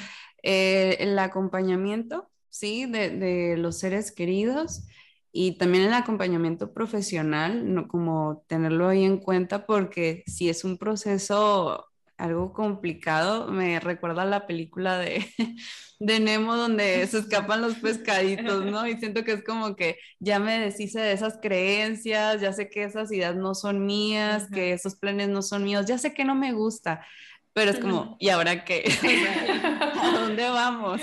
eh, 0.44 0.98
el 1.00 1.18
acompañamiento, 1.18 2.30
sí, 2.50 2.86
de, 2.86 3.10
de, 3.10 3.58
los 3.58 3.80
seres 3.80 4.12
queridos 4.12 4.84
y 5.32 5.58
también 5.58 5.86
el 5.86 5.94
acompañamiento 5.94 6.74
profesional, 6.74 7.74
no, 7.74 7.88
como 7.88 8.44
tenerlo 8.48 8.88
ahí 8.90 9.04
en 9.04 9.18
cuenta 9.20 9.66
porque 9.66 10.24
si 10.28 10.50
es 10.50 10.64
un 10.64 10.78
proceso 10.78 11.86
algo 12.18 12.52
complicado, 12.54 13.48
me 13.52 13.80
recuerda 13.80 14.24
a 14.24 14.26
la 14.26 14.48
película 14.48 14.98
de, 14.98 15.26
de 16.00 16.20
Nemo 16.20 16.56
donde 16.56 17.06
se 17.08 17.20
escapan 17.20 17.62
los 17.62 17.76
pescaditos, 17.76 18.66
¿no? 18.66 18.88
Y 18.88 18.98
siento 18.98 19.24
que 19.24 19.34
es 19.34 19.44
como 19.44 19.76
que 19.76 19.98
ya 20.20 20.40
me 20.40 20.60
deshice 20.60 21.00
de 21.00 21.12
esas 21.14 21.38
creencias, 21.42 22.42
ya 22.42 22.54
sé 22.54 22.70
que 22.70 22.84
esas 22.84 23.12
ideas 23.12 23.36
no 23.36 23.54
son 23.54 23.86
mías, 23.86 24.48
que 24.52 24.74
esos 24.74 24.96
planes 24.96 25.30
no 25.30 25.42
son 25.44 25.64
míos, 25.64 25.86
ya 25.86 25.98
sé 25.98 26.14
que 26.14 26.26
no 26.26 26.34
me 26.36 26.54
gusta, 26.54 27.06
pero 27.54 27.72
es 27.72 27.80
como, 27.80 28.18
¿y 28.20 28.30
ahora 28.30 28.66
qué? 28.66 28.84
¿A 30.02 30.12
dónde 30.20 30.50
vamos? 30.50 31.02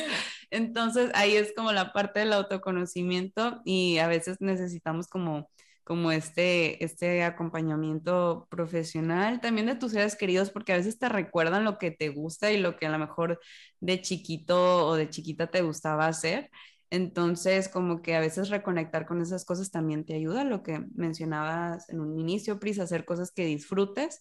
Entonces 0.55 1.11
ahí 1.15 1.37
es 1.37 1.53
como 1.55 1.73
la 1.73 1.93
parte 1.93 2.21
del 2.21 2.33
autoconocimiento 2.33 3.61
y 3.65 3.99
a 3.99 4.07
veces 4.07 4.37
necesitamos 4.41 5.09
como 5.09 5.49
como 5.85 6.11
este, 6.11 6.83
este 6.83 7.23
acompañamiento 7.25 8.49
profesional, 8.51 9.41
también 9.41 9.67
de 9.67 9.75
tus 9.75 9.93
seres 9.93 10.17
queridos, 10.17 10.51
porque 10.51 10.73
a 10.73 10.77
veces 10.79 10.99
te 10.99 11.11
recuerdan 11.11 11.65
lo 11.65 11.79
que 11.79 11.91
te 11.91 12.09
gusta 12.09 12.51
y 12.51 12.59
lo 12.59 12.77
que 12.77 12.87
a 12.87 12.91
lo 12.91 12.99
mejor 12.99 13.39
de 13.81 14.01
chiquito 14.01 14.87
o 14.87 14.95
de 14.97 15.11
chiquita 15.11 15.49
te 15.49 15.61
gustaba 15.61 16.07
hacer. 16.07 16.51
Entonces, 16.91 17.69
como 17.69 18.01
que 18.03 18.17
a 18.17 18.21
veces 18.21 18.49
reconectar 18.49 19.05
con 19.07 19.21
esas 19.21 19.45
cosas 19.45 19.71
también 19.71 20.07
te 20.07 20.15
ayuda, 20.15 20.45
lo 20.45 20.63
que 20.63 20.85
mencionabas 20.95 21.89
en 21.91 22.01
un 22.01 22.19
inicio, 22.19 22.59
Pris, 22.59 22.79
hacer 22.79 23.05
cosas 23.05 23.31
que 23.31 23.45
disfrutes 23.45 24.21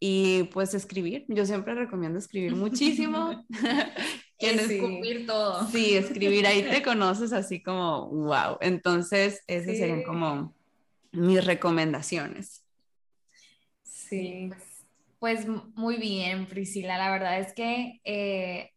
y 0.00 0.44
pues 0.44 0.72
escribir. 0.74 1.26
Yo 1.28 1.44
siempre 1.44 1.74
recomiendo 1.74 2.18
escribir 2.18 2.54
muchísimo. 2.56 3.44
Escribir 4.38 5.26
todo. 5.26 5.66
Sí, 5.68 5.96
escribir 5.96 6.46
ahí 6.46 6.62
te 6.62 6.82
conoces 6.82 7.32
así 7.32 7.62
como, 7.62 8.08
wow. 8.08 8.58
Entonces, 8.60 9.42
esas 9.46 9.76
serían 9.78 10.02
como 10.02 10.54
mis 11.12 11.44
recomendaciones. 11.44 12.64
Sí. 13.82 14.50
Pues 15.18 15.46
muy 15.74 15.96
bien, 15.96 16.46
Priscila. 16.46 16.98
La 16.98 17.10
verdad 17.10 17.40
es 17.40 17.54
que, 17.54 18.00
eh, 18.04 18.70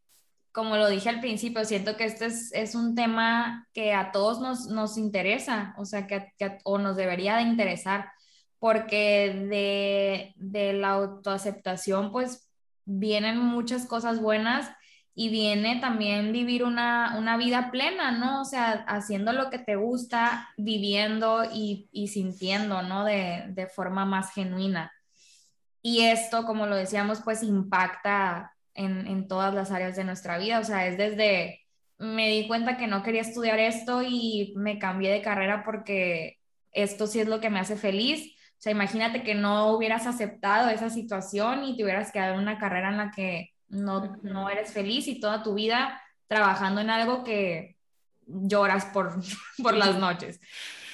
como 0.52 0.78
lo 0.78 0.90
dije 0.90 1.10
al 1.10 1.20
principio, 1.20 1.66
siento 1.66 1.98
que 1.98 2.06
este 2.06 2.28
es, 2.28 2.76
un 2.76 2.96
tema 2.96 3.68
que 3.74 3.94
a 3.94 4.12
todos 4.12 4.40
nos, 4.40 4.98
interesa, 4.98 5.76
o 5.78 5.86
sea, 5.86 6.08
que, 6.08 6.32
o 6.64 6.78
nos 6.78 6.96
debería 6.96 7.36
de 7.36 7.44
interesar, 7.44 8.12
porque 8.58 9.46
de, 9.50 10.34
de 10.38 10.74
la 10.74 10.92
autoaceptación, 10.92 12.12
pues 12.12 12.50
vienen 12.86 13.38
muchas 13.38 13.86
cosas 13.86 14.22
buenas 14.22 14.72
y 15.20 15.28
viene 15.28 15.82
también 15.82 16.32
vivir 16.32 16.64
una, 16.64 17.36
vida 17.38 17.72
plena, 17.72 18.12
¿no? 18.12 18.40
O 18.40 18.46
sea, 18.46 18.86
haciendo 18.88 19.34
lo 19.34 19.50
que 19.50 19.60
te 19.60 19.76
gusta, 19.76 20.48
viviendo 20.56 21.44
y, 21.44 21.90
sintiendo, 22.08 22.84
¿no? 22.84 23.04
De, 23.04 23.68
forma 23.76 24.06
más 24.06 24.34
genuina. 24.34 24.94
Y 25.82 26.04
esto, 26.06 26.46
como 26.46 26.68
lo 26.68 26.78
decíamos, 26.78 27.20
pues 27.22 27.44
impacta 27.44 28.56
en, 28.74 29.08
en 29.08 29.28
todas 29.28 29.54
las 29.54 29.72
áreas 29.72 29.98
de 29.98 30.06
nuestra 30.06 30.38
vida, 30.38 30.60
o 30.60 30.64
sea, 30.64 30.88
es 30.88 30.98
desde, 30.98 31.68
me 31.98 32.30
di 32.30 32.48
cuenta 32.48 32.78
que 32.78 32.88
no 32.88 33.04
quería 33.04 33.20
estudiar 33.20 33.60
esto 33.60 34.02
y 34.02 34.54
me 34.56 34.80
cambié 34.80 35.12
de 35.12 35.22
carrera 35.22 35.64
porque 35.66 36.38
esto 36.72 37.08
sí 37.08 37.20
es 37.20 37.28
lo 37.28 37.42
que 37.42 37.50
me 37.50 37.60
hace 37.60 37.76
feliz. 37.76 38.38
O 38.52 38.62
sea, 38.62 38.72
imagínate 38.72 39.24
que 39.24 39.36
no 39.36 39.74
hubieras 39.74 40.08
aceptado 40.08 40.70
esa 40.70 40.90
situación 40.90 41.66
y 41.66 41.76
te 41.76 41.84
hubieras 41.84 42.14
quedado 42.14 42.36
en 42.36 42.40
una 42.40 42.58
carrera 42.58 42.88
en 42.88 42.98
la 42.98 43.12
que 43.12 43.50
no, 43.70 44.18
no 44.24 44.50
eres 44.50 44.74
feliz 44.74 45.08
y 45.08 45.20
toda 45.20 45.44
tu 45.44 45.54
vida 45.54 46.02
trabajando 46.28 46.82
en 46.82 46.90
algo 46.90 47.24
que 47.24 47.78
lloras 48.26 48.86
por, 48.86 49.20
por 49.64 49.76
las 49.76 49.98
noches. 49.98 50.40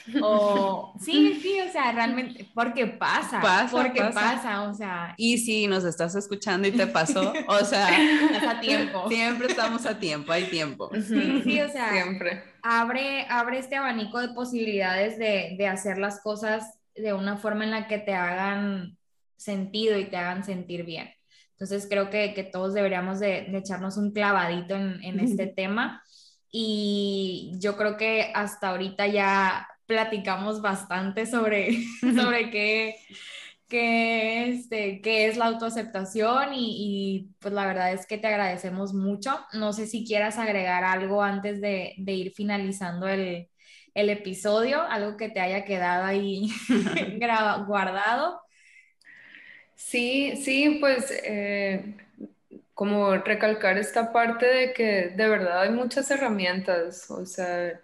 O 0.22 0.94
sí, 1.00 1.40
sí, 1.42 1.60
o 1.60 1.72
sea, 1.72 1.92
realmente, 1.92 2.48
porque 2.54 2.86
pasa, 2.86 3.42
pasa 3.42 3.72
porque 3.72 4.04
pasa. 4.14 4.64
o 4.64 4.74
sea. 4.74 5.16
Y 5.18 5.38
si 5.40 5.68
nos 5.68 5.84
estás 5.84 6.16
escuchando 6.16 6.68
y 6.68 6.72
te 6.72 6.88
pasó, 6.88 7.34
o 7.48 7.60
sea, 7.66 7.88
a 8.50 8.60
tiempo. 8.60 9.08
Siempre 9.10 9.48
estamos 9.48 9.86
a 9.86 9.98
tiempo, 9.98 10.32
hay 10.32 10.44
tiempo. 10.44 10.92
Sí, 10.94 11.42
sí, 11.44 11.62
o 11.62 11.70
sea, 11.70 11.92
siempre. 11.92 12.44
Abre, 12.62 13.26
abre 13.30 13.60
este 13.60 13.78
abanico 13.78 14.20
de 14.20 14.30
posibilidades 14.30 15.18
de, 15.18 15.56
de 15.58 15.68
hacer 15.68 15.98
las 15.98 16.22
cosas 16.22 16.78
de 16.96 17.14
una 17.14 17.38
forma 17.38 17.64
en 17.64 17.72
la 17.72 17.88
que 17.88 17.98
te 17.98 18.14
hagan 18.14 18.98
sentido 19.38 19.98
y 19.98 20.06
te 20.06 20.18
hagan 20.18 20.44
sentir 20.44 20.86
bien. 20.86 21.15
Entonces 21.56 21.88
creo 21.90 22.10
que, 22.10 22.34
que 22.34 22.44
todos 22.44 22.74
deberíamos 22.74 23.20
de, 23.20 23.48
echarnos 23.58 23.98
un 23.98 24.12
clavadito 24.12 24.76
en, 24.76 25.04
en 25.04 25.20
este 25.20 25.48
tema 25.48 26.04
y 26.52 27.52
yo 27.60 27.76
creo 27.76 27.98
que 27.98 28.32
hasta 28.34 28.70
ahorita 28.70 29.08
ya 29.08 29.68
platicamos 29.86 30.62
bastante 30.62 31.26
sobre, 31.26 31.84
sobre 32.16 32.50
qué, 32.50 32.96
qué, 33.68 34.50
este, 34.50 35.02
qué 35.02 35.28
es 35.28 35.38
la 35.38 35.48
autoaceptación 35.48 36.54
y, 36.54 36.76
y, 36.78 37.30
pues 37.40 37.54
la 37.54 37.66
verdad 37.66 37.94
es 37.94 38.06
que 38.08 38.18
te 38.18 38.28
agradecemos 38.28 38.94
mucho. 38.94 39.38
No 39.54 39.74
sé 39.74 39.88
si 39.88 40.06
quieras 40.06 40.38
agregar 40.38 40.84
algo 40.84 41.22
antes 41.22 41.62
de, 41.62 41.94
de 41.98 42.14
ir 42.14 42.32
finalizando 42.32 43.08
el, 43.08 43.50
el, 43.94 44.10
episodio, 44.10 44.82
algo 44.82 45.18
que 45.18 45.30
te 45.30 45.42
haya 45.42 45.66
quedado 45.66 46.06
ahí 46.06 46.50
guardado. 47.68 48.45
Sí, 49.96 50.36
sí, 50.44 50.78
pues 50.82 51.10
eh, 51.24 51.96
como 52.74 53.16
recalcar 53.16 53.78
esta 53.78 54.12
parte 54.12 54.46
de 54.46 54.74
que 54.74 55.08
de 55.16 55.30
verdad 55.30 55.62
hay 55.62 55.70
muchas 55.70 56.12
herramientas, 56.12 57.10
o 57.10 57.26
sea, 57.26 57.80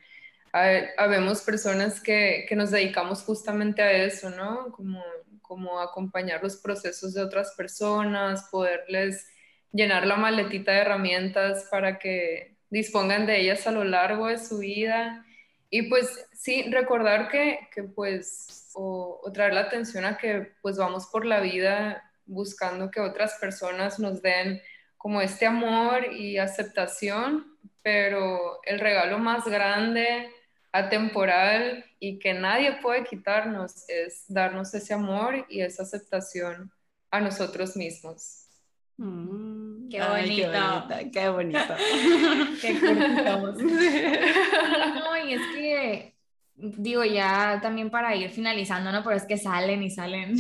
habemos 0.98 1.42
personas 1.44 2.02
que, 2.02 2.46
que, 2.50 2.56
nos 2.58 2.72
dedicamos 2.72 3.24
justamente 3.24 3.82
a 3.82 3.94
eso, 3.94 4.30
¿no? 4.30 4.74
Como, 4.74 5.02
como 5.42 5.80
acompañar 5.80 6.44
los 6.44 6.58
procesos 6.58 7.14
de 7.14 7.22
otras 7.22 7.54
personas, 7.56 8.50
poderles 8.52 9.30
llenar 9.72 10.06
la 10.06 10.18
maletita 10.18 10.74
de 10.74 10.80
herramientas 10.80 11.70
para 11.72 11.98
que 11.98 12.58
dispongan 12.70 13.26
de 13.26 13.40
ellas 13.40 13.68
a 13.68 13.72
lo 13.72 13.86
largo 13.86 14.28
de 14.28 14.38
su 14.38 14.58
vida. 14.58 15.26
Y 15.74 15.84
pues 15.84 16.28
sí, 16.34 16.70
recordar 16.70 17.30
que, 17.30 17.70
que 17.74 17.84
pues 17.84 18.70
o, 18.74 19.22
traer 19.34 19.54
la 19.54 19.62
atención 19.62 20.04
a 20.04 20.18
que 20.18 20.52
pues 20.62 20.78
vamos 20.78 21.08
por 21.08 21.26
la 21.26 21.40
vida 21.40 22.04
buscando 22.26 22.92
que 22.92 23.00
otras 23.00 23.36
personas 23.40 23.98
nos 23.98 24.22
den 24.22 24.62
como 24.98 25.22
este 25.22 25.46
amor 25.46 26.14
y 26.14 26.38
aceptación, 26.38 27.58
pero 27.82 28.60
el 28.64 28.80
regalo 28.80 29.18
más 29.18 29.46
grande, 29.46 30.30
atemporal 30.74 31.86
y 32.00 32.20
que 32.20 32.34
nadie 32.34 32.78
puede 32.82 33.06
quitarnos 33.06 33.88
es 33.90 34.26
darnos 34.28 34.74
ese 34.74 34.94
amor 34.94 35.46
y 35.50 35.62
esa 35.62 35.84
aceptación 35.84 36.72
a 37.10 37.22
nosotros 37.22 37.78
mismos. 37.78 38.48
Mm, 38.98 39.61
qué, 39.92 40.02
bonito. 40.02 40.52
qué 41.12 41.30
bonito. 41.30 41.60
qué 42.62 42.74
No, 44.96 45.18
y 45.26 45.34
es 45.34 45.42
que 45.54 46.16
digo, 46.56 47.04
ya 47.04 47.60
también 47.62 47.90
para 47.90 48.16
ir 48.16 48.30
finalizando, 48.30 48.92
¿no? 48.92 49.04
Pero 49.04 49.16
es 49.16 49.26
que 49.26 49.38
salen 49.38 49.84
y 49.84 49.90
salen. 49.90 50.34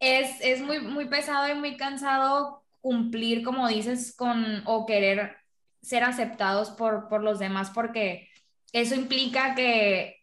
es, 0.00 0.40
es 0.40 0.60
muy, 0.60 0.80
muy 0.80 1.06
pesado 1.06 1.48
y 1.48 1.54
muy 1.54 1.76
cansado 1.76 2.64
cumplir, 2.80 3.42
como 3.42 3.68
dices, 3.68 4.14
con 4.16 4.62
o 4.64 4.86
querer 4.86 5.36
ser 5.82 6.04
aceptados 6.04 6.70
por, 6.70 7.08
por 7.08 7.22
los 7.22 7.38
demás, 7.38 7.70
porque 7.70 8.28
eso 8.72 8.94
implica 8.94 9.54
que 9.54 10.16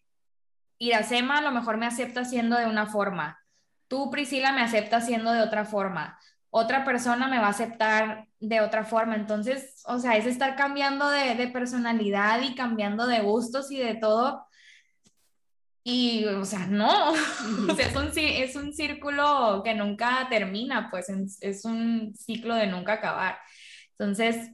Iracema 0.78 1.40
a 1.40 1.42
lo 1.42 1.52
mejor 1.52 1.78
me 1.78 1.86
acepta 1.86 2.26
siendo 2.26 2.58
de 2.58 2.66
una 2.66 2.86
forma, 2.86 3.40
tú 3.88 4.12
Priscila 4.12 4.52
me 4.52 4.62
aceptas 4.62 5.06
siendo 5.06 5.32
de 5.32 5.42
otra 5.42 5.66
forma, 5.66 6.20
otra 6.58 6.86
persona 6.86 7.28
me 7.28 7.38
va 7.38 7.48
a 7.48 7.50
aceptar 7.50 8.30
de 8.40 8.62
otra 8.62 8.86
forma. 8.86 9.16
Entonces, 9.16 9.84
o 9.88 10.00
sea, 10.00 10.16
es 10.16 10.26
estar 10.26 10.56
cambiando 10.56 11.10
de, 11.10 11.50
personalidad 11.50 12.42
y 12.44 12.56
cambiando 12.56 13.08
de 13.08 13.20
gustos 13.20 13.72
y 13.72 13.80
de 13.80 13.96
todo. 13.96 14.48
Y, 15.84 16.24
o 16.24 16.46
sea, 16.46 16.66
no, 16.68 17.14
es, 17.78 17.96
un, 17.98 18.10
es 18.16 18.56
un 18.56 18.72
círculo 18.74 19.64
que 19.66 19.74
nunca 19.74 20.28
termina, 20.30 20.90
pues 20.90 21.10
es 21.42 21.66
un 21.66 22.16
ciclo 22.16 22.56
de 22.56 22.68
nunca 22.68 22.94
acabar. 22.94 23.38
Entonces, 24.00 24.50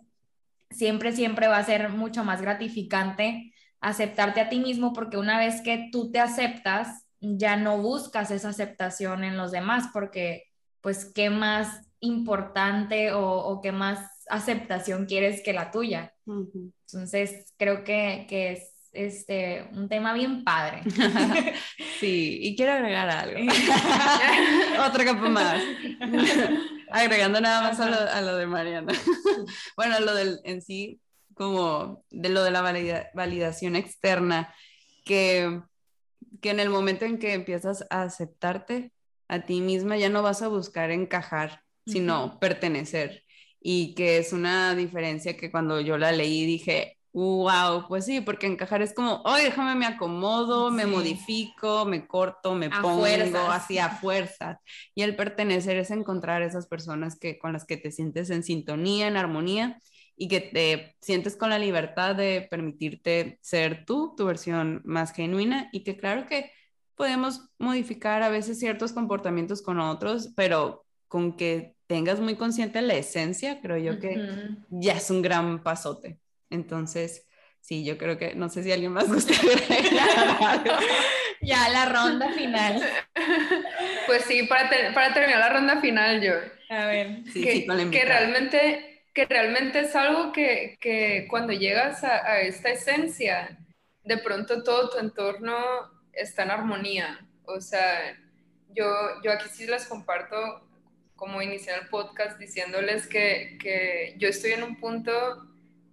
siempre, 0.72 1.12
siempre 1.12 1.47
va 1.47 1.58
a 1.58 1.64
ser 1.64 1.89
mucho 1.89 2.24
más 2.24 2.41
gratificante 2.41 3.54
aceptarte 3.80 4.41
a 4.41 4.49
ti 4.49 4.60
mismo 4.60 4.91
porque 4.91 5.18
una 5.18 5.38
vez 5.38 5.62
que 5.62 5.89
tú 5.91 6.12
te 6.12 6.20
aceptas, 6.20 7.06
ya 7.20 7.58
no 7.58 7.78
buscas 7.78 8.32
esa 8.32 8.49
aceptación 8.49 9.24
en 9.24 9.38
los 9.38 9.52
demás 9.52 9.89
porque, 9.93 10.45
pues, 10.82 11.06
¿qué 11.06 11.30
más 11.30 11.91
importante 12.02 13.12
o, 13.14 13.60
qué 13.62 13.72
más 13.72 14.26
aceptación 14.30 15.06
quieres 15.06 15.41
que 15.41 15.54
la 15.54 15.72
tuya. 15.72 16.14
Entonces, 16.26 17.54
creo 17.58 17.84
que, 17.84 18.28
es 18.30 18.89
este, 18.91 19.70
un 19.74 19.88
tema 19.88 20.14
bien 20.14 20.43
padre. 20.43 20.82
sí, 21.99 22.39
y 22.41 22.56
quiero 22.56 22.74
agregar 22.74 23.10
algo. 23.10 23.39
Otro 24.88 25.06
campo 25.06 25.30
más. 25.30 25.62
Agregando 26.89 27.39
nada 27.39 27.62
más 27.62 27.80
a 27.80 28.22
lo, 28.22 28.36
de 28.36 28.47
Mariana. 28.47 28.91
bueno, 29.78 29.99
lo 30.02 30.14
del 30.14 30.41
en 30.43 30.62
sí, 30.62 30.99
como 31.36 32.04
de 32.10 32.30
lo 32.30 32.43
de 32.43 32.52
la 32.52 32.62
validación 33.14 33.78
externa, 33.78 34.54
que, 35.06 35.62
que 36.41 36.49
en 36.49 36.60
el 36.60 36.70
momento 36.70 37.06
en 37.06 37.18
que 37.18 37.34
empiezas 37.34 37.86
a 37.89 38.02
aceptarte 38.02 38.91
a 39.30 39.39
ti 39.41 39.62
misma, 39.62 39.95
ya 39.95 40.10
no 40.10 40.22
vas 40.22 40.41
a 40.41 40.49
buscar 40.49 40.91
encajar 40.91 41.64
sino 41.92 42.39
pertenecer. 42.39 43.24
Y 43.60 43.94
que 43.94 44.18
es 44.18 44.34
una 44.34 44.76
diferencia 44.76 45.38
que 45.38 45.52
cuando 45.52 45.80
yo 45.82 45.98
la 45.98 46.12
leí 46.12 46.46
dije, 46.46 46.98
wow, 47.14 47.88
pues 47.88 48.06
sí, 48.06 48.22
porque 48.22 48.48
encajar 48.48 48.82
es 48.82 48.94
como, 48.94 49.22
oye, 49.24 49.44
déjame 49.46 49.76
me 49.76 49.86
acomodo, 49.86 50.72
me 50.72 50.86
modifico, 50.86 51.86
me 51.86 52.08
corto, 52.08 52.56
me 52.56 52.70
pongo 52.70 53.06
así 53.50 53.78
a 53.78 53.89
fuerzas. 53.89 54.58
Y 54.96 55.04
el 55.04 55.16
pertenecer 55.16 55.78
es 55.78 55.92
encontrar 55.92 56.42
esas 56.42 56.68
personas 56.68 57.20
que, 57.20 57.38
con 57.38 57.54
las 57.54 57.66
que 57.66 57.78
te 57.78 57.92
sientes 57.92 58.30
en 58.30 58.44
sintonía, 58.44 59.08
en 59.08 59.18
armonía 59.18 59.78
y 60.16 60.28
que 60.28 60.39
te 60.39 60.96
sientes 61.02 61.36
con 61.36 61.50
la 61.50 61.60
libertad 61.60 62.16
de 62.16 62.48
permitirte 62.50 63.39
ser 63.42 63.86
tú, 63.86 64.14
tu 64.16 64.26
versión 64.26 64.82
más 64.86 65.14
genuina 65.14 65.70
y 65.72 65.84
que 65.84 65.98
claro 65.98 66.28
que 66.28 66.52
podemos 66.96 67.50
modificar 67.58 68.22
a 68.22 68.30
veces 68.30 68.60
ciertos 68.60 68.94
comportamientos 68.94 69.62
con 69.62 69.80
otros, 69.80 70.32
pero 70.36 70.86
con 71.08 71.36
que 71.36 71.76
tengas 71.92 72.22
muy 72.22 72.36
consciente 72.36 72.82
la 72.82 72.94
esencia, 72.94 73.60
creo 73.60 73.78
yo 73.78 74.00
que 74.00 74.16
ya 74.70 74.94
es 74.94 75.12
un 75.12 75.22
gran 75.22 75.62
pasote. 75.62 76.22
Entonces, 76.50 77.28
sí, 77.60 77.84
yo 77.84 77.98
creo 77.98 78.18
que, 78.18 78.34
no 78.34 78.48
sé 78.48 78.64
si 78.64 78.72
alguien 78.72 78.94
más 78.94 79.08
gusta 79.14 79.34
Ya, 81.42 81.68
la 81.68 81.86
ronda 81.88 82.32
final. 82.32 82.82
Pues 84.08 84.24
sí, 84.24 84.44
para, 84.44 84.70
para 84.94 85.14
terminar 85.14 85.39
la 85.39 85.50
ronda 85.50 85.82
final, 85.82 86.22
yo. 86.22 86.34
A 86.70 86.86
ver. 86.88 87.24
Sí, 87.32 87.44
que, 87.44 87.89
que 87.92 88.06
realmente, 88.06 89.04
que 89.14 89.26
realmente 89.26 89.82
es 89.82 89.96
algo 89.96 90.32
que, 90.32 90.78
que 90.80 91.28
cuando 91.30 91.52
llegas 91.52 92.06
a, 92.06 92.26
a, 92.26 92.42
esta 92.42 92.70
esencia, 92.70 93.58
de 94.04 94.18
pronto 94.18 94.64
todo 94.64 94.89
tu 94.89 94.98
entorno 94.98 95.56
está 96.14 96.44
en 96.44 96.52
armonía. 96.52 97.20
O 97.44 97.60
sea, 97.60 98.18
yo, 98.70 98.86
yo 99.24 99.32
aquí 99.32 99.50
sí 99.50 99.66
les 99.66 99.86
comparto 99.86 100.70
como 101.22 101.39
iniciar 101.39 101.84
el 101.84 101.88
podcast 101.88 102.39
diciéndoles 102.39 103.05
que, 103.05 103.59
que 103.61 104.15
yo 104.17 104.28
estoy 104.28 104.53
en 104.53 104.63
un 104.63 104.80
punto 104.80 105.11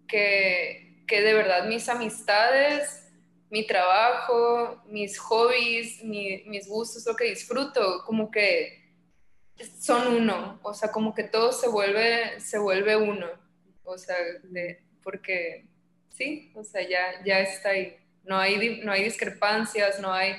que, 0.09 1.05
que, 1.07 1.21
de 1.21 1.35
verdad 1.35 1.67
mis 1.67 1.87
amistades, 1.91 3.07
mi 3.51 3.67
trabajo, 3.67 4.83
mis 4.87 5.19
hobbies, 5.19 6.03
mis 6.03 6.67
gustos, 6.67 7.05
lo 7.07 7.15
que 7.15 7.27
disfruto, 7.27 8.05
como 8.07 8.31
que 8.31 8.91
son 9.79 10.17
uno, 10.17 10.61
o 10.63 10.73
sea, 10.73 10.91
como 10.91 11.15
que 11.15 11.25
todo 11.25 11.53
se 11.53 11.69
vuelve, 11.69 12.41
se 12.41 12.57
vuelve 12.57 12.97
uno, 12.97 13.27
o 13.85 13.99
sea, 13.99 14.17
porque 15.03 15.67
sí, 16.09 16.53
o 16.55 16.65
sea, 16.65 16.81
ya, 16.89 17.23
ya 17.23 17.41
está 17.41 17.69
ahí, 17.69 17.99
no 18.25 18.39
hay, 18.39 18.81
no 18.83 18.93
hay 18.93 19.05
discrepancias, 19.05 20.01
no 20.01 20.11
hay, 20.11 20.37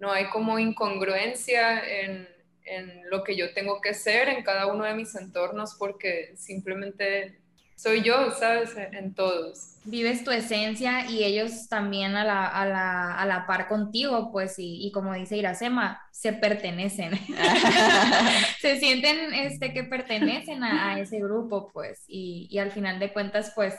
no 0.00 0.10
hay 0.10 0.28
como 0.30 0.58
incongruencia 0.58 1.88
en 1.88 2.33
en 2.64 3.08
lo 3.10 3.24
que 3.24 3.36
yo 3.36 3.52
tengo 3.54 3.80
que 3.80 3.94
ser 3.94 4.28
en 4.28 4.42
cada 4.42 4.66
uno 4.66 4.84
de 4.84 4.94
mis 4.94 5.14
entornos 5.14 5.74
porque 5.78 6.34
simplemente 6.36 7.38
soy 7.76 8.02
yo, 8.02 8.30
¿sabes? 8.30 8.70
En 8.76 9.14
todos. 9.14 9.76
Vives 9.84 10.24
tu 10.24 10.30
esencia 10.30 11.10
y 11.10 11.24
ellos 11.24 11.68
también 11.68 12.14
a 12.16 12.24
la, 12.24 12.46
a 12.46 12.66
la, 12.66 13.14
a 13.18 13.26
la 13.26 13.46
par 13.46 13.68
contigo, 13.68 14.30
pues, 14.32 14.58
y, 14.58 14.86
y, 14.86 14.92
como 14.92 15.12
dice 15.12 15.36
Iracema, 15.36 16.00
se 16.12 16.32
pertenecen. 16.32 17.12
se 18.60 18.78
sienten 18.78 19.34
este, 19.34 19.72
que 19.72 19.84
pertenecen 19.84 20.62
a, 20.62 20.94
a 20.94 21.00
ese 21.00 21.18
grupo, 21.18 21.70
pues, 21.72 22.04
y, 22.06 22.46
y, 22.50 22.58
al 22.58 22.70
final 22.70 22.98
de 23.00 23.12
cuentas, 23.12 23.52
pues, 23.54 23.74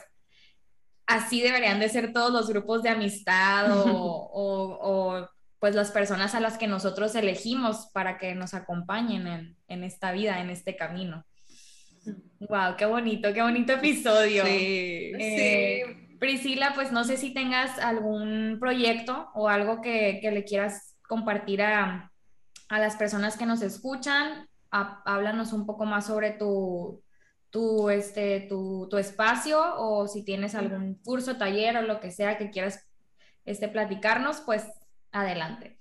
así 1.06 1.40
deberían 1.40 1.80
de 1.80 1.88
ser 1.88 2.12
todos 2.12 2.32
los 2.32 2.48
grupos 2.48 2.82
de 2.82 2.90
amistad 2.90 3.76
o, 3.76 3.90
o, 3.90 4.78
o 4.80 5.28
pues 5.66 5.74
las 5.74 5.90
personas 5.90 6.36
a 6.36 6.40
las 6.40 6.58
que 6.58 6.68
nosotros 6.68 7.16
elegimos 7.16 7.88
para 7.92 8.18
que 8.18 8.36
nos 8.36 8.54
acompañen 8.54 9.56
en, 9.66 9.82
esta 9.82 10.12
vida, 10.12 10.40
en 10.40 10.48
este 10.48 10.76
camino. 10.76 11.26
Wow, 12.38 12.76
qué 12.78 12.86
bonito, 12.86 13.34
qué 13.34 13.42
bonito 13.42 13.72
episodio. 13.72 14.46
Sí, 14.46 15.10
eh, 15.18 15.82
sí. 15.84 16.16
Priscila, 16.20 16.70
pues 16.76 16.92
no 16.92 17.02
sé 17.02 17.16
si 17.16 17.34
tengas 17.34 17.80
algún 17.80 18.58
proyecto 18.60 19.28
o 19.34 19.48
algo 19.48 19.80
que, 19.80 20.20
le 20.22 20.44
quieras 20.44 20.96
compartir 21.02 21.62
a, 21.62 22.12
las 22.70 22.94
personas 22.94 23.36
que 23.36 23.46
nos 23.46 23.60
escuchan. 23.60 24.48
háblanos 24.70 25.52
un 25.52 25.66
poco 25.66 25.84
más 25.84 26.06
sobre 26.06 26.30
tu, 26.30 27.02
tu, 27.50 27.90
este, 27.90 28.42
tu, 28.42 28.86
tu, 28.88 28.98
espacio 28.98 29.60
o 29.78 30.06
si 30.06 30.22
tienes 30.22 30.54
algún 30.54 30.94
curso, 31.02 31.36
taller 31.36 31.76
o 31.78 31.82
lo 31.82 31.98
que 31.98 32.12
sea 32.12 32.38
que 32.38 32.50
quieras 32.50 32.88
este, 33.44 33.66
platicarnos, 33.66 34.42
pues 34.42 34.62
Adelante. 35.16 35.78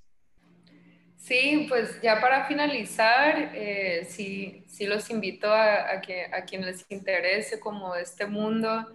Sí, 1.17 1.65
pues 1.67 2.01
ya 2.01 2.21
para 2.21 2.45
finalizar, 2.45 3.51
eh, 3.53 4.07
sí, 4.09 4.63
sí, 4.67 4.85
los 4.85 5.09
invito 5.09 5.53
a, 5.53 5.99
que, 5.99 6.25
a 6.31 6.45
quien 6.45 6.65
les 6.65 6.85
interese 6.89 7.59
como 7.59 7.95
este 7.95 8.27
mundo 8.27 8.85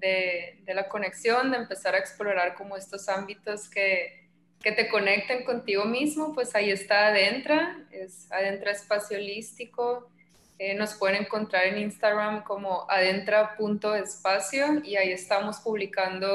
de, 0.00 0.58
de, 0.64 0.74
la 0.74 0.88
conexión, 0.88 1.52
de 1.52 1.58
empezar 1.58 1.94
a 1.94 1.98
explorar 1.98 2.54
como 2.54 2.76
estos 2.76 3.08
ámbitos 3.08 3.68
que, 3.68 4.28
que 4.60 4.72
te 4.72 4.88
conecten 4.88 5.44
contigo 5.44 5.84
mismo, 5.84 6.34
pues 6.34 6.56
ahí 6.56 6.72
está 6.72 7.06
Adentra, 7.06 7.78
es 7.92 8.26
Adentra 8.32 8.72
Espacio 8.72 9.18
Holístico. 9.18 10.10
Eh, 10.58 10.74
nos 10.74 10.94
pueden 10.94 11.22
encontrar 11.22 11.66
en 11.66 11.78
Instagram 11.78 12.42
como 12.42 12.90
adentra.espacio 12.90 14.82
y 14.82 14.96
ahí 14.96 15.12
estamos 15.12 15.60
publicando 15.60 16.28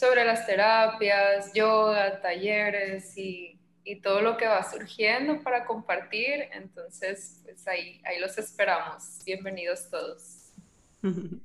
sobre 0.00 0.24
las 0.24 0.46
terapias, 0.46 1.52
yoga, 1.52 2.22
talleres 2.22 3.16
y, 3.18 3.60
y, 3.84 4.00
todo 4.00 4.22
lo 4.22 4.38
que 4.38 4.46
va 4.46 4.68
surgiendo 4.68 5.42
para 5.42 5.66
compartir. 5.66 6.48
Entonces, 6.54 7.42
pues 7.44 7.68
ahí, 7.68 8.00
ahí 8.06 8.18
los 8.18 8.38
esperamos. 8.38 9.18
Bienvenidos 9.26 9.90
todos. 9.90 10.54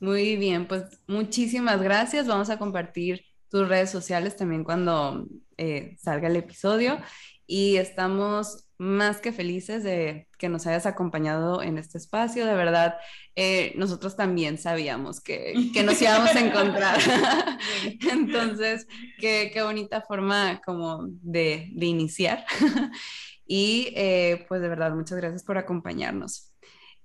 Muy 0.00 0.36
bien, 0.36 0.68
pues 0.68 0.84
muchísimas 1.08 1.82
gracias. 1.82 2.28
Vamos 2.28 2.50
a 2.50 2.58
compartir 2.58 3.24
tus 3.50 3.68
redes 3.68 3.90
sociales 3.90 4.36
también 4.36 4.62
cuando 4.62 5.26
eh, 5.56 5.96
salga 5.98 6.28
el 6.28 6.36
episodio 6.36 7.00
y 7.48 7.78
estamos 7.78 8.67
más 8.78 9.20
que 9.20 9.32
felices 9.32 9.82
de 9.82 10.28
que 10.38 10.48
nos 10.48 10.66
hayas 10.66 10.86
acompañado 10.86 11.62
en 11.62 11.78
este 11.78 11.98
espacio. 11.98 12.46
De 12.46 12.54
verdad, 12.54 12.96
eh, 13.34 13.72
nosotros 13.76 14.16
también 14.16 14.56
sabíamos 14.56 15.20
que, 15.20 15.54
que 15.74 15.82
nos 15.82 16.00
íbamos 16.00 16.30
a 16.30 16.40
encontrar. 16.40 16.98
Entonces, 18.12 18.86
qué, 19.18 19.50
qué, 19.52 19.62
bonita 19.62 20.00
forma 20.02 20.60
como 20.64 21.08
de, 21.08 21.70
de 21.74 21.86
iniciar. 21.86 22.44
y 23.46 23.92
eh, 23.96 24.46
pues 24.48 24.60
de 24.60 24.68
verdad, 24.68 24.94
muchas 24.94 25.18
gracias 25.18 25.42
por 25.42 25.58
acompañarnos. 25.58 26.52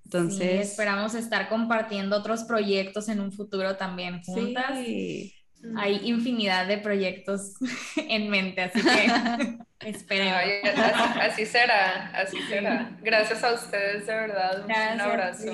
Entonces, 0.06 0.70
esperamos 0.70 1.16
estar 1.16 1.50
compartiendo 1.50 2.18
otros 2.18 2.44
proyectos 2.44 3.10
en 3.10 3.20
un 3.20 3.32
futuro 3.32 3.78
también 3.78 4.22
juntas. 4.22 4.78
Sí. 4.86 5.34
Hay 5.78 6.02
infinidad 6.04 6.68
de 6.68 6.78
proyectos 6.78 7.54
en 7.96 8.30
mente, 8.30 8.62
así 8.62 8.82
que 8.82 9.58
esperemos. 9.90 10.42
así, 11.22 11.46
será, 11.46 12.12
así 12.16 12.38
será. 12.50 12.98
Gracias 13.02 13.44
a 13.44 13.54
ustedes, 13.54 14.06
de 14.06 14.14
verdad. 14.14 14.66
un 14.66 15.02
abrazo. 15.02 15.46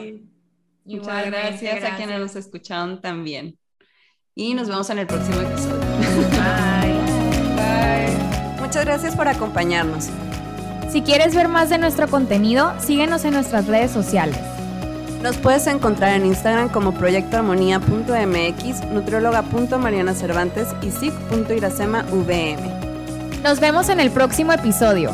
Muchas 0.85 1.25
gracias, 1.27 1.83
a 1.83 1.95
quienes 1.95 2.19
nos 2.19 2.35
escucharon 2.35 2.99
también. 3.01 3.57
Y 4.33 4.53
nos 4.53 4.69
vemos 4.69 4.89
en 4.89 4.99
el 4.99 5.07
próximo 5.07 5.41
episodio. 5.41 5.79
Bye. 6.31 6.93
Bye. 7.55 8.59
Muchas 8.59 8.85
gracias 8.85 9.15
por 9.15 9.27
acompañarnos. 9.27 10.09
Si 10.89 11.01
quieres 11.01 11.35
ver 11.35 11.47
más 11.47 11.69
de 11.69 11.77
nuestro 11.77 12.07
contenido, 12.07 12.73
síguenos 12.79 13.23
en 13.25 13.33
nuestras 13.33 13.67
redes 13.67 13.91
sociales. 13.91 14.39
Nos 15.21 15.37
puedes 15.37 15.67
encontrar 15.67 16.13
en 16.13 16.25
Instagram 16.25 16.69
como 16.69 16.93
proyectoarmonía.mx, 16.93 18.85
nutrióloga.mariana 18.85 20.13
Cervantes 20.13 20.69
y 20.81 20.91
sic.iracema.vm. 20.91 22.89
Nos 23.43 23.59
vemos 23.59 23.89
en 23.89 23.99
el 23.99 24.11
próximo 24.11 24.53
episodio. 24.53 25.11